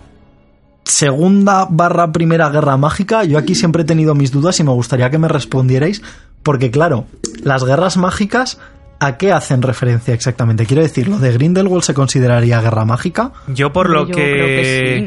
[0.84, 5.10] segunda barra primera guerra mágica, yo aquí siempre he tenido mis dudas y me gustaría
[5.10, 6.02] que me respondierais,
[6.42, 7.06] porque claro,
[7.42, 8.60] las guerras mágicas,
[9.00, 10.66] ¿a qué hacen referencia exactamente?
[10.66, 13.32] Quiero decir, ¿lo de Grindelwald se consideraría guerra mágica?
[13.48, 15.06] Yo por lo que...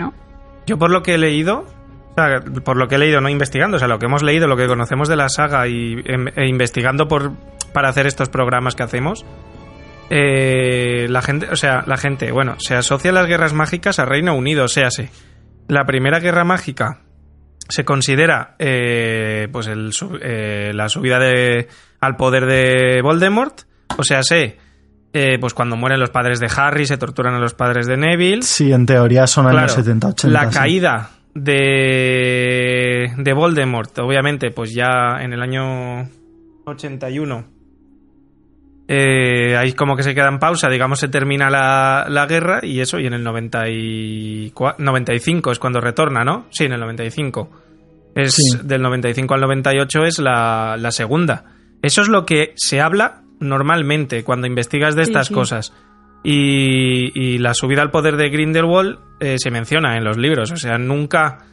[0.68, 1.65] Yo por lo que he leído,
[2.64, 4.65] por lo que he leído, no investigando, o sea, lo que hemos leído, lo que
[4.65, 7.34] conocemos de la saga y em, e investigando por,
[7.72, 9.27] para hacer estos programas que hacemos,
[10.10, 14.35] eh, la gente, o sea, la gente, bueno, se asocia las guerras mágicas a Reino
[14.35, 15.07] Unido, o sea, sí
[15.67, 16.99] la Primera Guerra Mágica
[17.67, 21.67] se considera eh, pues eh, la subida de,
[21.99, 23.61] al poder de Voldemort.
[23.97, 24.57] O sea, sé,
[25.13, 28.43] eh, pues cuando mueren los padres de Harry, se torturan a los padres de Neville.
[28.43, 30.27] Sí, en teoría son años 70-80.
[30.29, 36.07] La caída de, de Voldemort, obviamente, pues ya en el año
[36.65, 37.55] 81
[38.87, 42.81] Eh, ahí como que se queda en pausa, digamos, se termina la, la guerra y
[42.81, 46.45] eso, y en el 95 es cuando retorna, ¿no?
[46.51, 47.49] Sí, en el 95.
[48.13, 51.45] Es del 95 al 98 es la, la, segunda.
[51.81, 55.73] Eso es lo que se habla normalmente cuando investigas de estas cosas.
[56.23, 60.57] Y, y, la subida al poder de Grindelwald eh, se menciona en los libros, o
[60.57, 61.45] sea, nunca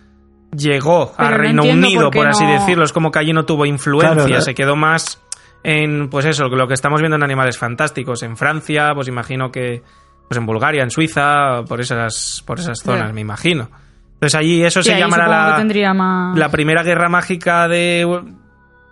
[0.56, 2.84] llegó a Reino Unido, por, así decirlo.
[2.84, 5.20] Es como que allí no tuvo influencia, se quedó más
[5.64, 9.82] en, pues eso, lo que estamos viendo en Animales Fantásticos, en Francia, pues imagino que,
[10.28, 13.68] pues en Bulgaria, en Suiza, por esas, por esas zonas, me imagino.
[14.14, 18.06] Entonces allí eso se llamará la, la primera guerra mágica de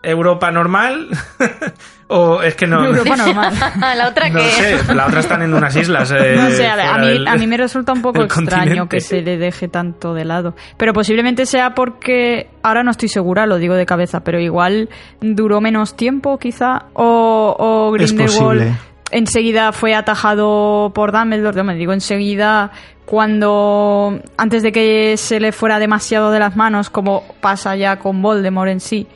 [0.03, 1.09] Europa normal
[2.11, 2.85] o es que no.
[2.85, 3.55] Europa normal
[3.97, 6.99] la otra no que sé la otra están en unas islas eh, no sé a,
[6.99, 10.55] mí, a mí me resulta un poco extraño que se le deje tanto de lado.
[10.77, 14.89] Pero posiblemente sea porque ahora no estoy segura lo digo de cabeza pero igual
[15.21, 18.77] duró menos tiempo quizá o, o Grindelwald
[19.13, 21.63] enseguida fue atajado por Dumbledore.
[21.63, 22.71] Me digo enseguida
[23.05, 28.23] cuando antes de que se le fuera demasiado de las manos como pasa ya con
[28.23, 29.07] Voldemort en sí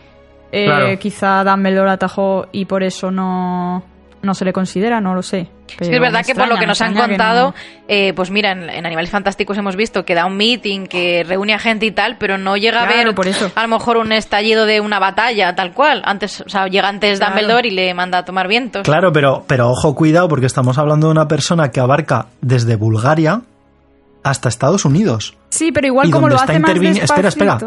[0.55, 3.82] eh, quizá Dumbledore atajó y por eso no,
[4.24, 5.48] no se le considera, no lo sé.
[5.78, 7.55] es verdad que por lo que nos han contado,
[7.89, 11.59] eh, pues mira, en, Animales Fantásticos hemos visto que da un meeting, que reúne a
[11.59, 13.51] gente y tal, pero no llega a ver por eso.
[13.55, 16.02] a lo mejor un estallido de una batalla, tal cual.
[16.05, 18.82] Antes, o sea, llega antes Dumbledore y le manda a tomar vientos.
[18.82, 23.43] Claro, pero, pero ojo, cuidado, porque estamos hablando de una persona que abarca desde Bulgaria
[24.22, 25.36] hasta Estados Unidos.
[25.51, 27.59] Sí, pero igual como lo hace más Espera, espera.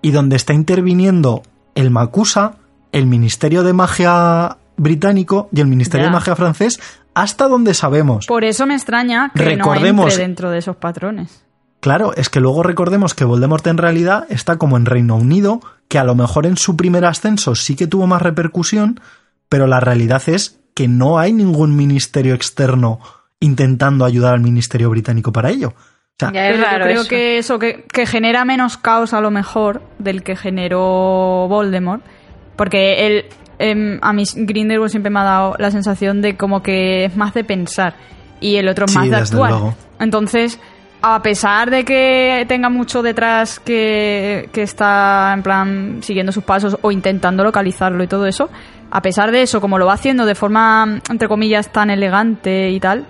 [0.00, 1.42] Y donde está interviniendo
[1.74, 2.56] el Macusa,
[2.92, 6.80] el Ministerio de Magia británico y el Ministerio de Magia francés,
[7.14, 8.26] hasta donde sabemos.
[8.26, 11.44] Por eso me extraña que recordemos, no entre dentro de esos patrones.
[11.80, 15.98] Claro, es que luego recordemos que Voldemort en realidad está como en Reino Unido, que
[15.98, 19.00] a lo mejor en su primer ascenso sí que tuvo más repercusión,
[19.48, 23.00] pero la realidad es que no hay ningún ministerio externo
[23.38, 25.74] intentando ayudar al ministerio británico para ello
[26.20, 32.02] yo creo que eso, que, genera menos caos a lo mejor del que generó Voldemort.
[32.56, 33.24] Porque él,
[33.58, 37.34] em, a mí Grindelwald siempre me ha dado la sensación de como que es más
[37.34, 37.94] de pensar
[38.40, 39.74] y el otro más de actuar.
[39.98, 40.60] Entonces,
[41.02, 46.78] a pesar de que tenga mucho detrás que, que está en plan siguiendo sus pasos
[46.80, 48.50] o intentando localizarlo y todo eso,
[48.90, 52.78] a pesar de eso, como lo va haciendo de forma, entre comillas, tan elegante y
[52.78, 53.04] tal,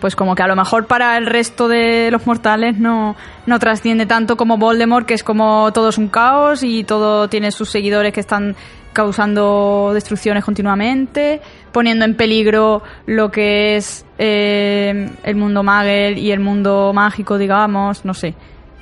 [0.00, 3.16] pues como que a lo mejor para el resto de los mortales no,
[3.46, 7.50] no trasciende tanto como Voldemort, que es como todo es un caos y todo tiene
[7.50, 8.56] sus seguidores que están
[8.92, 11.40] causando destrucciones continuamente,
[11.72, 18.04] poniendo en peligro lo que es eh, el mundo magel y el mundo mágico, digamos,
[18.04, 18.34] no sé.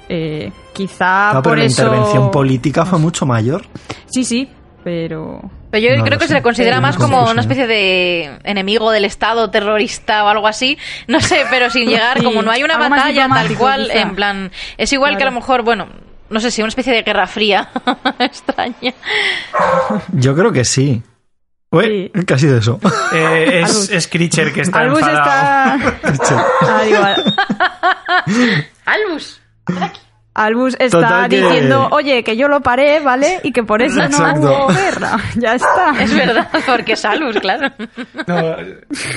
[0.08, 3.64] Eh, quizá por pero la intervención política fue mucho mayor.
[4.06, 4.48] Sí, sí,
[4.86, 5.40] pero...
[5.72, 9.50] Pero yo creo que se le considera más como una especie de enemigo del Estado,
[9.50, 10.78] terrorista o algo así.
[11.08, 14.52] No sé, pero sin llegar, como no hay una batalla tal cual, en plan...
[14.78, 15.88] Es igual que a lo mejor, bueno,
[16.30, 17.68] no sé si una especie de guerra fría
[18.20, 18.94] extraña.
[20.12, 21.02] Yo creo que sí.
[21.72, 22.78] Uy, ¿qué ha sido eso?
[23.12, 25.94] Eh, es, es Creature que está Albus enfadado.
[26.12, 26.46] está...
[26.60, 27.34] ah, igual.
[28.84, 29.40] Albus,
[30.36, 33.40] Albus está diciendo, oye, que yo lo paré, ¿vale?
[33.42, 35.16] Y que por eso no hubo guerra.
[35.36, 35.94] Ya está.
[36.00, 37.72] Es verdad, porque es Albus, claro.
[38.26, 38.56] No,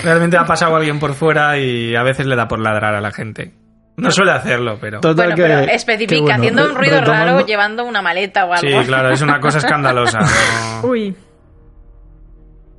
[0.04, 3.12] realmente ha pasado alguien por fuera y a veces le da por ladrar a la
[3.12, 3.54] gente.
[3.98, 5.02] No suele hacerlo, pero...
[5.02, 8.82] bueno, pero especifica, haciendo un ruido raro, llevando una maleta o algo.
[8.82, 10.20] Sí, claro, es una cosa escandalosa.
[10.84, 11.16] Uy.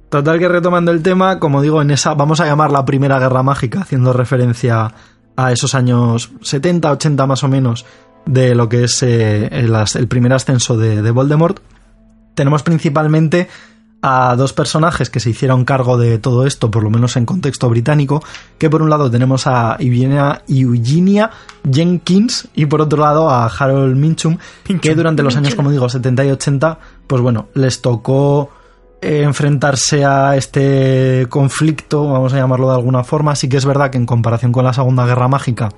[0.08, 3.42] Total que retomando el tema, como digo, en esa vamos a llamar la Primera Guerra
[3.42, 4.92] Mágica, haciendo referencia
[5.36, 7.86] a esos años 70, 80 más o menos,
[8.26, 11.60] de lo que es eh, el, primer ascenso de, Voldemort.
[12.34, 13.48] Tenemos principalmente
[14.02, 17.68] a dos personajes que se hicieron cargo de todo esto, por lo menos en contexto
[17.68, 18.22] británico,
[18.59, 21.30] que por un lado tenemos a Eugenia, Eugenia
[21.70, 24.38] Jenkins y por otro lado a Harold Minchum,
[24.80, 28.51] que durante los años, como digo, 70 y 80, pues bueno, les tocó
[29.02, 33.34] eh, enfrentarse a este conflicto, vamos a llamarlo de alguna forma.
[33.34, 35.70] Sí que es verdad que en comparación con la Segunda Guerra Mágica,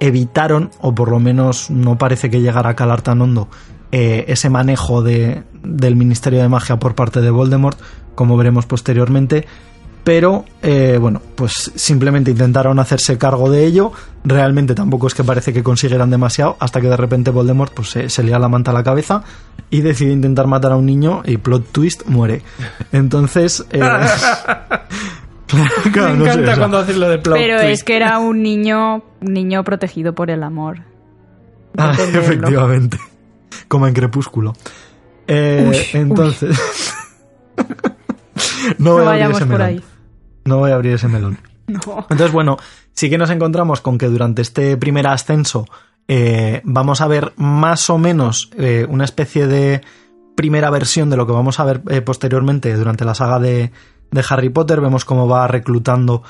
[0.00, 3.48] evitaron, o por lo menos no parece que llegara a calar tan hondo,
[3.92, 7.78] eh, ese manejo de, del Ministerio de Magia por parte de Voldemort,
[8.14, 9.46] como veremos posteriormente.
[10.04, 13.90] Pero, eh, bueno, pues simplemente intentaron hacerse cargo de ello.
[14.22, 18.08] Realmente tampoco es que parece que consiguieran demasiado, hasta que de repente Voldemort pues, se,
[18.08, 19.24] se lía la manta a la cabeza
[19.68, 22.42] y decide intentar matar a un niño y plot twist muere.
[22.92, 23.80] Entonces, eh,
[25.52, 30.14] Me encanta cuando haces lo de plot Pero es que era un niño, niño protegido
[30.14, 30.82] por el amor.
[31.78, 32.98] Ah, efectivamente.
[33.68, 34.54] Como en Crepúsculo.
[35.26, 36.58] Eh, entonces.
[38.78, 39.82] no, vayamos por ahí.
[40.44, 41.38] No voy a abrir ese melón.
[41.66, 42.56] Entonces, bueno,
[42.92, 45.66] sí que nos encontramos con que durante este primer ascenso
[46.08, 49.80] eh, vamos a ver más o menos eh, una especie de
[50.36, 53.72] primera versión de lo que vamos a ver eh, posteriormente durante la saga de,
[54.10, 54.80] de, Harry Potter.
[54.80, 56.22] Vemos cómo va reclutando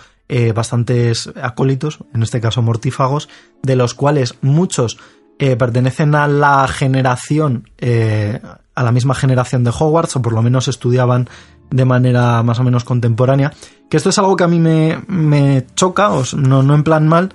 [0.54, 3.28] bastantes acólitos, en este caso mortífagos,
[3.62, 4.98] de los cuales muchos
[5.38, 11.28] pertenecen a la generación, a la misma generación de Hogwarts, o por lo menos estudiaban
[11.70, 13.52] de manera más o menos contemporánea.
[13.88, 17.32] Que esto es algo que a mí me, me choca, no, no en plan mal,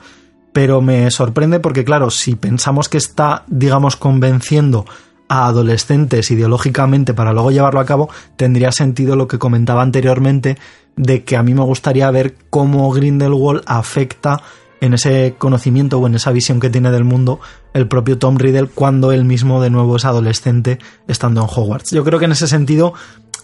[0.53, 4.85] pero me sorprende porque, claro, si pensamos que está, digamos, convenciendo
[5.31, 10.57] a adolescentes ideológicamente para luego llevarlo a cabo, tendría sentido lo que comentaba anteriormente
[10.97, 14.41] de que a mí me gustaría ver cómo Grindelwald afecta
[14.81, 17.39] en ese conocimiento o en esa visión que tiene del mundo
[17.73, 21.91] el propio Tom Riddle cuando él mismo de nuevo es adolescente estando en Hogwarts.
[21.91, 22.93] Yo creo que en ese sentido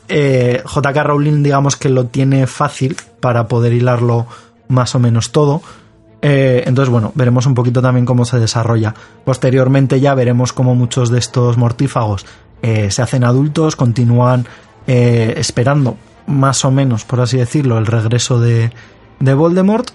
[0.10, 4.28] eh, JK Rowling digamos que lo tiene fácil para poder hilarlo
[4.68, 5.62] más o menos todo
[6.22, 8.94] eh, entonces, bueno, veremos un poquito también cómo se desarrolla.
[9.24, 12.26] Posteriormente ya veremos cómo muchos de estos mortífagos
[12.62, 14.46] eh, se hacen adultos, continúan
[14.88, 18.72] eh, esperando, más o menos, por así decirlo, el regreso de,
[19.20, 19.90] de Voldemort.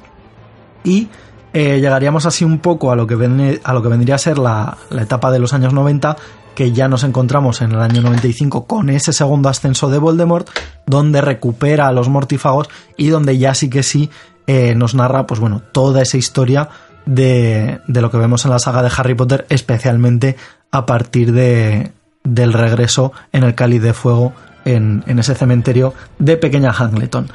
[0.85, 1.09] Y
[1.55, 5.03] llegaríamos así un poco a lo que, a lo que vendría a ser la, la
[5.03, 6.17] etapa de los años 90,
[6.55, 10.49] que ya nos encontramos en el año 95 con ese segundo ascenso de Voldemort,
[10.87, 14.11] donde recupera a los mortífagos y donde ya sí que sí
[14.47, 16.69] eh, nos narra, pues bueno, toda esa historia
[17.07, 20.37] de, lo que vemos en la saga de Harry Potter, especialmente
[20.71, 21.93] a partir de,
[22.25, 24.33] del regreso en el Cáliz de Fuego
[24.65, 27.29] en, ese cementerio de Pequeña Hangleton.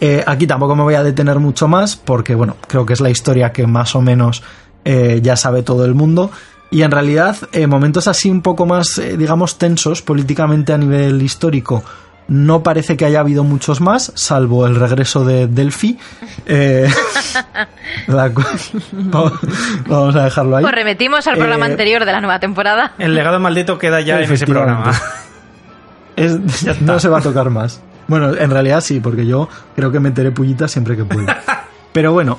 [0.00, 3.10] Eh, aquí tampoco me voy a detener mucho más porque, bueno, creo que es la
[3.10, 4.42] historia que más o menos
[4.84, 6.30] eh, ya sabe todo el mundo.
[6.70, 7.36] Y en realidad,
[7.68, 11.84] momentos así un poco más, digamos, tensos políticamente a nivel histórico,
[12.28, 15.98] no parece que haya habido muchos más, salvo el regreso de Delphi.
[16.46, 16.88] Eh,
[19.86, 20.62] vamos a dejarlo ahí.
[20.62, 22.92] Pues remetimos al programa eh, anterior de la nueva temporada.
[22.98, 24.92] El legado maldito queda ya en ese programa.
[26.80, 27.80] no se va a tocar más.
[28.08, 31.42] Bueno, en realidad sí, porque yo creo que meteré pullitas siempre que pueda.
[31.92, 32.38] Pero bueno,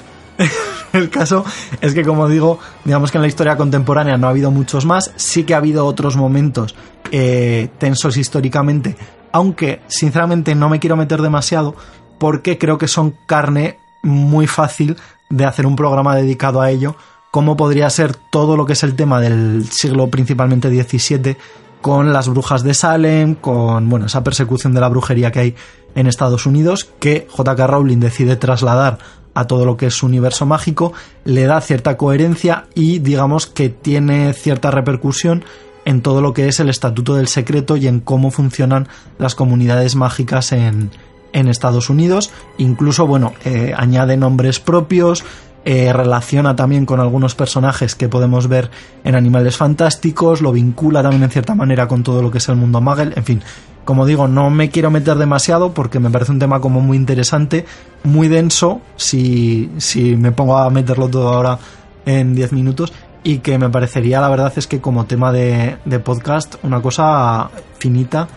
[0.94, 1.46] el caso
[1.82, 5.12] es que, como digo, digamos que en la historia contemporánea no ha habido muchos más.
[5.16, 6.76] Sí que ha habido otros momentos
[7.12, 8.96] eh, tensos históricamente,
[9.34, 11.76] aunque sinceramente no me quiero meter demasiado
[12.18, 14.96] porque creo que son carne muy fácil
[15.30, 16.96] de hacer un programa dedicado a ello,
[17.32, 21.36] como podría ser todo lo que es el tema del siglo principalmente XVII,
[21.82, 25.56] con las brujas de Salem, con bueno, esa persecución de la brujería que hay
[25.96, 27.68] en Estados Unidos, que J.K.
[27.68, 29.00] Rowling decide trasladar
[29.34, 30.94] a todo lo que es su universo mágico,
[31.26, 35.44] le da cierta coherencia y digamos que tiene cierta repercusión
[35.86, 38.88] en todo lo que es el estatuto del secreto y en cómo funcionan
[39.18, 40.92] las comunidades mágicas en,
[41.34, 42.32] en Estados Unidos.
[42.58, 45.24] Incluso, bueno, eh, añade nombres propios,
[45.66, 48.70] eh, relaciona también con algunos personajes que podemos ver
[49.04, 52.56] en Animales Fantásticos, lo vincula también en cierta manera con todo lo que es el
[52.56, 53.42] mundo Magel, en fin.
[53.86, 57.66] Como digo, no me quiero meter demasiado porque me parece un tema como muy interesante,
[58.04, 61.60] muy denso, si, si me pongo a meterlo todo ahora
[62.06, 62.94] en 10 minutos,
[63.24, 68.28] y que me parecería, la verdad es que como tema de, podcast, una cosa finita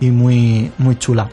[0.00, 1.28] y muy, muy chula.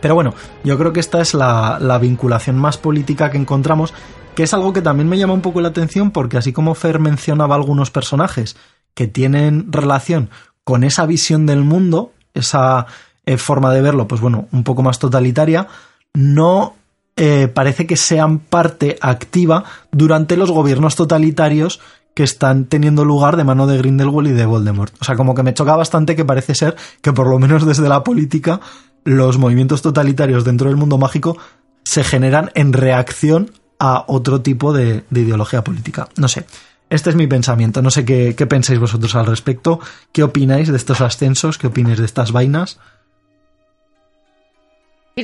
[0.00, 3.94] Pero bueno, yo creo que esta es la, la, vinculación más política que encontramos,
[4.34, 6.98] que es algo que también me llama un poco la atención porque así como Fer
[6.98, 8.56] mencionaba algunos personajes
[8.94, 10.30] que tienen relación
[10.64, 12.86] con esa visión del mundo, esa
[13.26, 15.68] eh, forma de verlo, pues bueno, un poco más totalitaria,
[16.14, 16.74] no
[17.16, 21.80] eh, parece que sean parte activa durante los gobiernos totalitarios
[22.14, 24.94] que están teniendo lugar de mano de Grindelwald y de Voldemort.
[25.00, 27.88] O sea, como que me choca bastante que parece ser que por lo menos desde
[27.88, 28.60] la política
[29.04, 31.38] los movimientos totalitarios dentro del mundo mágico
[31.84, 36.08] se generan en reacción a otro tipo de, ideología política.
[36.16, 36.46] No sé.
[36.88, 37.82] Este es mi pensamiento.
[37.82, 39.80] No sé qué, qué, pensáis vosotros al respecto.
[40.12, 41.58] ¿Qué opináis de estos ascensos?
[41.58, 42.78] ¿Qué opináis de estas vainas?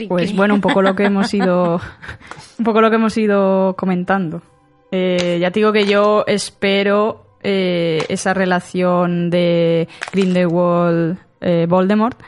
[0.09, 1.81] Pues bueno, un poco lo que hemos ido.
[2.59, 4.43] un poco lo que hemos ido comentando.
[4.91, 12.19] Eh, ya te digo que yo espero eh, esa relación de Grindelwald, eh, Voldemort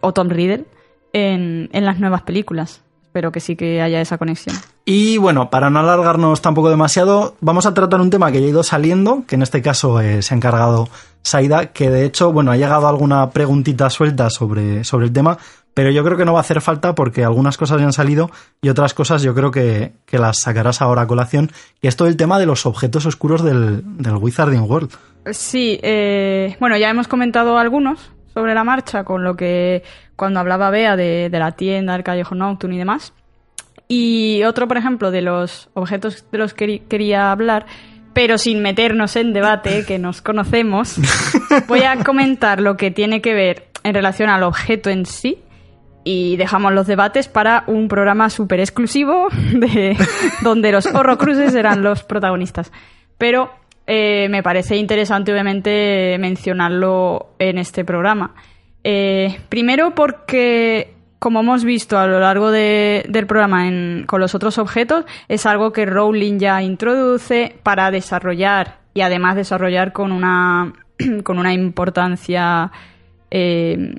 [0.00, 0.64] o Tom Riddle
[1.12, 2.82] en, en las nuevas películas.
[3.02, 4.56] Espero que sí que haya esa conexión.
[4.86, 8.50] Y bueno, para no alargarnos tampoco demasiado, vamos a tratar un tema que ya ha
[8.50, 10.88] ido saliendo, que en este caso se ha encargado
[11.22, 15.38] Saida, que de hecho, bueno, ha llegado alguna preguntita suelta sobre, sobre el tema,
[15.74, 18.30] pero yo creo que no va a hacer falta porque algunas cosas ya han salido
[18.60, 21.50] y otras cosas yo creo que, las sacarás ahora a colación.
[21.80, 24.90] Y esto el tema de los objetos oscuros del, del Wizarding World.
[25.30, 29.82] Sí, eh, bueno, ya hemos comentado algunos sobre la marcha con lo que
[30.16, 33.14] cuando hablaba Bea de, la tienda, el callejón Nocturne y demás.
[33.88, 37.66] Y otro, por ejemplo, de los objetos de los que quería hablar,
[38.12, 40.96] pero sin meternos en debate, que nos conocemos,
[41.68, 45.38] voy a comentar lo que tiene que ver en relación al objeto en sí
[46.04, 49.96] y dejamos los debates para un programa súper exclusivo de,
[50.42, 52.72] donde los horrocruces eran los protagonistas.
[53.18, 53.50] Pero
[53.86, 58.34] eh, me parece interesante, obviamente, mencionarlo en este programa.
[58.84, 63.64] Eh, primero porque, como hemos visto a lo largo del programa
[64.06, 69.92] con los otros objetos, es algo que Rowling ya introduce para desarrollar y además desarrollar
[69.92, 70.72] con una,
[71.24, 72.70] con una importancia
[73.30, 73.94] eh,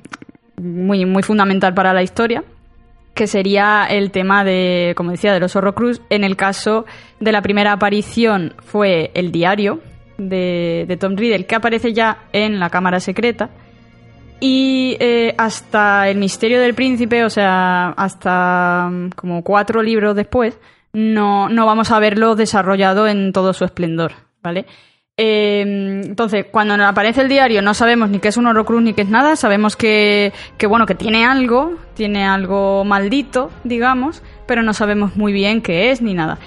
[0.56, 2.44] muy, muy fundamental para la historia
[3.14, 6.02] que sería el tema de, como decía, de los Horrocrux.
[6.10, 6.84] En el caso
[7.20, 9.80] de la primera aparición fue el diario
[10.18, 13.50] de, Tom Riddle, que aparece ya en la cámara secreta.
[14.40, 20.58] Y eh, hasta el misterio del príncipe, o sea, hasta mm, como cuatro libros después,
[20.92, 24.12] no, no vamos a verlo desarrollado en todo su esplendor,
[24.42, 24.66] ¿vale?
[25.16, 28.94] Em, entonces, cuando nos aparece el diario no sabemos ni qué es un Horrocrux ni
[28.94, 34.62] qué es nada, sabemos que, que, bueno, que tiene algo, tiene algo maldito, digamos, pero
[34.64, 36.38] no sabemos muy bien qué es ni nada.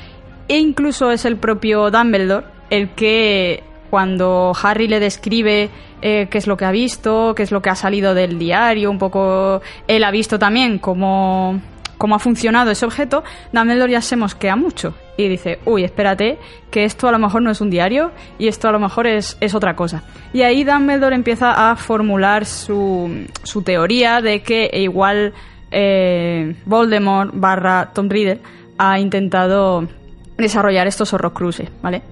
[0.50, 5.70] E incluso es el propio Dumbledore el que cuando Harry le describe
[6.02, 8.92] eh, qué es lo que ha visto, qué es lo que ha salido del diario,
[8.92, 11.62] un poco él ha visto también cómo
[11.98, 16.38] cómo ha funcionado ese objeto, Dumbledore ya se mosquea mucho y dice, uy, espérate,
[16.70, 19.38] que esto a lo mejor no es un diario y esto a lo mejor es,
[19.42, 20.04] es otra cosa.
[20.34, 25.34] Y ahí Dumbledore empieza a formular su, su teoría de que igual
[25.72, 28.40] eh, Voldemort barra Tom Riddle
[28.78, 29.88] ha intentado
[30.38, 32.04] desarrollar estos horrocruces, ¿vale?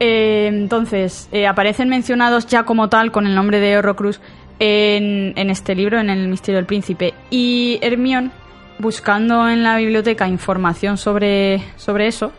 [0.00, 4.20] Eh, entonces, eh, aparecen mencionados ya como tal con el nombre de Horrocrux
[4.58, 7.14] en, en este libro, en El Misterio del Príncipe.
[7.30, 8.30] Y Hermione
[8.78, 12.32] buscando en la biblioteca información sobre, sobre eso,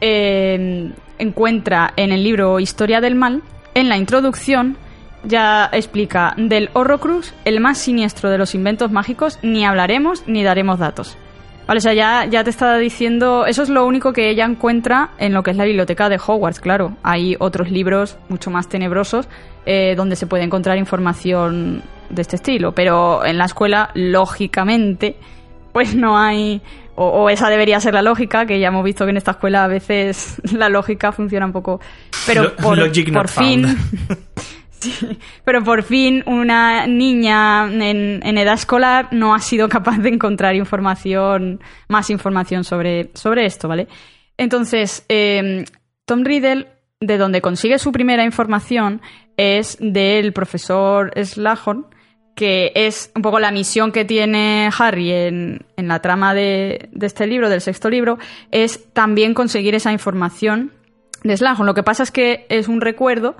[0.00, 3.42] eh, encuentra en el libro Historia del Mal,
[3.74, 4.76] en la introducción,
[5.24, 10.78] ya explica del Horrocrux, el más siniestro de los inventos mágicos, ni hablaremos ni daremos
[10.78, 11.16] datos.
[11.66, 15.10] Vale, o sea, ya, ya te está diciendo, eso es lo único que ella encuentra
[15.18, 16.96] en lo que es la biblioteca de Hogwarts, claro.
[17.02, 19.28] Hay otros libros mucho más tenebrosos
[19.64, 25.16] eh, donde se puede encontrar información de este estilo, pero en la escuela, lógicamente,
[25.74, 26.62] pues no hay...
[26.96, 29.66] O, esa debería ser la lógica, que ya hemos visto que en esta escuela a
[29.66, 31.80] veces la lógica funciona un poco...
[32.26, 32.78] Pero por,
[33.12, 33.76] por fin...
[35.44, 41.60] pero por fin una niña en, edad escolar no ha sido capaz de encontrar información,
[41.88, 43.88] más información sobre, sobre esto, ¿vale?
[44.36, 45.64] Entonces, em,
[46.04, 46.68] Tom Riddle,
[47.00, 49.00] de donde consigue su primera información,
[49.36, 51.86] es del profesor Slahorn,
[52.34, 57.06] que es un poco la misión que tiene Harry en, en la trama de, de,
[57.06, 58.18] este libro, del sexto libro,
[58.50, 60.72] es también conseguir esa información
[61.22, 61.66] de Slughorn.
[61.66, 63.36] Lo que pasa es que es un recuerdo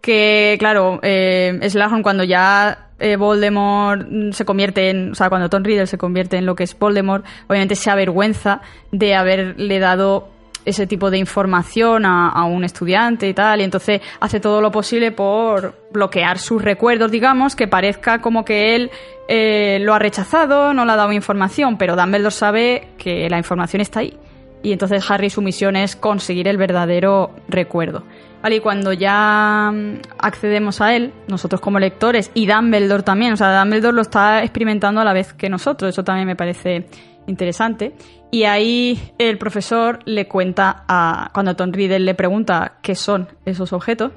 [0.00, 5.62] que, claro, eh, Slughorn cuando ya eh, Voldemort se convierte en, o sea, cuando Tom
[5.62, 8.60] Riddle se convierte en lo que es Voldemort, obviamente se avergüenza
[8.92, 10.30] de haberle dado
[10.68, 15.12] ese tipo de información a, un estudiante y tal, y entonces hace todo lo posible
[15.12, 18.90] por bloquear sus recuerdos, digamos, que parezca como que él
[19.28, 23.80] eh, lo ha rechazado, no le ha dado información, pero Dumbledore sabe que la información
[23.80, 24.18] está ahí.
[24.62, 28.02] Y entonces Harry su misión es conseguir el verdadero recuerdo.
[28.42, 33.36] Vale, y cuando ya mm, accedemos a él, nosotros como lectores, y Dumbledore también, o
[33.36, 36.86] sea, Dumbledore lo está experimentando a la vez que nosotros, eso también me parece
[37.28, 37.94] interesante.
[38.30, 41.30] Y ahí el profesor le cuenta a.
[41.32, 44.12] Cuando Tom Riddle le pregunta qué son esos objetos,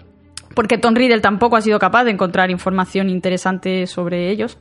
[0.56, 4.58] porque Tom Riddle tampoco ha sido capaz de encontrar información interesante sobre ellos,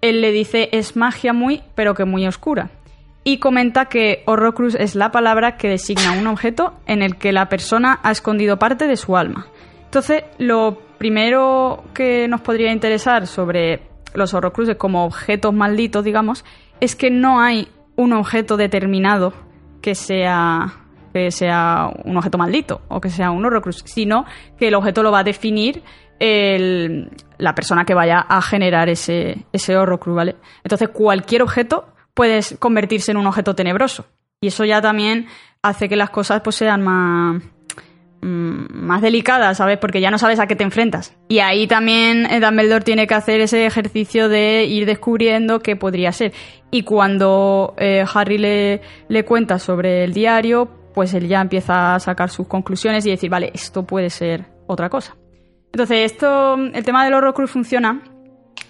[0.00, 2.70] él le dice es magia muy, pero que muy oscura.
[3.26, 7.48] Y comenta que Horrocrux es la palabra que designa un objeto en el que la
[7.48, 9.46] persona ha escondido parte de su alma.
[9.86, 13.80] Entonces, lo primero que nos podría interesar sobre
[14.12, 16.44] los Horrocruxes como objetos malditos, digamos,
[16.80, 19.32] es que no hay un objeto determinado
[19.80, 20.80] que sea
[21.12, 24.24] que sea un objeto maldito o que sea un horrocrux, sino
[24.58, 25.84] que el objeto lo va a definir
[26.18, 30.36] la persona que vaya a generar ese, ese horrocrux, ¿vale?
[30.64, 34.06] Entonces cualquier objeto puede convertirse en un objeto tenebroso.
[34.40, 35.26] Y eso ya también
[35.62, 37.42] hace que las cosas pues sean más,
[38.24, 39.78] más delicada, ¿sabes?
[39.78, 41.14] Porque ya no sabes a qué te enfrentas.
[41.28, 46.10] Y ahí también eh, Dumbledore tiene que hacer ese ejercicio de ir descubriendo qué podría
[46.12, 46.32] ser.
[46.70, 52.00] Y cuando eh, Harry le, le cuenta sobre el diario, pues él ya empieza a
[52.00, 55.16] sacar sus conclusiones y decir, vale, esto puede ser otra cosa.
[55.72, 58.00] Entonces, esto, el tema del Horrocrux funciona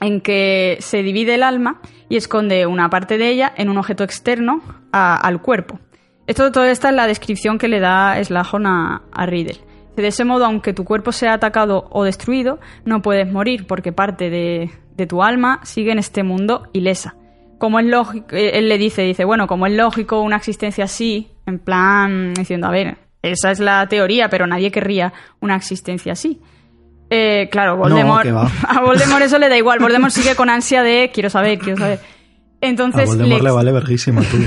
[0.01, 4.05] en que se divide el alma y esconde una parte de ella en un objeto
[4.05, 4.63] externo
[4.93, 5.79] al cuerpo.
[6.27, 9.61] Esto, todo esta es la descripción que le da Slahon a, a Riddle.
[9.97, 14.29] De ese modo, aunque tu cuerpo sea atacado o destruido, no puedes morir porque parte
[14.31, 17.15] de, de tu alma sigue en este mundo ilesa.
[17.59, 21.31] Como es lógico, eh, él le dice, dice, bueno, como es lógico una existencia así,
[21.47, 26.41] en plan, diciendo, a ver, esa es la teoría, pero nadie querría una existencia así.
[27.11, 28.27] Eh, claro, Voldemort,
[28.69, 29.79] a Voldemort eso le da igual.
[29.79, 32.01] Voldemort sigue con ansia de quiero saber, quiero saber.
[32.69, 34.39] Entonces, a le, vale verguísima tú.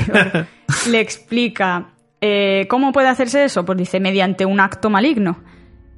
[0.89, 1.89] le explica
[2.19, 3.63] eh, cómo puede hacerse eso.
[3.65, 5.43] Pues dice mediante un acto maligno.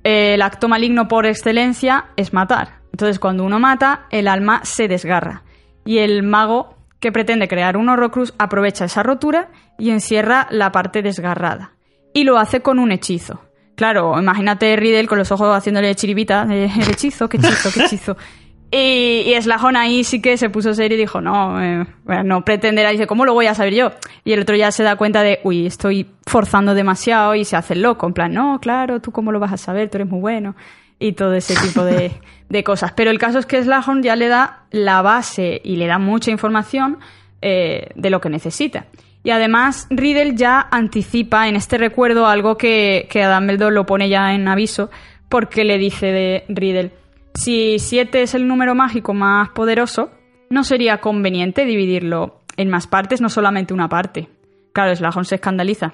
[0.04, 2.80] el acto maligno por excelencia es matar.
[2.92, 5.44] Entonces, cuando uno mata, el alma se desgarra.
[5.86, 11.02] Y el mago que pretende crear un Horrocrux aprovecha esa rotura y encierra la parte
[11.02, 11.74] desgarrada.
[12.14, 13.42] Y lo hace con un hechizo.
[13.76, 18.18] Claro, imagínate Riddle con los ojos haciéndole chiribita, eh, el hechizo, qué hechizo, qué hechizo.
[18.72, 22.46] Y, y Slajón ahí sí que se puso serio y dijo, no, eh, bueno, no
[22.46, 23.92] pretenderá, dice, ¿cómo lo voy a saber yo?
[24.24, 27.76] Y el otro ya se da cuenta de, uy, estoy forzando demasiado y se hace
[27.76, 30.56] loco, en plan, no, claro, tú cómo lo vas a saber, tú eres muy bueno
[31.00, 32.12] y todo ese tipo de,
[32.50, 32.92] de cosas.
[32.92, 36.30] Pero el caso es que Slahorn ya le da la base y le da mucha
[36.30, 37.00] información
[37.42, 38.86] eh, de lo que necesita.
[39.24, 44.10] Y además, Riddle ya anticipa en este recuerdo algo que, que a Dumbledore lo pone
[44.10, 44.90] ya en aviso,
[45.28, 46.92] porque le dice de Riddle,
[47.34, 50.12] si 7 es el número mágico más poderoso,
[50.50, 54.30] no sería conveniente dividirlo en más partes, no solamente una parte.
[54.74, 55.94] Claro, Slahorn se escandaliza.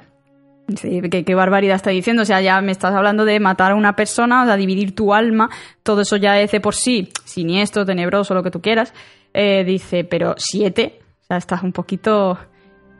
[0.75, 2.23] Sí, ¿qué, barbaridad está diciendo.
[2.23, 5.13] O sea, ya me estás hablando de matar a una persona, o sea, dividir tu
[5.13, 5.49] alma.
[5.83, 8.93] Todo eso ya es de por sí siniestro, tenebroso, lo que tú quieras.
[9.33, 10.99] Eh, dice, pero siete.
[11.21, 12.39] O sea, estás un poquito.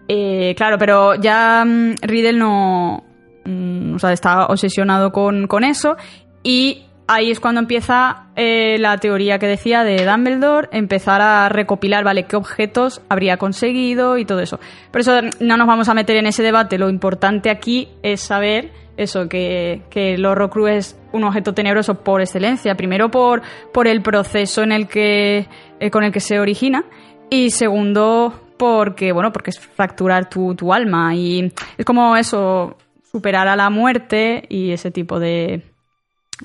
[0.08, 3.04] Eh, claro, pero ya mm, Riddle no.
[3.46, 5.98] Mm, o sea, está obsesionado con, con eso.
[6.44, 12.04] Y ahí es cuando empieza eh, la teoría que decía de Dumbledore, empezar a recopilar,
[12.04, 12.24] ¿vale?
[12.24, 14.60] ¿Qué objetos habría conseguido y todo eso?
[14.92, 16.78] Por eso no nos vamos a meter en ese debate.
[16.78, 22.22] Lo importante aquí es saber eso, que, que el Horrocrux es un objeto tenebroso por
[22.22, 22.76] excelencia.
[22.76, 23.42] Primero por,
[23.74, 25.48] por el proceso en el que,
[25.80, 26.86] eh, con el que se origina.
[27.30, 31.14] Y segundo, porque, bueno, porque es fracturar tu, tu alma.
[31.16, 35.64] Y es como eso, superar a la muerte y ese tipo de,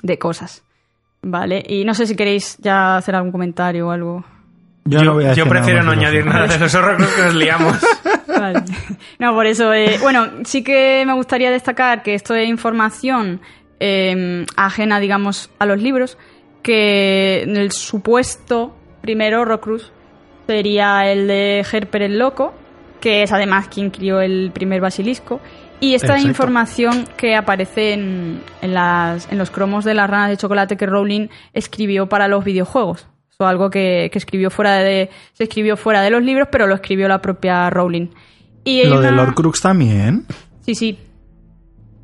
[0.01, 0.63] de cosas.
[1.23, 4.25] Vale, y no sé si queréis ya hacer algún comentario o algo.
[4.85, 7.77] Yo, prefiero no añadir nada de los horrores que nos liamos.
[8.27, 8.63] Vale.
[9.19, 9.71] No, por eso.
[9.73, 13.41] Eh, bueno, sí que me gustaría destacar que esto es información
[13.79, 16.17] em, ajena, digamos, a los libros.
[16.63, 19.91] Que el supuesto primero Horrocrux
[20.47, 22.53] sería el de Herper el Loco,
[22.99, 25.39] que es además quien crió el primer basilisco.
[25.81, 30.77] Y esta información que aparece en, las, en los cromos de las ranas de chocolate
[30.77, 33.07] que Rowling escribió para los videojuegos.
[33.39, 37.07] O algo que, escribió fuera de, se escribió fuera de los libros, pero lo escribió
[37.07, 38.09] la propia Rowling.
[38.63, 40.27] Y ¿Lo de Lord Crux también?
[40.63, 40.99] Sí, sí.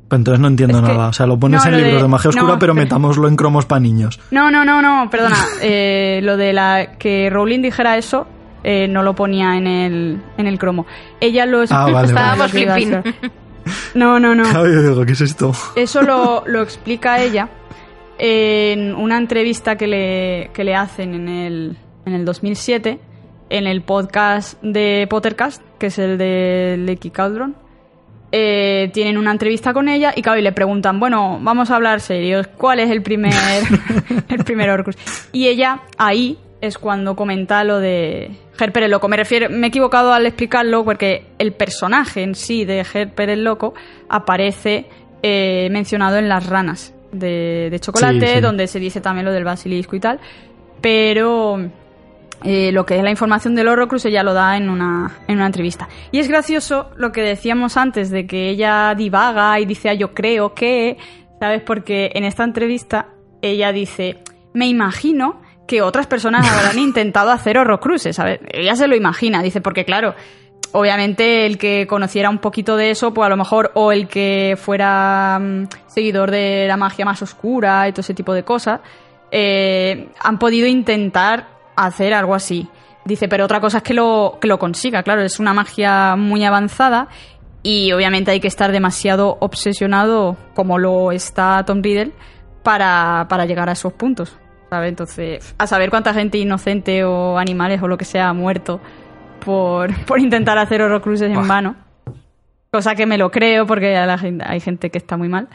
[0.08, 1.08] Pues entonces no entiendo nada.
[1.08, 4.18] O sea, lo pones en libros de, magia oscura, pero, metámoslo en cromos para niños.
[4.32, 5.36] No, no, no, no, perdona.
[5.62, 8.26] Eh, lo de la que Rowling dijera eso,
[8.64, 10.86] eh, no lo ponía en el, en el cromo.
[11.20, 12.52] Ella lo ah, vale, Estábamos
[13.94, 15.06] no, no, no.
[15.06, 15.52] ¿qué es esto?
[15.76, 17.48] Eso lo, lo explica ella
[18.18, 23.00] en una entrevista que le, que le hacen en el, en el 2007
[23.50, 27.56] en el podcast de Pottercast, que es el de Lecky Cauldron.
[28.30, 32.00] Eh, tienen una entrevista con ella y, claro, y le preguntan, bueno, vamos a hablar
[32.00, 33.32] serios, ¿cuál es el primer,
[34.28, 34.96] el primer Orcus?
[35.32, 39.08] Y ella ahí es cuando comenta lo de Herper el Loco.
[39.08, 43.44] Me refiero, me he equivocado al explicarlo porque el personaje en sí de Herper el
[43.44, 43.74] Loco
[44.08, 44.86] aparece
[45.22, 50.00] eh, mencionado en las ranas de, chocolate, donde se dice también lo del basilisco y
[50.00, 50.20] tal.
[50.80, 51.58] Pero
[52.44, 55.46] eh, lo que es la información del Horrocrux ella lo da en una, en una
[55.46, 55.88] entrevista.
[56.12, 60.14] Y es gracioso lo que decíamos antes de que ella divaga y dice, ah, yo
[60.14, 60.96] creo que,
[61.40, 61.62] ¿sabes?
[61.62, 63.08] Porque en esta entrevista
[63.42, 64.18] ella dice,
[64.54, 68.40] me imagino que otras personas habrán intentado hacer horrocruces, ¿sabes?
[68.50, 70.16] Ella se lo imagina, dice, porque claro,
[70.72, 74.56] obviamente el que conociera un poquito de eso, pues a lo mejor, o el que
[74.60, 78.80] fuera mm, seguidor de la magia más oscura y todo ese tipo de cosas,
[79.30, 82.68] eh, han podido intentar hacer algo así.
[83.04, 86.44] Dice, pero otra cosa es que lo, que lo consiga, claro, es una magia muy
[86.44, 87.08] avanzada
[87.62, 92.12] y obviamente hay que estar demasiado obsesionado, como lo está Tom Riddle,
[92.62, 94.36] para, para llegar a esos puntos.
[94.70, 98.80] Entonces, a saber cuánta gente inocente o animales o lo que sea ha muerto
[99.44, 101.76] por, intentar hacer horrocruces en vano.
[102.70, 105.48] Cosa que me lo creo porque hay gente que está muy mal.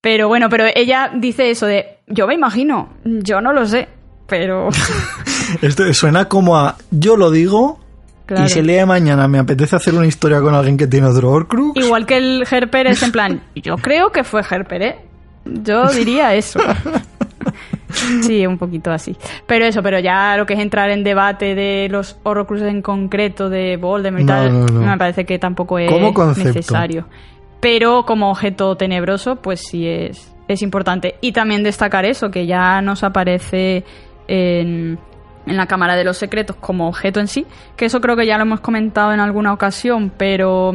[0.00, 3.88] Pero bueno, pero ella dice eso de, yo me imagino, yo no lo sé,
[4.28, 4.68] pero...
[5.62, 7.80] Esto suena como a, yo lo digo,
[8.28, 11.06] Y si el día de mañana me apetece hacer una historia con alguien que tiene
[11.06, 11.82] otro Horcrux...
[11.82, 14.96] Igual que el Herper es en plan, yo creo que fue Herper, ¿eh?
[15.46, 16.60] Yo diría eso.
[18.22, 19.16] Sí, un poquito así.
[19.46, 23.48] Pero eso, pero ya lo que es entrar en debate de los Horrocruxes en concreto,
[23.48, 25.90] de Voldemort y tal, me parece que tampoco es
[26.38, 27.06] necesario.
[27.60, 31.16] Pero como objeto tenebroso, pues sí es, es importante.
[31.20, 33.84] Y también destacar eso, que ya nos aparece
[34.28, 34.98] en,
[35.46, 37.46] en la Cámara de los Secretos como objeto en sí,
[37.76, 40.72] que eso creo que ya lo hemos comentado en alguna ocasión, pero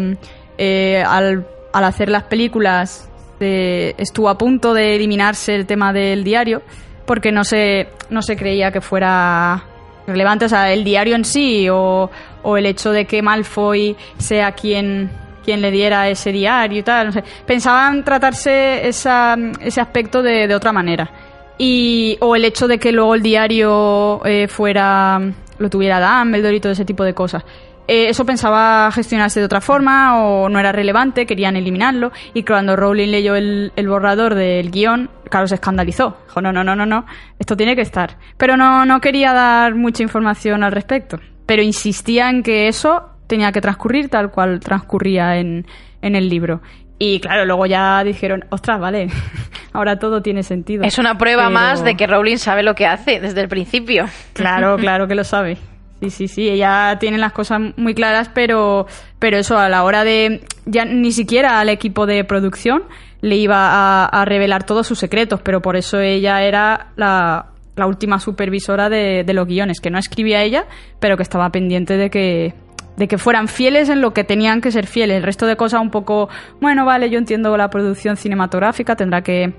[0.57, 3.09] eh, al, al hacer las películas
[3.41, 6.61] estuvo a punto de eliminarse el tema del diario
[7.09, 9.63] porque no se, no se creía que fuera
[10.05, 12.07] relevante, o sea, el diario en sí o,
[12.43, 15.09] o el hecho de que Malfoy sea quien,
[15.43, 17.23] quien le diera ese diario y tal, no sé.
[17.47, 21.09] Pensaban tratarse esa, ese aspecto de, de, otra manera.
[21.57, 25.19] Y, o el hecho de que luego el diario eh, fuera
[25.57, 27.43] lo tuviera Dumbledore y todo ese tipo de cosas.
[27.89, 32.11] Eh, eso pensaba gestionarse de otra forma o no era relevante, querían eliminarlo.
[32.35, 36.15] Y cuando Rowling leyó el, borrador del guion, claro, se escandalizó.
[36.27, 37.07] Dijo, no, no, no, no, no,
[37.39, 38.17] esto tiene que estar.
[38.37, 41.19] Pero no, no quería dar mucha información al respecto.
[41.47, 45.65] Pero insistía en que eso tenía que transcurrir tal cual transcurría en,
[46.03, 46.61] en el libro.
[46.99, 49.07] Y claro, luego ya dijeron, ostras, vale,
[49.73, 50.83] ahora todo tiene sentido.
[50.83, 54.05] Es una prueba más de que Rowling sabe lo que hace desde el principio.
[54.33, 55.57] Claro, claro que lo sabe.
[56.01, 58.87] Sí, sí, sí, ella tiene las cosas muy claras, pero,
[59.19, 62.83] pero eso a la hora de, ya ni siquiera al equipo de producción
[63.21, 68.19] le iba a, revelar todos sus secretos, pero por eso ella era la, la última
[68.19, 70.67] supervisora de, de, los guiones, que no escribía ella,
[71.01, 72.53] pero que estaba pendiente de que,
[72.95, 75.17] de que fueran fieles en lo que tenían que ser fieles.
[75.17, 76.29] El resto de cosas un poco,
[76.61, 79.53] bueno, vale, yo entiendo la producción cinematográfica, tendrá que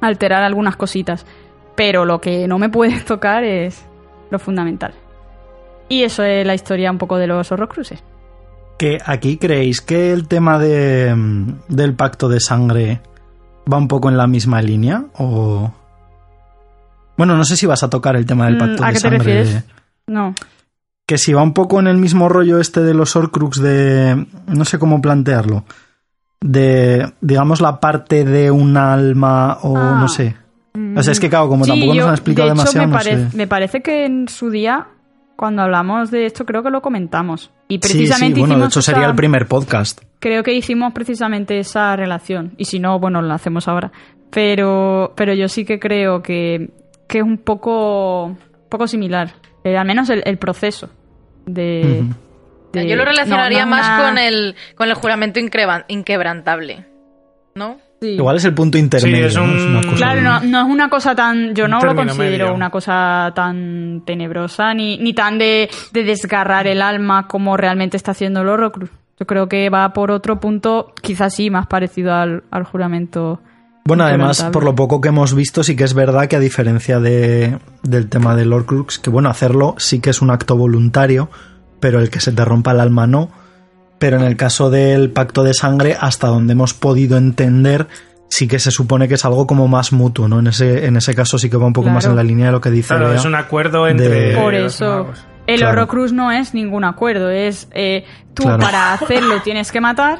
[0.00, 1.24] alterar algunas cositas,
[1.76, 3.86] pero lo que no me puede tocar es
[4.30, 5.05] lo fundamental.
[5.88, 8.02] Y eso es la historia un poco de los Horrocruxes.
[8.78, 11.14] Que aquí creéis que el tema de,
[11.68, 13.00] del pacto de sangre
[13.72, 15.72] va un poco en la misma línea o
[17.16, 18.98] bueno, no sé si vas a tocar el tema del mm, pacto ¿A de qué
[19.00, 19.18] sangre.
[19.18, 19.64] Te refieres?
[20.06, 20.34] No.
[21.06, 24.64] Que si va un poco en el mismo rollo este de los Horcrux de no
[24.66, 25.64] sé cómo plantearlo.
[26.40, 30.08] De digamos la parte de un alma o no Ah.
[30.08, 30.36] sé.
[30.94, 32.88] O sea, es que claro, como Sí, tampoco nos yo, han explicado de hecho, demasiado,
[32.88, 33.00] me, no
[33.30, 33.36] sé.
[33.36, 34.86] me parece que en su día,
[35.36, 37.50] cuando hablamos de esto, creo que lo comentamos.
[37.68, 40.00] Y Sí, precisamente sí, bueno, de hicimos hecho sería esa- el primer podcast.
[40.18, 42.54] Creo que hicimos precisamente esa relación.
[42.56, 43.92] Y si no, bueno, la hacemos ahora.
[44.30, 46.70] Pero, pero yo sí que creo que,
[47.08, 48.36] que es un poco,
[48.68, 49.32] poco similar.
[49.64, 50.88] Eh, al menos el, el proceso
[51.44, 52.02] de,
[52.72, 55.38] Yo lo relacionaría no, no más una- con el, con el juramento
[55.88, 56.86] inquebrantable.
[57.54, 57.78] ¿No?
[58.00, 58.08] Sí.
[58.08, 59.26] Igual es el punto intermedio.
[59.26, 59.44] es ¿no?
[59.44, 61.54] un- Es una cosa Claro, no, no es una cosa tan.
[61.54, 62.54] Yo no lo considero medio.
[62.54, 68.10] una cosa tan tenebrosa ni, ni tan de, de desgarrar el alma como realmente está
[68.10, 68.90] haciendo el Horrocrux.
[69.18, 73.40] Yo creo que va por otro punto, quizás sí, más parecido al, al juramento.
[73.86, 77.00] Bueno, además, por lo poco que hemos visto, sí que es verdad que a diferencia
[77.00, 81.30] de, del tema del Horcrux, que bueno, hacerlo sí que es un acto voluntario,
[81.80, 83.30] pero el que se te rompa el alma no.
[83.98, 87.86] Pero en el caso del pacto de sangre, hasta donde hemos podido entender,
[88.28, 90.40] sí que se supone que es algo como más mutuo, ¿no?
[90.40, 92.52] En ese, en ese caso sí que va un poco más en la línea de
[92.52, 93.16] lo que dice Claro, Bea.
[93.16, 94.08] es un acuerdo entre.
[94.08, 95.06] De- Por eso.
[95.46, 95.72] El Claro.
[95.82, 98.04] Horrocrux no es ningún acuerdo, es eh,
[98.34, 98.58] tú Claro.
[98.58, 100.18] para hacerlo tienes que matar,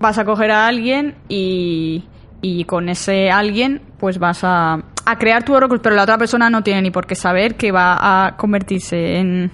[0.00, 2.04] vas a coger a alguien y,
[2.42, 6.50] y con ese alguien pues vas a, a crear tu Horrocrux, pero la otra persona
[6.50, 9.52] no tiene ni por qué saber que va a convertirse en...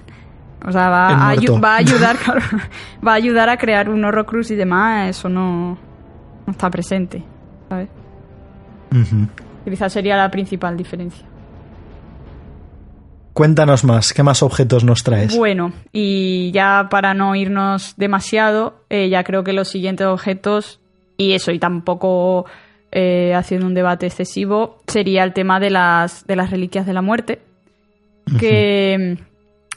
[0.65, 2.41] O sea, va, a, ayu- va a ayudar claro,
[3.05, 5.77] va a ayudar a crear un Horrocrux y demás, eso no,
[6.45, 7.23] no está presente,
[7.69, 7.89] ¿sabes?
[9.65, 11.25] Quizás sería la principal diferencia.
[13.33, 15.35] Cuéntanos más, ¿qué más objetos nos traes?
[15.35, 20.79] Bueno, y ya para no irnos demasiado, eh, ya creo que los siguientes objetos,
[21.17, 22.45] y eso, y tampoco
[22.91, 27.01] eh, haciendo un debate excesivo, sería el tema de las, de las reliquias de la
[27.01, 27.41] muerte,
[28.39, 29.17] que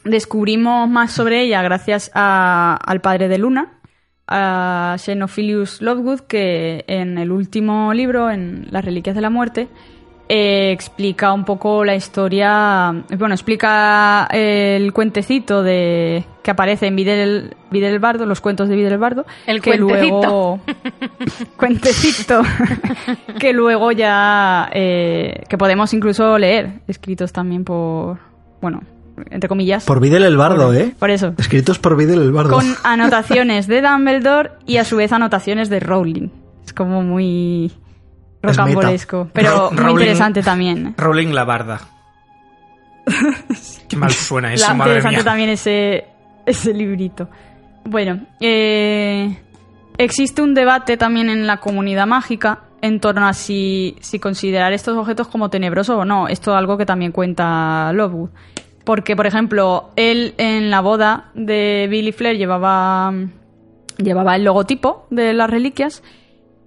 [0.07, 3.73] descubrimos más sobre ella gracias a- al padre de Luna,
[4.29, 9.69] a Xenophilius Lovegood, que en el último libro, en Las Reliquias de la Muerte,
[10.29, 12.93] eh, explica un poco la historia.
[13.17, 18.69] Bueno, explica el cuentecito de que aparece en Videl el, Videl el Bardo, los cuentos
[18.69, 19.25] de Videl el Bardo.
[19.47, 20.19] El que cuentecito.
[20.21, 20.61] luego.
[21.57, 22.43] cuentecito.
[23.39, 24.69] que luego ya.
[24.73, 28.19] eh, que podemos incluso leer, escritos también por.
[28.61, 28.83] Bueno,
[29.31, 29.85] entre comillas.
[29.85, 30.95] Por Videl el Bardo, ¿eh?
[30.99, 31.35] Por eso.
[31.39, 32.55] Escritos por Videl el Bardo.
[32.55, 36.29] Con anotaciones de Dumbledore y a su vez anotaciones de Rowling.
[36.65, 37.73] Es como muy
[38.43, 40.95] Es rocambolesco, pero Ro- muy Rowling- interesante también.
[40.99, 41.81] Rowling la barda.
[43.89, 45.25] Qué mal suena eso, La- madre interesante mía.
[45.25, 46.07] también ese
[46.45, 47.29] ese librito.
[47.85, 49.37] Bueno, eh,
[49.99, 54.97] existe un debate también en la comunidad mágica en torno a si, si considerar estos
[54.97, 56.29] objetos como tenebrosos o no.
[56.29, 58.31] Esto es algo que también cuenta Lovewood.
[58.87, 63.13] Porque, por ejemplo, él en la boda de Billy Flair llevaba,
[63.99, 66.05] llevaba el logotipo de las reliquias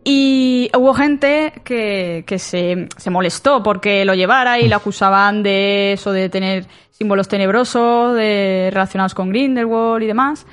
[0.04, 5.94] y hubo gente que, que se, se, molestó porque lo llevara y le acusaban de
[5.94, 10.46] eso, de tener símbolos tenebrosos de, relacionados con Grindelwald y demás.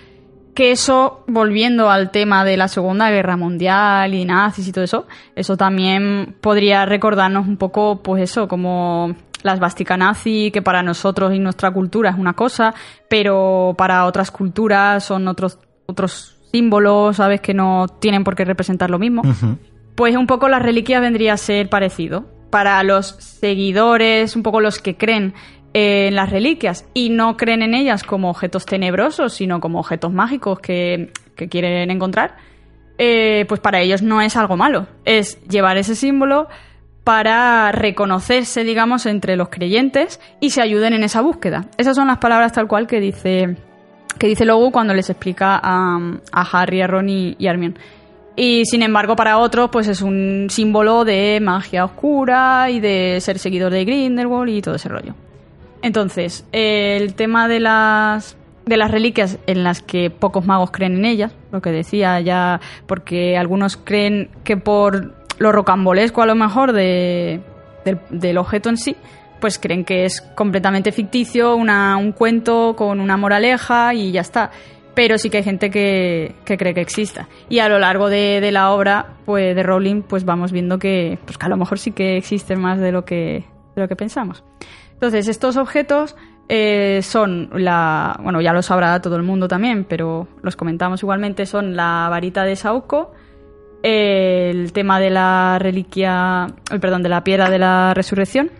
[0.55, 5.09] Que eso, volviendo al tema de la Segunda Guerra Mundial y nazis y todo eso,
[5.34, 11.34] eso también podría recordarnos un poco, pues eso, como la esvástica nazi, que para nosotros
[11.34, 12.74] y nuestra cultura es una cosa,
[13.08, 17.40] pero para otras culturas son otros, otros símbolos, ¿sabes?
[17.40, 19.22] Que no tienen por qué representar lo mismo.
[19.94, 22.24] Pues un poco las reliquias vendría a ser parecido.
[22.50, 25.34] Para los seguidores, un poco los que creen
[25.72, 30.58] en las reliquias y no creen en ellas como objetos tenebrosos, sino como objetos mágicos
[30.60, 31.12] que,
[31.50, 32.36] quieren encontrar,
[32.96, 34.86] eh, pues para ellos no es algo malo.
[35.04, 36.48] Es llevar ese símbolo
[37.07, 41.66] para reconocerse, digamos, entre los creyentes y se ayuden en esa búsqueda.
[41.78, 43.55] Esas son las palabras tal cual que dice,
[44.19, 46.01] que dice Logu cuando les explica a,
[46.33, 47.77] Harry, a Ron y, a Hermione.
[48.35, 53.39] Y sin embargo, para otros, pues es un símbolo de magia oscura y de ser
[53.39, 55.15] seguidor de Grindelwald y todo ese rollo.
[55.83, 61.05] Entonces, el tema de las de las reliquias en las que pocos magos creen en
[61.05, 66.72] ellas, lo que decía ya, porque algunos creen que por lo rocambolesco a lo mejor
[66.72, 67.40] de,
[68.10, 68.96] del, objeto en sí,
[69.40, 74.50] pues creen que es completamente ficticio, una, un cuento con una moraleja y ya está.
[74.94, 77.28] Pero sí que hay gente que, cree que exista.
[77.50, 81.36] Y a lo largo de, la obra pues, de Rowling, pues vamos viendo que, pues
[81.38, 83.44] a lo mejor sí que existen más de lo que,
[83.74, 84.42] de lo que pensamos.
[84.94, 86.16] Entonces, estos objetos
[86.48, 88.18] eh, son la.
[88.22, 92.44] Bueno, ya lo sabrá todo el mundo también, pero los comentamos igualmente: son la varita
[92.44, 93.12] de Sauco,
[93.88, 98.50] el tema de la reliquia, el perdón, de la piedra de la resurrección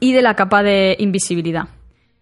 [0.00, 1.68] y de la capa de invisibilidad.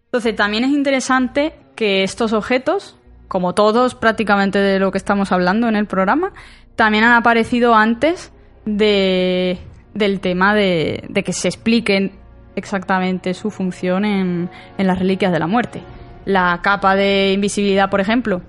[0.06, 2.98] Entonces, también es interesante que estos objetos,
[3.28, 6.32] como todos prácticamente de lo que estamos hablando en el programa,
[6.74, 8.32] también han aparecido antes
[8.64, 9.58] de,
[9.94, 12.10] del tema de, de que se expliquen
[12.56, 15.80] exactamente su función en, en las reliquias de la muerte.
[16.24, 18.42] La capa de invisibilidad, por ejemplo,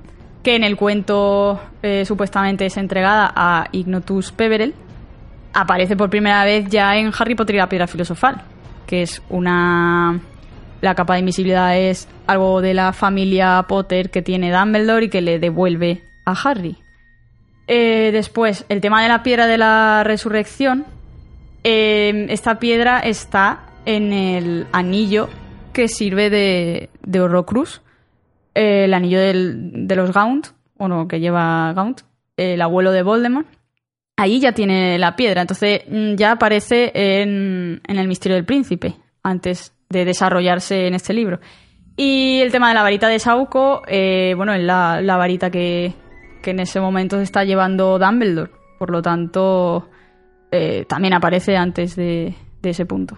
[0.44, 4.74] que en el cuento eh, supuestamente es entregada a Ignotus Peverell,
[5.54, 8.42] aparece por primera vez ya en Harry Potter y la piedra filosofal,
[8.86, 10.20] que es una...
[10.80, 15.22] La capa de invisibilidad es algo de la familia Potter que tiene Dumbledore y que
[15.22, 16.78] le devuelve a Harry.
[17.68, 20.86] Eh, después, el tema de la piedra de la resurrección.
[21.64, 25.30] Eh, esta piedra está en el anillo
[25.74, 27.82] que sirve de, de Horrocrux
[28.58, 30.48] el anillo de los Gaunt,
[30.78, 32.02] o que lleva Gaunt,
[32.36, 33.48] el abuelo de Voldemort,
[34.16, 35.42] ahí ya tiene la piedra.
[35.42, 41.40] Entonces mm, ya aparece en, el misterio del príncipe, antes de desarrollarse en este libro.
[41.96, 45.94] Y el tema de la varita de Sauco, eh, bueno, es la, varita que,
[46.44, 48.52] en ese momento se está llevando Dumbledore.
[48.80, 49.90] Por lo tanto,
[50.52, 53.18] eh, también aparece antes de ese punto.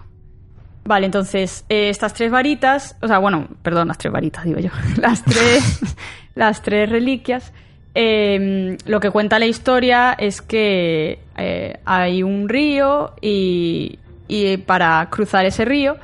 [0.84, 4.70] Vale, entonces, eh, estas tres varitas, o sea, bueno, perdón, las tres varitas, digo yo,
[4.96, 5.80] las tres,
[6.34, 7.52] las tres reliquias,
[7.94, 15.06] em, lo que cuenta la historia es que eh, hay un río y, y, para
[15.10, 15.96] cruzar ese río,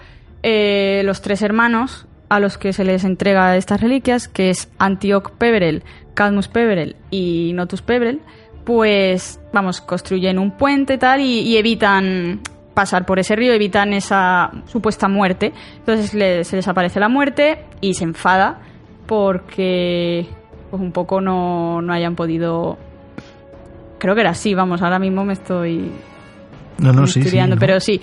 [0.43, 5.31] eh, los tres hermanos a los que se les entrega estas reliquias, que es Antioch
[5.39, 5.85] Peverell,
[6.15, 8.21] Cadmus Peverell y Notus Peverell,
[8.65, 12.41] pues, vamos, construyen un puente y tal y evitan
[12.77, 15.55] pasar por ese río, evitan esa supuesta muerte.
[15.79, 16.11] Entonces
[16.47, 18.61] se les aparece la muerte y se enfada
[19.07, 20.27] porque
[20.71, 22.77] pues un poco no, no hayan podido...
[23.99, 25.91] Creo que era así, vamos, ahora mismo me estoy...
[26.77, 27.99] No, no, sí, sí pero sí.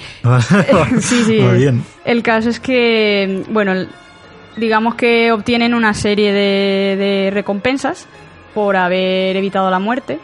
[0.99, 1.39] sí, sí.
[1.55, 1.83] bien.
[2.03, 3.73] El caso es que, bueno,
[4.57, 8.07] digamos que obtienen una serie de, de recompensas
[8.55, 10.17] por haber evitado la muerte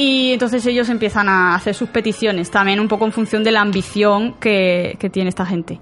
[0.00, 3.62] y entonces ellos empiezan a hacer sus peticiones, también un poco en función de la
[3.62, 5.80] ambición que, tiene esta gente.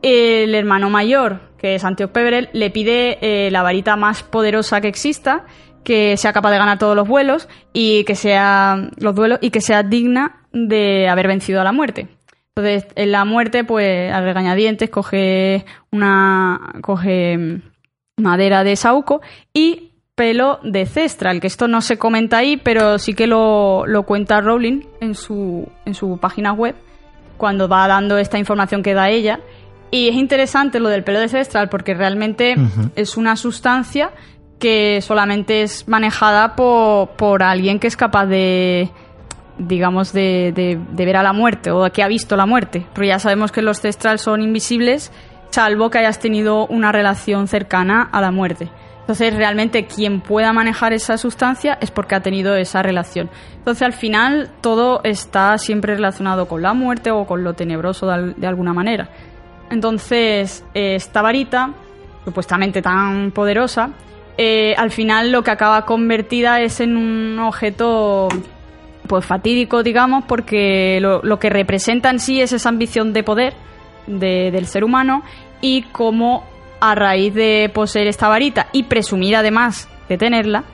[0.00, 4.88] El hermano mayor, que es Antioch Peverell, le pide eh, la varita más poderosa que
[4.88, 5.44] exista,
[5.84, 9.60] que sea capaz de ganar todos los vuelos y que sea los duelos y que
[9.60, 12.08] sea digna de haber vencido a la muerte.
[12.56, 16.72] Entonces, en la muerte, pues, al regañadientes, coge una.
[16.80, 17.60] coge
[18.16, 19.20] madera de sauco
[19.52, 24.40] y pelo de Cestral, que esto no se comenta ahí, pero sí que lo, cuenta
[24.40, 26.74] Rowling en su, en su página web,
[27.38, 29.40] cuando va dando esta información que da ella.
[29.90, 32.56] Y es interesante lo del pelo de Cestral, porque realmente
[32.94, 34.10] es una sustancia
[34.58, 38.90] que solamente es manejada por, por alguien que es capaz de,
[39.58, 42.86] digamos, de, de, ver a la muerte o que ha visto la muerte.
[42.94, 45.10] Porque ya sabemos que los cestrals son invisibles,
[45.50, 48.70] salvo que hayas tenido una relación cercana a la muerte.
[49.02, 53.30] Entonces, realmente quien pueda manejar esa sustancia es porque ha tenido esa relación.
[53.56, 58.46] Entonces, al final, todo está siempre relacionado con la muerte o con lo tenebroso de,
[58.46, 59.08] alguna manera.
[59.70, 61.74] Entonces, eh, esta varita,
[62.24, 63.90] supuestamente tan poderosa,
[64.38, 68.28] eh, al final lo que acaba convertida es en un objeto
[69.06, 73.54] pues fatídico, digamos, porque lo, que representa en sí es esa ambición de poder
[74.06, 75.22] del ser humano
[75.60, 76.44] y cómo
[76.82, 80.64] a raíz de poseer esta varita y presumir además de tenerla,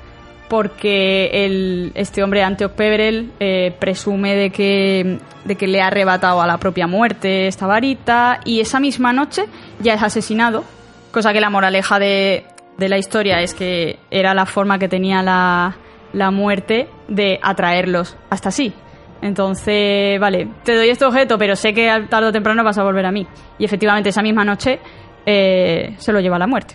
[0.48, 6.40] porque el, este hombre Antioch Peverell eh, presume de que, de que le ha arrebatado
[6.40, 9.44] a la propia muerte esta varita y esa misma noche
[9.80, 10.64] ya es asesinado,
[11.12, 12.46] cosa que la moraleja de,
[12.78, 15.76] de la historia es que era la forma que tenía la,
[16.14, 18.72] la muerte de atraerlos hasta sí.
[19.20, 23.04] Entonces, vale, te doy este objeto, pero sé que tarde o temprano vas a volver
[23.04, 23.26] a mí.
[23.58, 24.78] Y efectivamente esa misma noche
[25.30, 26.74] eh, se lo lleva a la muerte.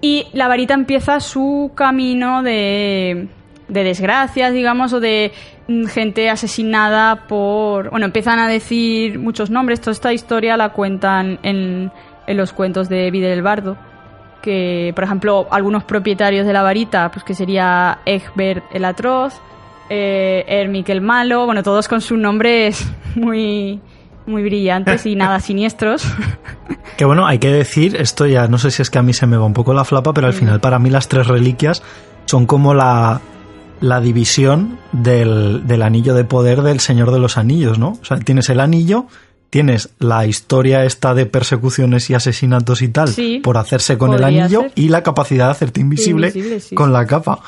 [0.00, 3.28] Y la varita empieza su camino de,
[3.68, 5.30] de desgracias, digamos, o de
[5.68, 7.90] mm, gente asesinada por...
[7.90, 9.80] Bueno, empiezan a decir muchos nombres.
[9.80, 11.92] Toda esta historia la cuentan en,
[12.26, 13.76] en los cuentos de Videl el Bardo.
[14.42, 19.40] Que, por ejemplo, algunos propietarios de la varita, pues que sería Egbert el Atroz,
[19.88, 22.84] eh, Ermic el Malo, bueno, todos con sus nombres
[23.14, 23.80] muy
[24.26, 26.04] muy brillantes y nada siniestros.
[26.96, 29.26] Que bueno, hay que decir, esto ya no sé si es que a mí se
[29.26, 31.82] me va un poco la flapa, pero al final para mí las tres reliquias
[32.26, 33.22] son como la,
[33.80, 37.98] la división del, del, anillo de poder del Señor de los Anillos, ¿no?
[38.00, 39.06] O sea, tienes el anillo,
[39.48, 43.10] tienes la historia esta de persecuciones y asesinatos y tal
[43.42, 46.32] por hacerse con el anillo y la capacidad de hacerte invisible,
[46.74, 47.40] con la capa.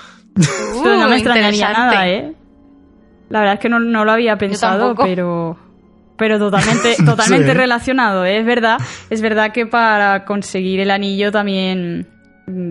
[0.83, 2.35] pero no me extrañaría nada, ¿eh?
[3.29, 5.57] La verdad es que no, no lo había pensado, pero
[6.17, 8.25] pero totalmente, totalmente relacionado.
[8.25, 8.39] ¿eh?
[8.39, 8.79] Es verdad,
[9.11, 12.07] es verdad que para conseguir el anillo también,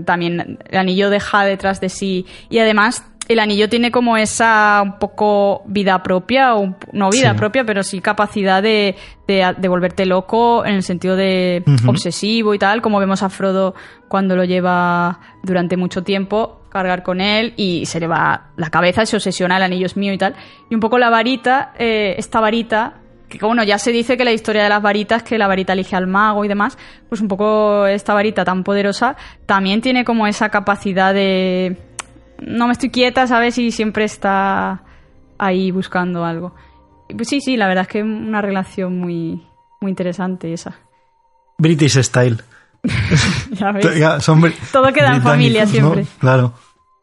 [0.05, 4.99] también el anillo deja detrás de sí y además el anillo tiene como esa un
[4.99, 8.95] poco vida propia, o no vida propia, pero sí capacidad de,
[9.27, 13.75] de, volverte loco en el sentido de obsesivo y tal, como vemos a Frodo
[14.09, 19.05] cuando lo lleva durante mucho tiempo cargar con él y se le va la cabeza,
[19.05, 20.35] se obsesiona, el anillo es mío y tal.
[20.69, 23.02] Y un poco la varita, eh, esta varita
[23.39, 25.95] que bueno, ya se dice que la historia de las varitas, que la varita elige
[25.95, 26.77] al mago y demás,
[27.09, 29.15] pues un poco esta varita tan poderosa
[29.45, 31.77] también tiene como esa capacidad de
[32.39, 33.57] no me estoy quieta, ¿sabes?
[33.57, 34.83] Y siempre está
[35.37, 36.53] ahí buscando algo.
[37.15, 39.43] Pues sí, sí, la verdad es que es una relación muy,
[39.81, 40.75] muy interesante esa.
[41.57, 42.37] British style.
[43.51, 44.25] ya ves.
[44.71, 46.05] Todo queda en familia siempre.
[46.19, 46.53] Claro.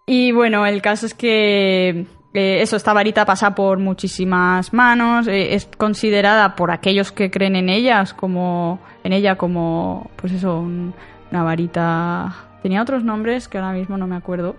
[0.06, 5.54] Y bueno, el caso es que eh, eso, esta varita pasa por muchísimas manos, eh,
[5.54, 11.42] es considerada por aquellos que creen en ellas como en ella como pues eso, una
[11.42, 14.56] varita tenía otros nombres que ahora mismo no me acuerdo.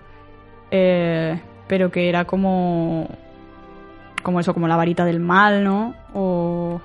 [0.70, 3.08] Eh, pero que era como
[4.24, 5.96] como eso, como la varita del mal, ¿no?
[6.14, 6.82] O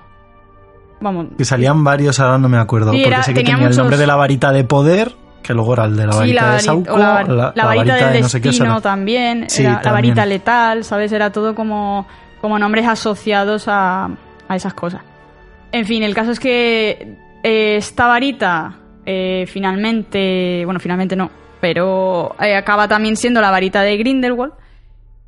[1.01, 1.27] vamos.
[1.37, 4.17] Que salían varios, ahora no me acuerdo, porque sé que tenía, el nombre de la
[4.17, 5.13] varita de poder
[5.47, 9.93] que luego era el de la varita de Sauco, la, varita, del destino también, la
[9.93, 11.13] varita letal, ¿sabes?
[11.13, 12.07] Era todo como,
[12.41, 14.11] como nombres asociados a,
[14.49, 15.03] a esas cosas.
[15.73, 22.35] En fin, el caso es que eh, esta varita eh, finalmente, bueno, finalmente no, pero
[22.41, 24.53] eh, acaba también siendo la varita de Grindelwald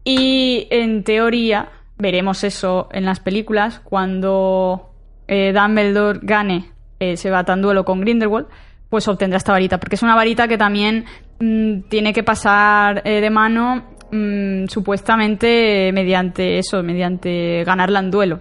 [0.04, 4.90] y en teoría veremos eso en las películas cuando
[5.28, 8.46] Dumbledore gane se va tan duelo con Grindelwald
[8.88, 11.04] pues obtendrá esta varita, porque es una varita que también
[11.40, 18.40] mm, tiene que pasar eh, de mano mm, supuestamente mediante eso, mediante ganarla en duelo.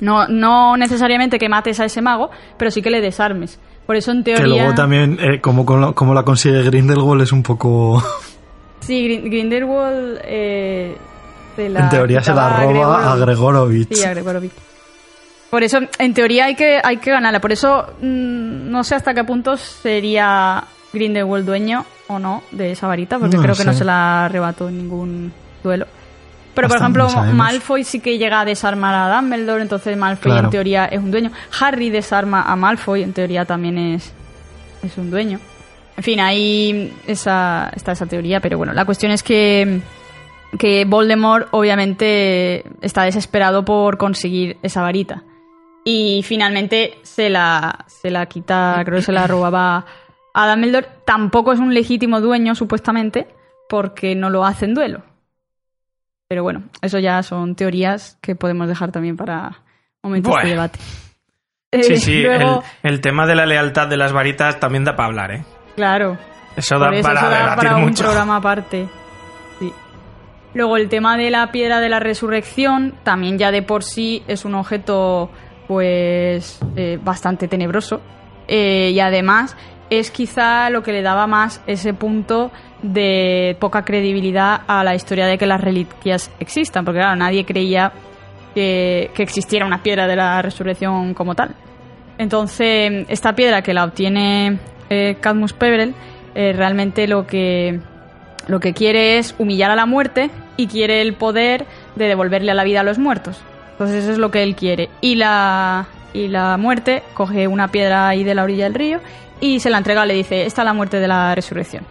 [0.00, 3.60] No, no necesariamente que mates a ese mago, pero sí que le desarmes.
[3.86, 4.44] Por eso en teoría...
[4.44, 8.02] Que luego también, eh, como, como, la consigue Grindelwald es un poco...
[8.80, 10.20] Sí, Grindelwald...
[10.24, 10.96] Eh,
[11.56, 13.94] en teoría se la roba a Gregorovich.
[13.94, 14.52] Sí, a Gregorovich.
[15.54, 17.40] Por eso, en teoría, hay que, hay que ganarla.
[17.40, 22.88] Por eso, mm, no sé hasta qué punto sería Grindelwald dueño o no de esa
[22.88, 25.32] varita, porque creo que no se la arrebató en ningún
[25.62, 25.86] duelo.
[26.56, 30.86] Pero, por ejemplo, Malfoy sí que llega a desarmar a Dumbledore, entonces Malfoy en teoría
[30.86, 31.30] es un dueño.
[31.60, 34.12] Harry desarma a Malfoy, en teoría también es,
[34.82, 35.38] es un dueño.
[35.96, 39.82] En fin, ahí esa, está esa teoría, pero bueno, la cuestión es que,
[40.58, 45.22] que Voldemort obviamente está desesperado por conseguir esa varita.
[45.84, 49.84] Y finalmente se la, se la quita, creo que se la robaba
[50.32, 50.88] a Dumbledore.
[51.04, 53.28] Tampoco es un legítimo dueño, supuestamente,
[53.68, 55.02] porque no lo hace en duelo.
[56.26, 59.62] Pero bueno, eso ya son teorías que podemos dejar también para
[60.02, 60.78] momentos de debate.
[61.82, 62.24] Sí, sí,
[62.82, 65.44] el, tema de la lealtad de las varitas también da para hablar, ¿eh?
[65.74, 66.16] Claro.
[66.56, 68.88] Eso da para, para un programa aparte.
[69.58, 69.72] Sí.
[70.54, 74.44] Luego el tema de la piedra de la resurrección también ya de por sí es
[74.44, 75.30] un objeto
[75.66, 78.00] pues eh, bastante tenebroso
[78.48, 79.56] eh, y además
[79.90, 82.50] es quizá lo que le daba más ese punto
[82.82, 87.92] de poca credibilidad a la historia de que las reliquias existan, porque claro, nadie creía
[88.54, 91.54] que, existiera una piedra de la resurrección como tal.
[92.18, 94.58] Entonces, esta piedra que la obtiene
[94.88, 95.94] eh, Cadmus Peverell,
[96.34, 97.80] eh, realmente lo que,
[98.46, 101.66] lo que quiere es humillar a la muerte y quiere el poder
[101.96, 103.42] de devolverle a la vida a los muertos.
[103.74, 104.88] Entonces eso es lo que él quiere.
[105.00, 109.00] Y la, y la muerte coge una piedra ahí de la orilla del río
[109.40, 111.84] y se la entrega, le dice, esta es la muerte de la resurrección.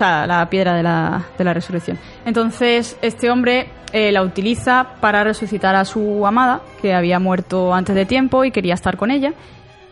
[0.00, 1.98] la piedra de la, de la resurrección.
[2.24, 7.96] Entonces, este hombre eh, la utiliza para resucitar a su amada, que había muerto antes
[7.96, 9.32] de tiempo y quería estar con ella.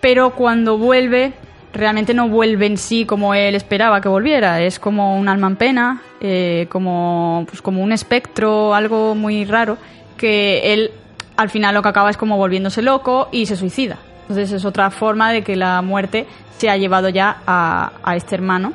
[0.01, 1.33] Pero cuando vuelve,
[1.73, 4.61] realmente no vuelve en sí como él esperaba que volviera.
[4.61, 9.77] Es como un alma en pena, eh, como, pues como un espectro, algo muy raro,
[10.17, 10.93] que él
[11.37, 13.99] al final lo que acaba es como volviéndose loco y se suicida.
[14.23, 16.27] Entonces es otra forma de que la muerte
[16.57, 18.73] se ha llevado ya a, a este hermano.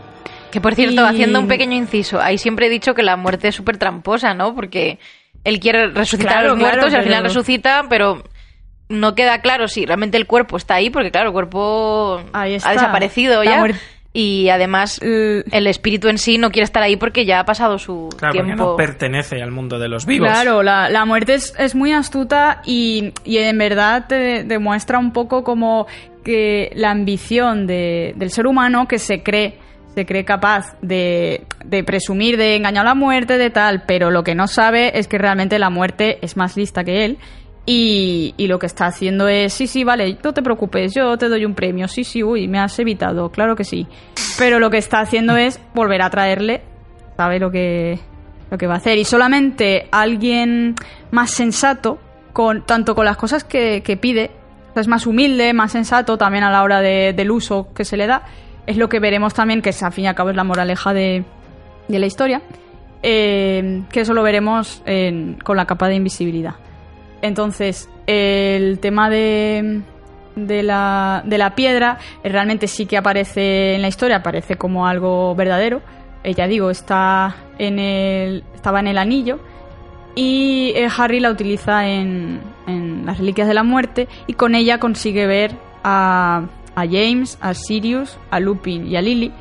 [0.52, 3.56] Que por cierto, haciendo un pequeño inciso, ahí siempre he dicho que la muerte es
[3.56, 4.54] súper tramposa, ¿no?
[4.54, 5.00] Porque
[5.44, 8.24] él quiere resucitar a los muertos y al final resucita, pero
[8.90, 13.44] no queda claro si realmente el cuerpo está ahí, porque claro, el cuerpo ha desaparecido
[13.44, 13.66] ya.
[14.14, 18.10] Y además el espíritu en sí no quiere estar ahí porque ya ha pasado su
[18.18, 18.56] claro, tiempo.
[18.56, 20.28] no pertenece al mundo de los vivos.
[20.28, 25.46] Claro, la, muerte es, es, muy astuta y, y en verdad te demuestra un poco
[25.46, 25.88] como
[26.26, 29.58] que la ambición de, del ser humano que se cree
[29.96, 34.24] se cree capaz de, de, presumir de engañar a la muerte, de tal, pero lo
[34.24, 37.18] que no sabe es que realmente la muerte es más lista que él
[37.73, 41.45] y, lo que está haciendo es, sí, sí, vale, no te preocupes, yo te doy
[41.45, 43.88] un premio, sí, sí, uy, me has evitado, claro que sí.
[44.38, 46.64] Pero lo que está haciendo es volver a traerle,
[47.15, 47.99] sabe lo que,
[48.49, 48.98] lo que va a hacer.
[48.98, 50.76] Y solamente alguien
[51.11, 51.99] más sensato,
[52.34, 54.31] con, tanto con las cosas que, que pide,
[54.76, 58.07] es más humilde, más sensato también a la hora de, del uso que se le
[58.07, 58.23] da,
[58.65, 60.93] es lo que veremos también, que es, al fin y al cabo es la moraleja
[60.93, 61.23] de,
[61.88, 62.41] de la historia,
[63.03, 64.84] eh, que eso lo veremos
[65.43, 66.56] con la capa de invisibilidad.
[67.22, 69.81] Entonces, el tema de,
[70.35, 74.88] de, la, de la piedra eh, realmente sí que aparece en la historia, aparece como
[74.88, 75.81] algo verdadero.
[76.23, 79.39] Eh, ya digo, está en el, estaba en el anillo
[80.15, 84.80] y eh, Harry la utiliza en, en, las Reliquias de la Muerte y con ella
[84.80, 86.43] consigue ver a,
[86.76, 89.31] a James, a Sirius, a Lupin y a Lily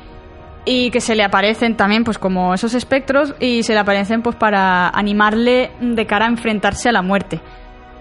[0.65, 4.35] y que se le aparecen también pues como esos espectros y se le aparecen pues
[4.35, 7.41] para animarle de cara a enfrentarse a la muerte.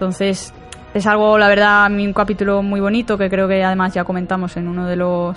[0.01, 0.55] Entonces,
[0.94, 4.66] es algo, la verdad, un capítulo muy bonito que creo que además ya comentamos en
[4.66, 5.36] uno de los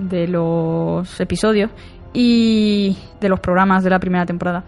[0.00, 1.70] de los episodios
[2.12, 4.64] y de los programas de la primera temporada.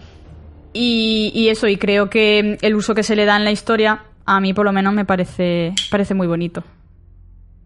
[0.73, 4.39] Y, eso, y creo que el uso que se le da en la historia, a
[4.39, 6.63] mí por lo menos me parece, parece muy bonito.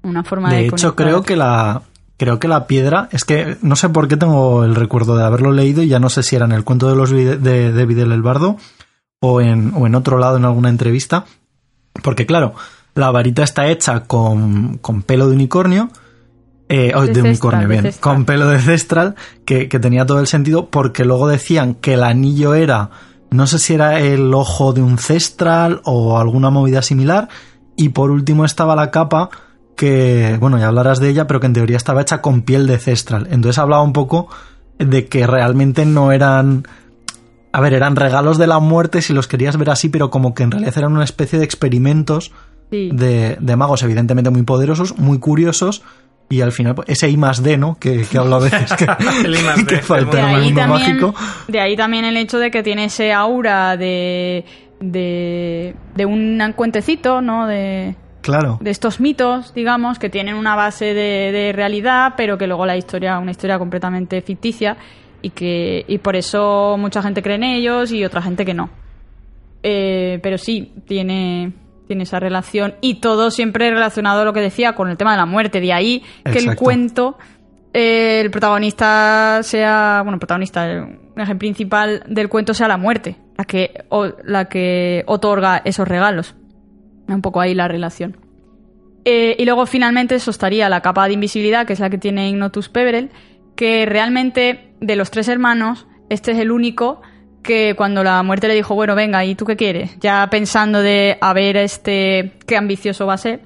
[0.03, 0.63] Una forma de.
[0.63, 1.83] De hecho, creo que la.
[2.17, 5.53] Creo que la piedra, es que no sé por qué tengo el recuerdo de haberlo
[5.53, 7.99] leído y ya no sé si era en el cuento de los de, de David
[7.99, 8.57] el Bardo
[9.21, 11.27] o en, o en otro lado en alguna entrevista,
[12.03, 12.55] porque claro,
[12.95, 15.91] la varita está hecha con, con pelo de unicornio.
[16.69, 17.91] Eh, oh, de, unicornio, bien.
[18.01, 22.05] Con pelo de cestral, que, que, tenía todo el sentido, porque luego decían que el
[22.05, 22.91] anillo era,
[23.31, 27.29] no sé si era el ojo de un cestral o alguna movida similar.
[27.77, 29.31] Y por último estaba la capa,
[29.75, 32.79] que, bueno, ya hablarás de ella, pero que en teoría estaba hecha con piel de
[32.79, 33.29] cestral.
[33.31, 34.29] Entonces hablaba un poco
[34.79, 36.65] de que realmente no eran
[37.53, 40.45] a ver, eran regalos de la muerte si los querías ver así, pero como que
[40.45, 42.33] en realidad eran una especie de experimentos
[42.71, 45.83] de, de, magos, evidentemente muy poderosos, muy curiosos.
[46.29, 47.77] Y al final, pues, ese I más D, ¿no?
[47.81, 48.87] Que, que hablo a veces que,
[49.67, 51.15] que falta en el mundo mágico.
[51.49, 54.45] De ahí también el hecho de que tiene ese aura de,
[54.79, 57.47] de, de un cuentecito, ¿no?
[57.47, 58.59] De, Claro.
[58.61, 62.77] De estos mitos, digamos, que tienen una base de, de, realidad, pero que luego la
[62.77, 64.77] historia, una historia completamente ficticia
[65.23, 68.71] y que y por eso mucha gente cree en ellos y otra gente que no.
[69.63, 71.53] Eh, pero sí, tiene,
[71.87, 75.19] tiene esa relación y todo siempre relacionado a lo que decía con el tema de
[75.19, 75.61] la muerte.
[75.61, 77.19] De ahí que el cuento,
[77.73, 83.17] eh, el protagonista sea, bueno, el protagonista, el eje principal del cuento sea la muerte,
[83.37, 86.35] la que, o, la que otorga esos regalos.
[87.09, 88.17] Un poco ahí la relación.
[89.05, 92.29] Eh, y luego finalmente eso estaría la capa de invisibilidad, que es la que tiene
[92.29, 93.11] Ignotus Peverell,
[93.61, 97.03] que realmente de los tres hermanos este es el único
[97.43, 99.99] que cuando la muerte le dijo, bueno, venga, ¿y tú qué quieres?
[100.01, 103.43] Ya pensando de, a ver, este, qué ambicioso va a ser,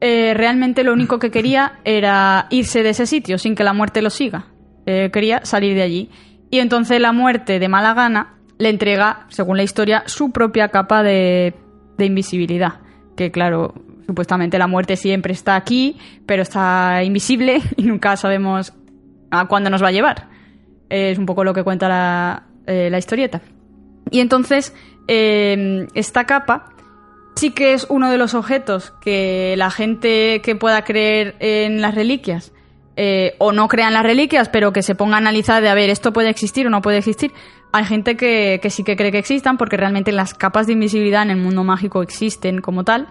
[0.00, 4.00] eh, realmente lo único que quería era irse de ese sitio sin que la muerte
[4.00, 4.46] lo siga.
[4.86, 6.10] Eh, quería salir de allí.
[6.52, 11.02] Y entonces la muerte de mala gana le entrega, según la historia, su propia capa
[11.02, 11.56] de,
[11.96, 12.74] de invisibilidad.
[13.16, 13.74] Que claro,
[14.06, 18.72] supuestamente la muerte siempre está aquí, pero está invisible y nunca sabemos
[19.30, 20.28] a cuándo nos va a llevar.
[20.88, 23.40] Es un poco lo que cuenta la, eh, la historieta.
[24.10, 24.74] Y entonces,
[25.06, 26.70] em, esta capa
[27.36, 31.94] sí que es uno de los objetos que la gente que pueda creer en las
[31.94, 32.52] reliquias
[32.96, 35.74] eh, o no crea en las reliquias, pero que se ponga a analizar de a
[35.74, 37.32] ver, esto puede existir o no puede existir.
[37.70, 41.30] Hay gente que, sí que cree que existan porque realmente las capas de invisibilidad en
[41.30, 43.06] el mundo mágico existen como tal,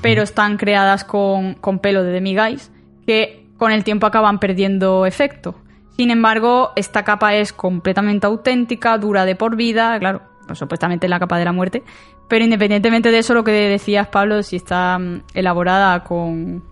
[0.00, 2.70] pero están creadas con, con pelo de demiguys
[3.04, 5.56] que con el tiempo acaban perdiendo efecto.
[5.96, 11.18] Sin embargo, esta capa es completamente auténtica, dura de por vida, claro, pues supuestamente la
[11.18, 11.82] capa de la muerte,
[12.28, 16.64] pero independientemente de eso, lo que decías, Pablo, si está mm, elaborada con,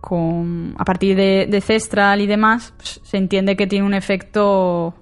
[0.00, 4.94] con a partir de, Cestral y demás, pues, se entiende que tiene un efecto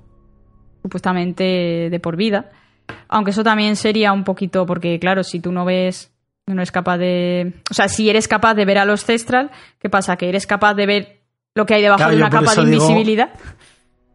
[0.83, 2.51] supuestamente de por vida.
[3.09, 6.15] Aunque eso también sería un poquito, porque claro, si tú no ves,
[6.47, 7.55] no eres capaz de...
[7.69, 10.17] O sea, si eres capaz de ver a los Cestral, ¿qué pasa?
[10.17, 11.26] Que eres capaz de ver
[11.57, 13.31] lo que hay debajo de una capa de invisibilidad.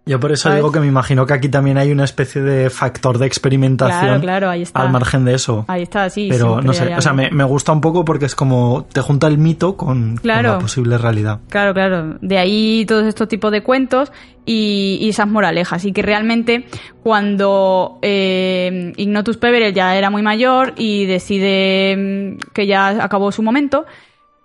[0.03, 3.19] Yo por eso digo que me imagino que aquí también hay una especie de factor
[3.19, 4.81] de experimentación claro, ahí está.
[4.81, 5.63] al margen de eso.
[5.67, 6.27] Ahí está, sí.
[6.29, 9.37] Pero no sé, o sea, me, gusta un poco porque es como te junta el
[9.37, 11.39] mito con, la posible realidad.
[11.49, 12.17] Claro, claro.
[12.19, 14.11] De ahí todos estos tipos de cuentos
[14.43, 15.85] y, esas moralejas.
[15.85, 16.65] Y que realmente
[17.03, 23.43] cuando eh, Ignotus Peverell ya era muy mayor y decide mm, que ya acabó su
[23.43, 23.85] momento,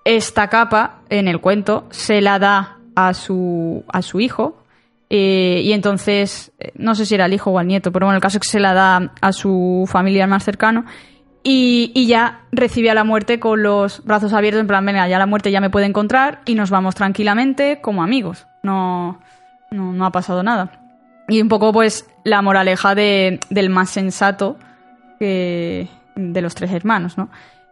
[0.04, 4.64] esta capa en el cuento se la da a su, a su hijo.
[5.08, 8.16] Eh, y entonces, eh, no sé si era el hijo o el nieto, pero bueno,
[8.16, 10.84] el caso es que se la da a su familiar más cercano.
[11.44, 15.16] Y, y, ya recibe a la muerte con los brazos abiertos, en plan, venga, ya
[15.16, 18.48] la muerte ya me puede encontrar y nos vamos tranquilamente como amigos.
[18.64, 19.20] No,
[19.70, 20.80] no, no ha pasado nada.
[21.28, 24.56] Y un poco, pues, la moraleja de, del más sensato
[25.20, 27.30] de los tres hermanos, ¿no?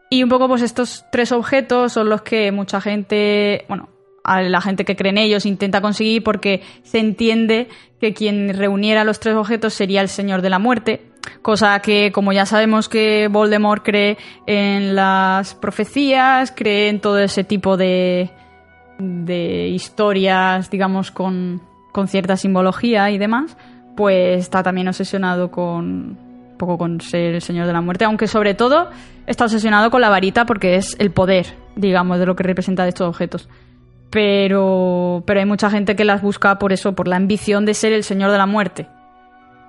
[0.08, 3.88] Y un poco, pues, estos tres objetos son los que mucha gente, bueno,
[4.24, 7.68] a la gente que cree en ellos intenta conseguir porque se entiende
[8.00, 11.02] que quien reuniera los tres objetos sería el Señor de la Muerte,
[11.42, 17.44] cosa que como ya sabemos que Voldemort cree en las profecías, cree en todo ese
[17.44, 18.30] tipo de,
[18.98, 23.56] de historias, digamos, con, con cierta simbología y demás,
[23.94, 26.18] pues está también obsesionado con
[26.58, 28.88] poco con ser el Señor de la Muerte, aunque sobre todo
[29.26, 31.46] está obsesionado con la varita porque es el poder,
[31.76, 33.48] digamos, de lo que representa estos objetos
[34.14, 37.92] pero, pero hay mucha gente que las busca por eso, por la ambición de ser
[37.92, 38.86] el señor de la muerte.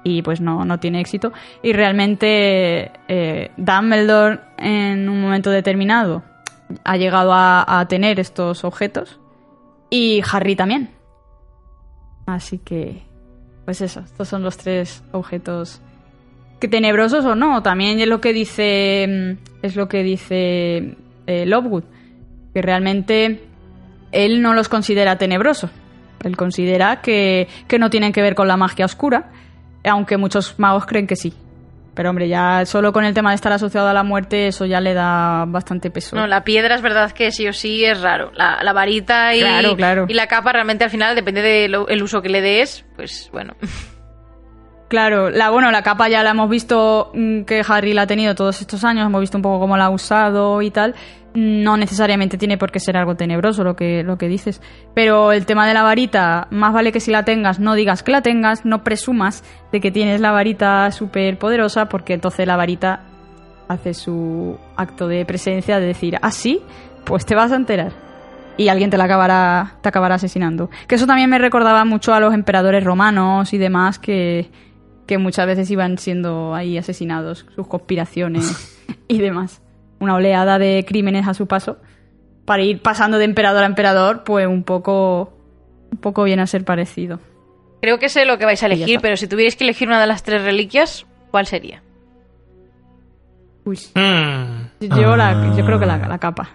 [0.04, 1.34] Y pues no, no tiene éxito.
[1.64, 6.22] Y realmente eh, Dumbledore en un momento determinado
[6.84, 9.20] ha llegado a, tener estos objetos.
[9.90, 10.92] Y Harry también.
[12.28, 13.02] Así que,
[13.66, 15.82] pues eso, estos son los tres objetos
[16.60, 17.64] que tenebrosos o no.
[17.64, 21.86] También es lo que dice, es lo que dice eh, Lovewood,
[22.54, 23.55] que realmente
[24.16, 25.70] él no los considera tenebrosos.
[26.24, 27.48] Él considera que,
[27.78, 29.30] no tienen que ver con la magia oscura,
[29.84, 31.34] aunque muchos magos creen que sí.
[31.94, 34.82] Pero hombre, ya solo con el tema de estar asociado a la muerte, eso ya
[34.82, 36.16] le da bastante peso.
[36.16, 38.32] No, la piedra es verdad que sí o sí es raro.
[38.34, 42.84] La, varita y, y la capa realmente al final depende del uso que le des,
[42.96, 43.56] pues bueno.
[44.88, 48.36] Claro, la, bueno, la capa ya la hemos visto mm, que Harry la ha tenido
[48.36, 50.94] todos estos años, hemos visto un poco cómo la ha usado y tal.
[51.34, 54.62] No necesariamente tiene por qué ser algo tenebroso lo que, lo que dices.
[54.94, 58.12] Pero el tema de la varita, más vale que si la tengas, no digas que
[58.12, 63.02] la tengas, no presumas de que tienes la varita súper poderosa, porque entonces la varita
[63.68, 66.62] hace su acto de presencia de decir, ah, sí,
[67.04, 67.92] pues te vas a enterar.
[68.56, 70.70] Y alguien te la acabará, te acabará asesinando.
[70.88, 74.50] Que eso también me recordaba mucho a los emperadores romanos y demás que
[75.06, 78.78] que muchas veces iban siendo ahí asesinados, sus conspiraciones
[79.08, 79.62] y demás.
[80.00, 81.78] Una oleada de crímenes a su paso.
[82.46, 85.34] Para ir pasando de emperador a emperador, pues un poco,
[85.92, 87.20] un poco viene a ser parecido.
[87.82, 90.08] Creo que sé lo que vais a elegir, pero si tuvierais que elegir una de
[90.08, 91.82] las tres reliquias, ¿cuál sería?
[93.64, 93.80] Uy.
[93.96, 94.70] Hmm.
[94.80, 96.50] Yo, la, yo creo que la, la, capa.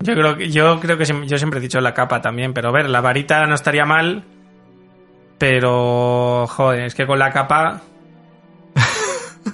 [0.00, 2.72] Yo creo que yo creo que yo siempre he dicho la capa también, pero a
[2.72, 4.24] ver, la varita no estaría mal
[5.38, 7.82] pero, joder, es que con la capa...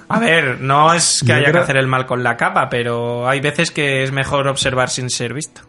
[0.09, 3.41] A ver, no es que haya que hacer el mal con la capa, pero hay
[3.41, 5.63] veces que es mejor observar sin ser visto.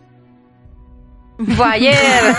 [1.37, 1.93] Bayer.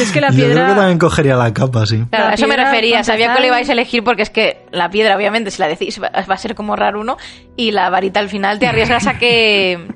[0.00, 0.48] es que la piedra...
[0.48, 2.04] Yo creo que también cogería la capa, sí.
[2.10, 3.02] Claro, La a eso me refería.
[3.04, 6.00] Sabía que lo ibais a elegir porque es que la piedra, obviamente, si la decís,
[6.00, 7.16] va a ser como raro uno.
[7.56, 9.88] Y la varita al final te arriesgas a que.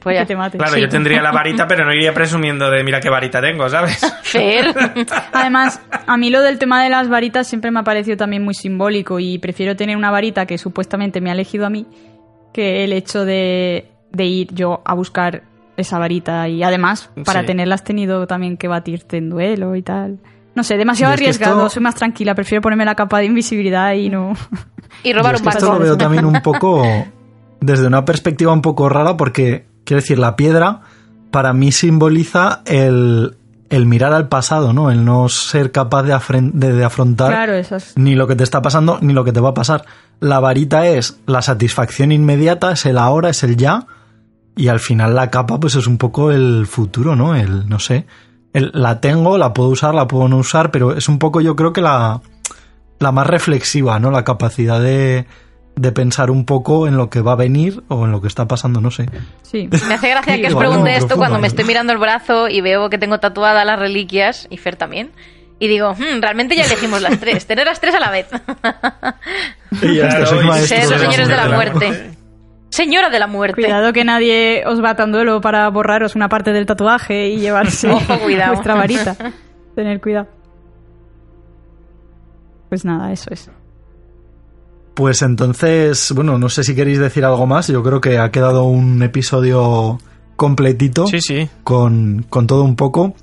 [0.00, 0.22] Pues ya.
[0.22, 0.58] Que te mate.
[0.58, 0.80] Claro, Sí.
[0.80, 4.00] yo tendría la varita, pero no iría presumiendo de mira qué varita tengo, ¿sabes?
[4.22, 4.74] Fer.
[5.32, 8.54] Además, a mí lo del tema de las varitas siempre me ha parecido también muy
[8.54, 11.86] simbólico y prefiero tener una varita que supuestamente me ha elegido a mí
[12.52, 15.42] que el hecho de, de ir yo a buscar
[15.76, 17.46] esa varita y además para Sí.
[17.46, 20.18] tenerla has tenido también que batirte en duelo y tal.
[20.54, 24.08] No sé, demasiado arriesgado, esto- soy más tranquila, prefiero ponerme la capa de invisibilidad y
[24.08, 24.32] no...
[25.04, 25.78] Y robar un que esto barco.
[25.78, 26.82] lo veo también un poco
[27.60, 29.64] desde una perspectiva un poco rara porque,
[29.96, 30.80] quiero decir, la piedra
[31.30, 33.36] para mí simboliza el,
[33.68, 34.90] el mirar al pasado, ¿no?
[34.90, 36.18] El no ser capaz de,
[36.52, 37.52] de- de afrontar Claro,
[37.96, 39.84] ni lo que te está pasando ni lo que te va a pasar.
[40.20, 43.86] La varita es la satisfacción inmediata, es el ahora, es el ya.
[44.56, 47.34] Y al final la capa pues es un poco el futuro, ¿no?
[47.36, 48.06] El, no sé.
[48.52, 51.54] El- la tengo, la puedo usar, la puedo no usar, pero es un poco yo
[51.54, 52.20] creo que la,
[52.98, 54.10] la más reflexiva, ¿no?
[54.10, 55.26] La capacidad de,
[55.76, 58.46] de pensar un poco en lo que va a venir o en lo que está
[58.46, 59.06] pasando, no sé.
[59.42, 59.68] Sí.
[59.88, 62.60] Me hace gracia que os pregunte esto profundo, cuando me estoy mirando el brazo y
[62.60, 65.10] veo que tengo tatuadas las reliquias, y Fer también.
[65.58, 67.46] Y digo, "Hmm, realmente ya elegimos las tres.
[67.46, 68.26] Tener las tres a la vez.
[69.82, 71.86] Y ya está, Claro, soy y maestro Ser de los la señores de la muerte.
[71.86, 72.10] muerte.
[72.70, 73.62] Señora de la muerte.
[73.62, 77.88] Cuidado que nadie os bata en duelo para borraros una parte del tatuaje y llevarse
[77.90, 78.52] Ojo, cuidado.
[78.54, 79.16] vuestra varita.
[79.74, 80.28] Tener cuidado.
[82.68, 83.50] Pues nada, eso es.
[85.00, 87.68] Pues entonces, bueno, no sé si queréis decir algo más.
[87.68, 89.98] Yo creo que ha quedado un episodio
[90.36, 91.06] completito.
[91.06, 91.48] Sí, sí.
[91.64, 93.14] con, con todo un poco.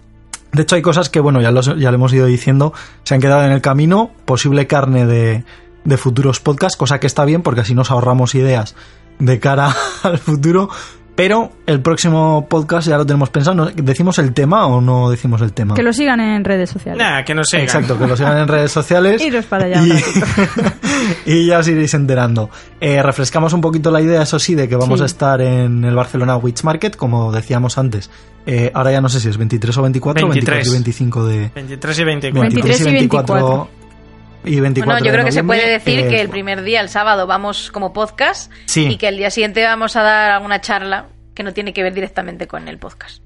[0.51, 2.73] De hecho, hay cosas que, bueno, ya, los, ya lo hemos ido diciendo,
[3.03, 5.43] se han quedado en el camino, posible carne de,
[5.83, 8.73] de futuros podcasts, cosa que está bien porque así nos ahorramos ideas
[9.19, 10.71] de cara al futuro.
[11.18, 13.56] Pero el próximo podcast ya lo tenemos pensado.
[13.56, 15.73] ¿No- ¿Decimos el tema o no decimos el tema?
[15.73, 17.02] Que lo sigan en redes sociales.
[17.02, 17.64] Nah, que no sé.
[17.64, 19.19] Exacto, que lo sigan en redes sociales.
[19.26, 19.94] Iros para allá Y,
[21.26, 22.52] y ya os iréis enterando.
[22.80, 25.03] Eh, refrescamos un poquito la idea, eso sí, de que vamos Sí.
[25.03, 28.11] a estar en el Barcelona Witch Market, como decíamos antes.
[28.45, 31.52] Eh, ahora ya no sé si es 23 o 24 o 24 y 25 de...
[31.56, 32.41] 23 y 24.
[32.41, 33.69] 23 y 24.
[34.48, 36.82] Y 24 Bueno, yo de creo que se puede decir eh, que el primer día,
[36.82, 38.88] el sábado, vamos como podcast Sí.
[38.88, 41.94] y que el día siguiente vamos a dar alguna charla que no tiene que ver
[41.94, 43.22] directamente con el podcast.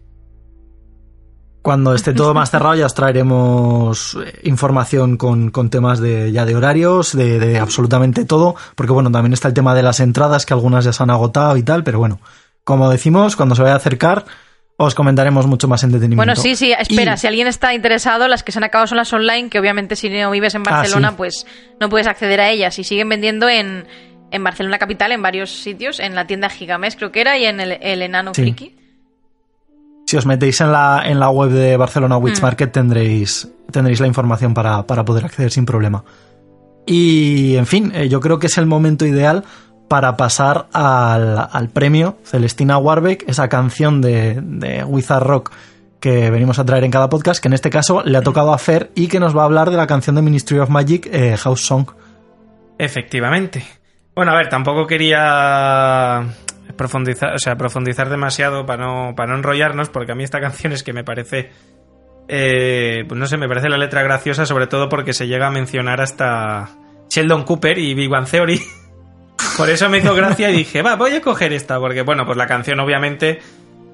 [1.61, 6.43] Cuando esté todo más cerrado ya os traeremos eh, información con, con temas de ya
[6.45, 10.47] de horarios, de, de absolutamente todo, porque bueno, también está el tema de las entradas,
[10.47, 12.19] que algunas ya se han agotado y tal, pero bueno,
[12.63, 14.25] como decimos, cuando se vaya a acercar,
[14.83, 16.17] os comentaremos mucho más en detenimiento.
[16.17, 18.97] Bueno, sí, sí, espera, Y- si alguien está interesado, las que se han acabado son
[18.97, 21.15] las online, que obviamente si no vives en Ah, Barcelona, sí.
[21.17, 21.45] pues
[21.79, 22.77] no puedes acceder a ellas.
[22.79, 23.85] Y siguen vendiendo en,
[24.31, 27.59] en Barcelona Capital, en varios sitios, en la tienda Gigamés creo que era, y en
[27.59, 28.41] el, el Enano Sí.
[28.41, 28.75] Friki.
[30.07, 32.43] Si os metéis en la, en la web de Barcelona Witch Mm.
[32.43, 36.03] Market tendréis, tendréis la información para, para poder acceder sin problema.
[36.85, 39.43] Y, en fin, eh, yo creo que es el momento ideal
[39.91, 45.51] para pasar al, al premio Celestina Warbeck, esa canción de, de Wizard Rock
[45.99, 48.57] que venimos a traer en cada podcast, que en este caso le ha tocado a
[48.57, 51.35] Fer y que nos va a hablar de la canción de Ministry of Magic, eh,
[51.35, 51.89] House Song.
[52.77, 53.65] Efectivamente.
[54.15, 56.23] Bueno, a ver, tampoco quería
[56.77, 60.71] profundizar, o sea, profundizar demasiado para no, para no enrollarnos, porque a mí esta canción
[60.71, 61.49] es que me parece,
[62.29, 65.51] eh, pues no sé, me parece la letra graciosa, sobre todo porque se llega a
[65.51, 66.69] mencionar hasta
[67.09, 68.61] Sheldon Cooper y Big Bang Theory.
[69.57, 72.37] Por eso me hizo gracia y dije, va, voy a coger esta, porque bueno, pues
[72.37, 73.39] la canción obviamente,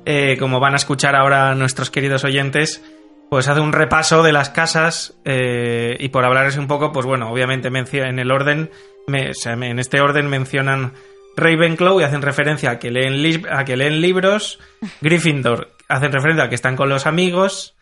[0.06, 2.84] eh, como van a escuchar ahora nuestros queridos oyentes,
[3.30, 7.30] pues hace un repaso de las casas eh, y por hablarles un poco, pues bueno,
[7.30, 8.72] obviamente en el orden,
[9.08, 10.94] me- o sea, en este orden mencionan
[11.36, 14.60] Ravenclaw y hacen referencia a que leen, li- a que leen libros,
[15.02, 17.76] Gryffindor hacen referencia a que están con los amigos,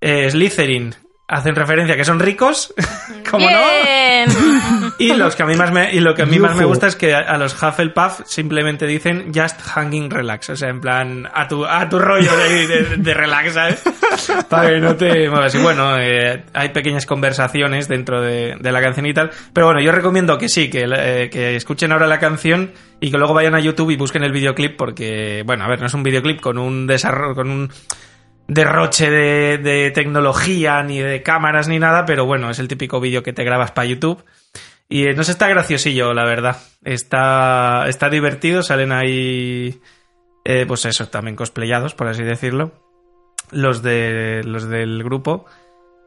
[0.00, 0.94] eh, Slytherin
[1.28, 2.72] hacen referencia a que son ricos,
[3.30, 3.58] como no?
[4.98, 6.86] Y los que a mí más me, y lo que a mí más me gusta
[6.86, 11.28] es que a, a los Hufflepuff simplemente dicen just hanging relax, o sea, en plan
[11.34, 13.82] a tu a tu rollo de, de- de relax, ¿sabes?
[14.48, 15.54] Para que no te muevas.
[15.54, 19.80] Y bueno, eh, hay pequeñas conversaciones dentro de, de la canción y tal, pero bueno,
[19.80, 23.54] yo recomiendo que sí, que, eh, que escuchen ahora la canción y que luego vayan
[23.54, 26.56] a YouTube y busquen el videoclip porque, bueno, a ver, no es un videoclip con
[26.56, 27.70] un desarrollo, con un
[28.48, 33.22] derroche de, de tecnología, ni de cámaras, ni nada, pero bueno, es el típico vídeo
[33.22, 34.24] que te grabas para YouTube.
[34.88, 36.56] Y eh, no sé, está graciosillo, la verdad.
[36.84, 39.80] Está, está divertido, salen ahí,
[40.44, 42.72] eh, pues eso, también cosplayados, por así decirlo,
[43.50, 45.46] los, de, los del grupo.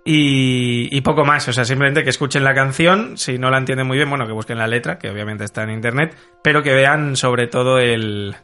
[0.05, 3.85] Y, y poco más, o sea, simplemente que escuchen la canción, si no la entienden
[3.85, 7.17] muy bien, bueno, que busquen la letra, que obviamente está en internet, pero que vean
[7.17, 8.35] sobre todo el,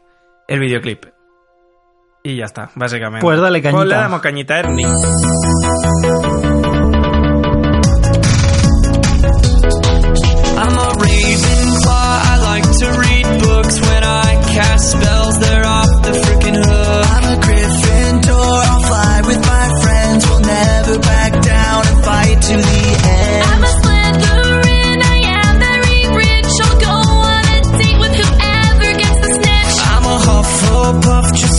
[0.49, 1.14] el videoclip.
[2.25, 3.21] Y ya está, básicamente.
[3.23, 3.77] Pues dale cañita.
[3.77, 4.83] Pues le damos cañita a Ernie.
[10.57, 12.21] I'm a Ravenclaw.
[12.31, 13.79] I like to read books.
[13.79, 17.05] When I cast spells, they're off the freaking hook.
[17.13, 18.65] I'm a Gryffindor.
[18.71, 20.25] I'll fly with my friends.
[20.27, 23.43] We'll never back down and fight to the end.
[23.45, 26.51] I'm a Slytherin, I am very rich.
[26.63, 29.77] I'll go on a date with whoever gets the snitch.
[29.93, 31.54] I'm a Hufflepuff, just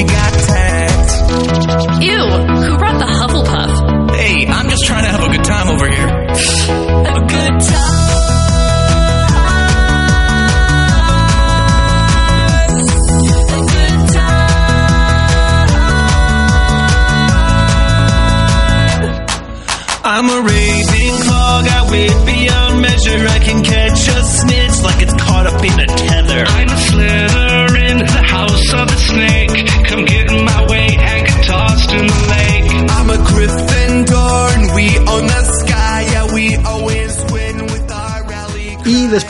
[0.00, 0.39] we got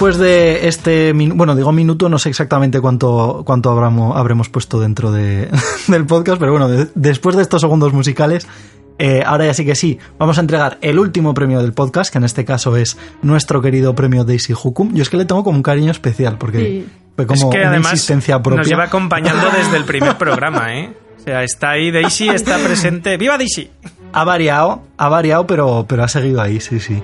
[0.00, 5.12] después de este, bueno, digo minuto, no sé exactamente cuánto, cuánto habramos, habremos puesto dentro
[5.12, 5.50] de,
[5.88, 8.48] del podcast, pero bueno, de- después de estos segundos musicales,
[8.98, 12.16] eh, ahora ya sí que sí, vamos a entregar el último premio del podcast, que
[12.16, 14.94] en este caso es nuestro querido premio Daisy Hukum.
[14.94, 16.86] Yo es que le tengo como un cariño especial, porque Sí.
[17.16, 18.58] fue Es como que una además insistencia propia.
[18.60, 20.96] nos lleva acompañando desde el primer programa, ¿eh?
[21.18, 23.18] O sea, está ahí Daisy, está presente.
[23.18, 23.70] ¡Viva Daisy!
[24.14, 27.02] Ha variado, ha variado, pero, pero ha seguido ahí, sí, sí.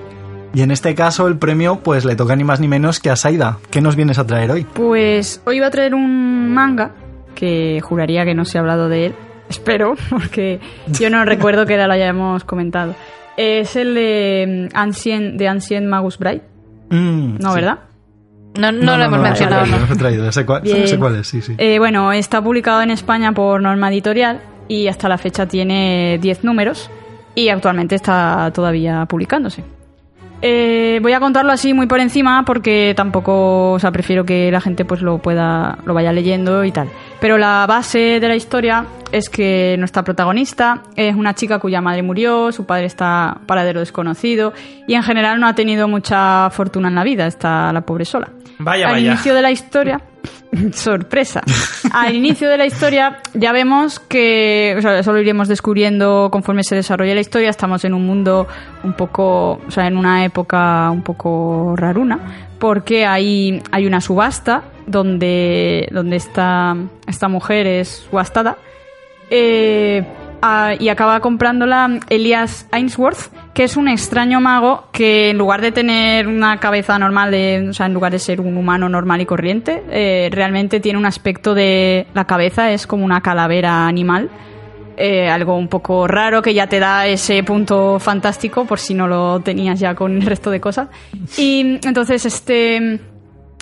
[0.53, 3.15] Y en este caso el premio pues le toca ni más ni menos que a
[3.15, 3.57] Saida.
[3.69, 4.65] ¿Qué nos vienes a traer hoy?
[4.73, 6.91] Pues hoy iba a traer un manga
[7.35, 9.15] que juraría que no se ha hablado de él.
[9.49, 12.95] Espero, porque yo no recuerdo que lo hayamos comentado.
[13.37, 16.41] Es el de mm, Ancient, de Ancient Magus Bright.
[16.89, 17.55] Mm, No, sí.
[17.55, 17.79] ¿verdad?
[18.57, 19.79] No, no, lo hemos no, mencionado, no, ¿no?
[19.81, 20.87] no lo he traído, sé cuál, Bien.
[20.87, 21.53] sé cuál es, sí, sí.
[21.59, 26.43] Eh, bueno, está publicado en España por norma editorial y hasta la fecha tiene 10
[26.43, 26.89] números
[27.35, 29.63] y actualmente está todavía publicándose.
[30.41, 34.61] Eh, voy a contarlo así muy por encima porque tampoco, o sea, prefiero que la
[34.61, 36.89] gente pues lo pueda, lo vaya leyendo y tal.
[37.19, 42.03] Pero la base de la historia es que nuestra protagonista es una chica cuya madre
[42.03, 44.53] murió, su padre está paradero desconocido
[44.87, 48.29] y en general no ha tenido mucha fortuna en la vida, está la pobre sola.
[48.59, 49.11] Vaya, Al vaya.
[49.11, 50.01] inicio de la historia,
[50.73, 51.41] sorpresa.
[51.93, 56.63] Al inicio de la historia ya vemos que, o sea, eso lo iremos descubriendo conforme
[56.63, 57.49] se desarrolla la historia.
[57.49, 58.47] Estamos en un mundo
[58.83, 62.19] un poco, o sea, en una época un poco raruna,
[62.59, 68.57] porque hay, hay una subasta donde, donde esta, esta mujer es subastada
[69.29, 70.05] eh,
[70.41, 75.71] a- y acaba comprándola Elias Ainsworth, que es un extraño mago que en lugar de
[75.71, 79.25] tener una cabeza normal, de, o sea, en lugar de ser un humano normal y
[79.25, 84.29] corriente, eh, realmente tiene un aspecto de la cabeza, es como una calavera animal.
[84.99, 89.07] eh, algo un poco raro que ya te da ese punto fantástico por si no
[89.07, 90.87] lo tenías ya con el resto de cosas.
[91.37, 92.99] Y entonces este,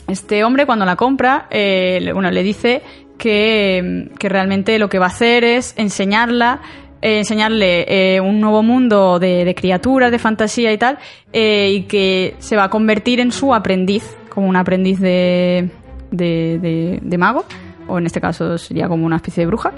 [0.07, 2.81] este hombre cuando la compra, eh, bueno, le dice
[3.17, 6.61] que, que realmente lo que va a hacer es enseñarla,
[7.01, 7.85] eh, enseñarle
[8.15, 10.97] eh, un nuevo mundo de, criaturas, de fantasía y tal,
[11.33, 15.69] eh, y que se va a convertir en su aprendiz, como un aprendiz de,
[16.11, 17.45] de, de- mago,
[17.87, 19.71] o en este caso sería como una especie de bruja,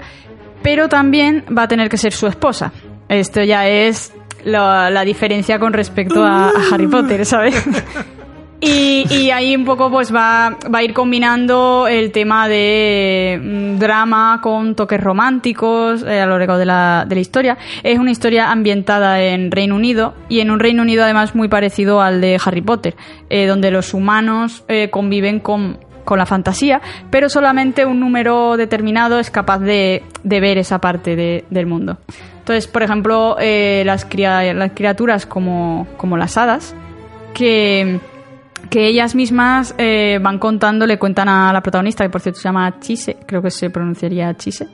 [0.62, 2.72] pero también va a tener que ser su esposa.
[3.08, 4.12] Esto ya es
[4.44, 7.54] la, diferencia con respecto a Harry Potter, ¿sabes?
[8.60, 14.40] Y, ahí un poco pues va, va a ir combinando el tema de mm, drama
[14.42, 17.56] con toques románticos eh, a lo largo de la, de la historia.
[17.84, 22.00] Es una historia ambientada en Reino Unido y en un Reino Unido además muy parecido
[22.00, 22.96] al de Harry Potter,
[23.30, 26.80] eh, donde los humanos eh, conviven con, con la fantasía,
[27.10, 31.98] pero solamente un número determinado es capaz de, de ver esa parte de- del mundo.
[32.38, 36.74] Entonces, por ejemplo, eh, las, cria- las criaturas como, como las hadas,
[37.34, 38.00] que
[38.70, 42.48] que ellas mismas eh, van contando, le cuentan a la protagonista, que por cierto se
[42.48, 44.68] llama Chise, creo que se pronunciaría Chise,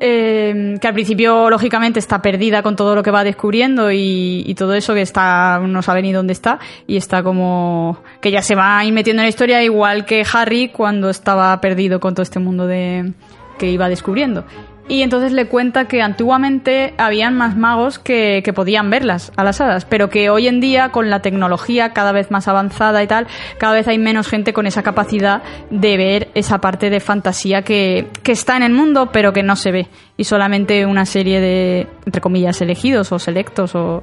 [0.00, 4.74] eh, que al principio lógicamente está perdida con todo lo que va descubriendo y, todo
[4.74, 8.82] eso que está no sabe ni dónde está y está como que ya se va
[8.92, 13.12] metiendo en la historia igual que Harry cuando estaba perdido con todo este mundo de
[13.58, 14.44] que iba descubriendo.
[14.88, 19.60] Y entonces le cuenta que antiguamente habían más magos que, que podían verlas a las
[19.60, 23.26] hadas, pero que hoy en día, con la tecnología cada vez más avanzada y tal,
[23.58, 28.08] cada vez hay menos gente con esa capacidad de ver esa parte de fantasía que,
[28.22, 29.88] que está en el mundo, pero que no se ve.
[30.16, 34.02] Y solamente una serie de, entre comillas, elegidos o selectos o,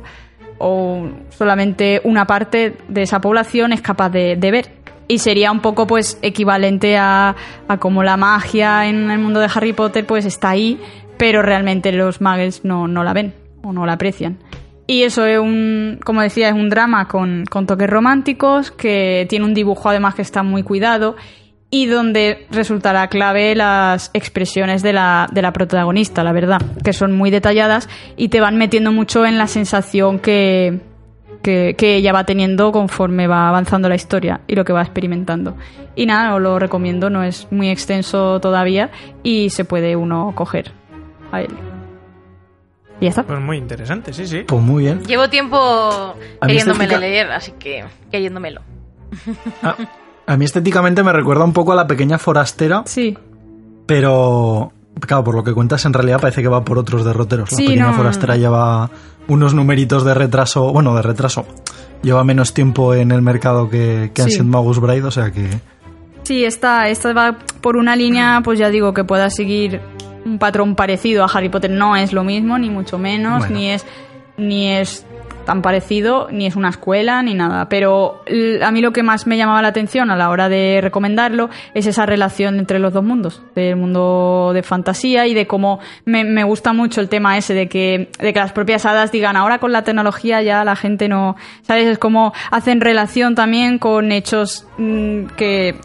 [0.60, 4.85] o solamente una parte de esa población es capaz de, de ver.
[5.08, 7.36] Y sería un poco pues equivalente a,
[7.68, 10.80] a como la magia en el mundo de Harry Potter pues está ahí,
[11.18, 14.38] pero realmente los muggles no, no la ven o no la aprecian.
[14.88, 19.46] Y eso es un, como decía, es un drama con, con toques románticos, que tiene
[19.46, 21.16] un dibujo además que está muy cuidado
[21.72, 27.12] y donde resultará clave las expresiones de la, de la protagonista, la verdad, que son
[27.12, 30.80] muy detalladas y te van metiendo mucho en la sensación que,
[31.42, 35.56] que, que ella va teniendo conforme va avanzando la historia y lo que va experimentando.
[35.96, 38.90] Y nada, os lo recomiendo, no es muy extenso todavía
[39.24, 40.72] y se puede uno coger
[41.32, 41.50] a él.
[43.00, 43.24] Y ya está.
[43.24, 44.44] Pues muy interesante, sí, sí.
[44.48, 45.04] Pues muy bien.
[45.04, 48.62] Llevo tiempo queriéndomelo estética- leer, así que queriéndomelo.
[49.64, 49.76] A,
[50.28, 53.18] a mí estéticamente me recuerda un poco a la pequeña forastera, Sí,
[53.86, 57.52] pero claro, por lo que cuentas en realidad parece que va por otros derroteros.
[57.52, 57.94] La pequeña no.
[57.94, 58.90] forastera lleva
[59.28, 61.46] unos numeritos de retraso, bueno, de retraso.
[62.02, 64.44] Lleva menos tiempo en el mercado que, que Sí.
[64.44, 65.50] Magus Bride, o sea que...
[66.24, 69.82] Sí, esta, esta va por una línea, pues ya digo, que pueda seguir
[70.26, 71.70] un patrón parecido a Harry Potter.
[71.72, 73.56] No es lo mismo, ni mucho menos, Bueno.
[73.56, 73.86] ni es
[74.38, 75.06] ni es
[75.46, 77.70] tan parecido, ni es una escuela, ni nada.
[77.70, 78.22] Pero
[78.62, 81.88] a mí lo que más me llamaba la atención a la hora de recomendarlo es
[81.88, 86.44] esa relación entre los dos mundos, del mundo de fantasía y de cómo me, me
[86.44, 89.72] gusta mucho el tema ese de que, de que las propias hadas digan ahora con
[89.72, 91.88] la tecnología ya la gente no, ¿sabes?
[91.88, 95.76] Es como hacen relación también con hechos mm, que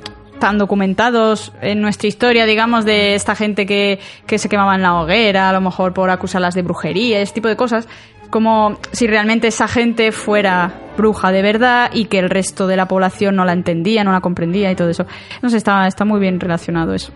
[0.40, 4.98] están documentados en nuestra historia, digamos, de esta gente que, que se quemaba en la
[4.98, 7.86] hoguera, a lo mejor por acusarlas de brujería, ese tipo de cosas.
[8.30, 12.86] Como si realmente esa gente fuera bruja de verdad y que el resto de la
[12.86, 15.06] población no la entendía, no la comprendía y todo eso.
[15.42, 17.12] No sé, está, está muy bien relacionado eso.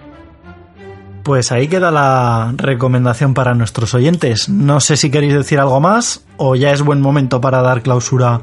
[1.23, 4.49] Pues ahí queda la recomendación para nuestros oyentes.
[4.49, 8.41] No sé si queréis decir algo más o ya es buen momento para dar clausura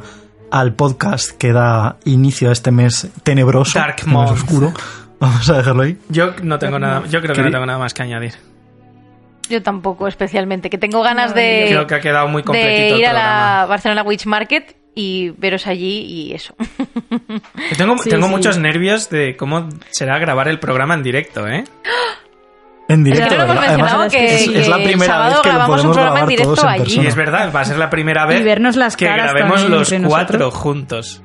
[0.50, 4.74] al podcast que da inicio a este mes tenebroso, Dark mes oscuro.
[5.20, 6.00] Vamos a dejarlo ahí.
[6.10, 8.34] Yo no tengo nada, yo creo que no tengo nada más que añadir.
[9.52, 13.00] Yo tampoco especialmente, que tengo ganas de, Creo que ha quedado muy completito de el
[13.00, 13.66] ir a la.
[13.68, 16.56] Barcelona Witch Market y veros allí y eso.
[16.80, 18.32] Yo Tengo, Sí, tengo sí.
[18.32, 21.64] muchos nervios de cómo será grabar el programa en directo, ¿eh?
[22.88, 26.28] En Es directo, es, la primera vez que lo grabamos un podemos programa en grabar
[26.28, 27.00] directo todos en allí.
[27.02, 29.70] Y es verdad, va a ser la primera vez Y vernos las que caras grabemos
[29.70, 30.54] los cuatro nosotros.
[30.56, 31.22] juntos.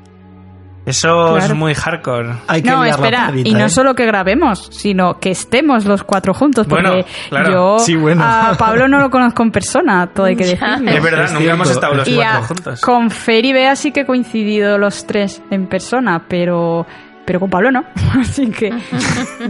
[0.87, 2.35] Eso es muy hardcore.
[2.47, 3.69] Hay que No, espera, y no ¿eh?
[3.69, 7.51] solo que grabemos, sino que estemos los cuatro juntos, porque Bueno, claro.
[7.51, 8.23] yo Sí, bueno.
[8.25, 10.89] a Pablo no lo conozco en persona, todo hay que decirlo.
[10.91, 12.81] Es verdad, Es nunca cierto, hemos estado los Y cuatro a- juntos.
[12.81, 16.87] con Fer y Bea sí que he coincidido los tres en persona, pero,
[17.27, 17.85] pero con Pablo no.
[18.21, 18.71] Así que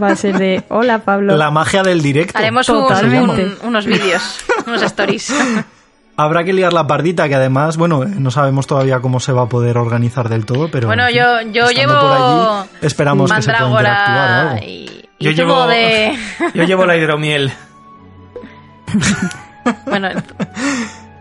[0.02, 1.36] va a ser de, hola Pablo.
[1.36, 2.39] La magia del directo.
[2.39, 5.34] Haremos un- unos vídeos, unos stories.
[6.19, 9.43] Habrá que liar la pardita, que además, bueno, eh, no sabemos todavía cómo se va
[9.43, 10.86] a poder organizar del todo, pero.
[10.86, 14.65] bueno, en fin, yo, yo llevo por allí, esperamos que se pueda interactuar algo.
[14.65, 16.17] y, y Yo llevo, de...
[16.55, 17.53] yo llevo la hidromiel.
[19.85, 20.09] Bueno,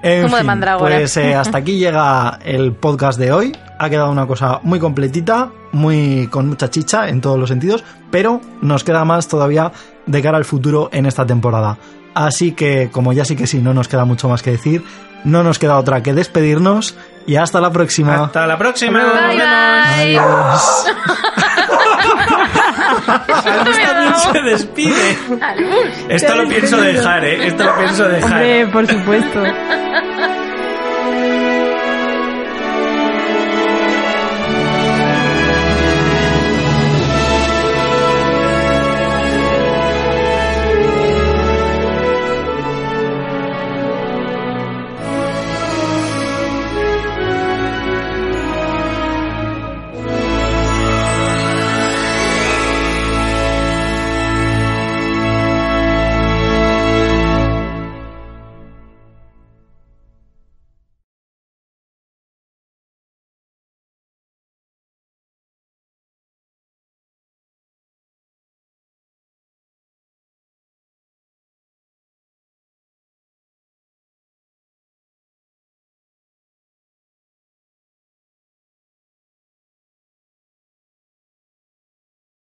[0.04, 0.98] En Zumo de fin, mandrágora.
[0.98, 3.58] Pues eh, hasta aquí llega el podcast de hoy.
[3.80, 8.40] Ha quedado una cosa muy completita, muy con mucha chicha en todos los sentidos, pero
[8.62, 9.72] nos queda más todavía
[10.06, 11.80] de cara al futuro en esta temporada.
[12.16, 14.84] Así que, como ya sí que sí, no nos queda mucho más que decir,
[15.26, 16.96] no nos queda otra que despedirnos
[17.28, 18.24] y hasta la próxima.
[18.24, 19.00] Hasta la próxima.
[19.04, 20.18] Bye, Nos bye.
[20.18, 20.86] Adiós.
[23.46, 25.18] también se despide.
[26.10, 27.48] Esto lo pienso dejar, ¿eh?
[27.48, 28.32] Esto lo pienso dejar.
[28.32, 29.44] Hombre, por supuesto.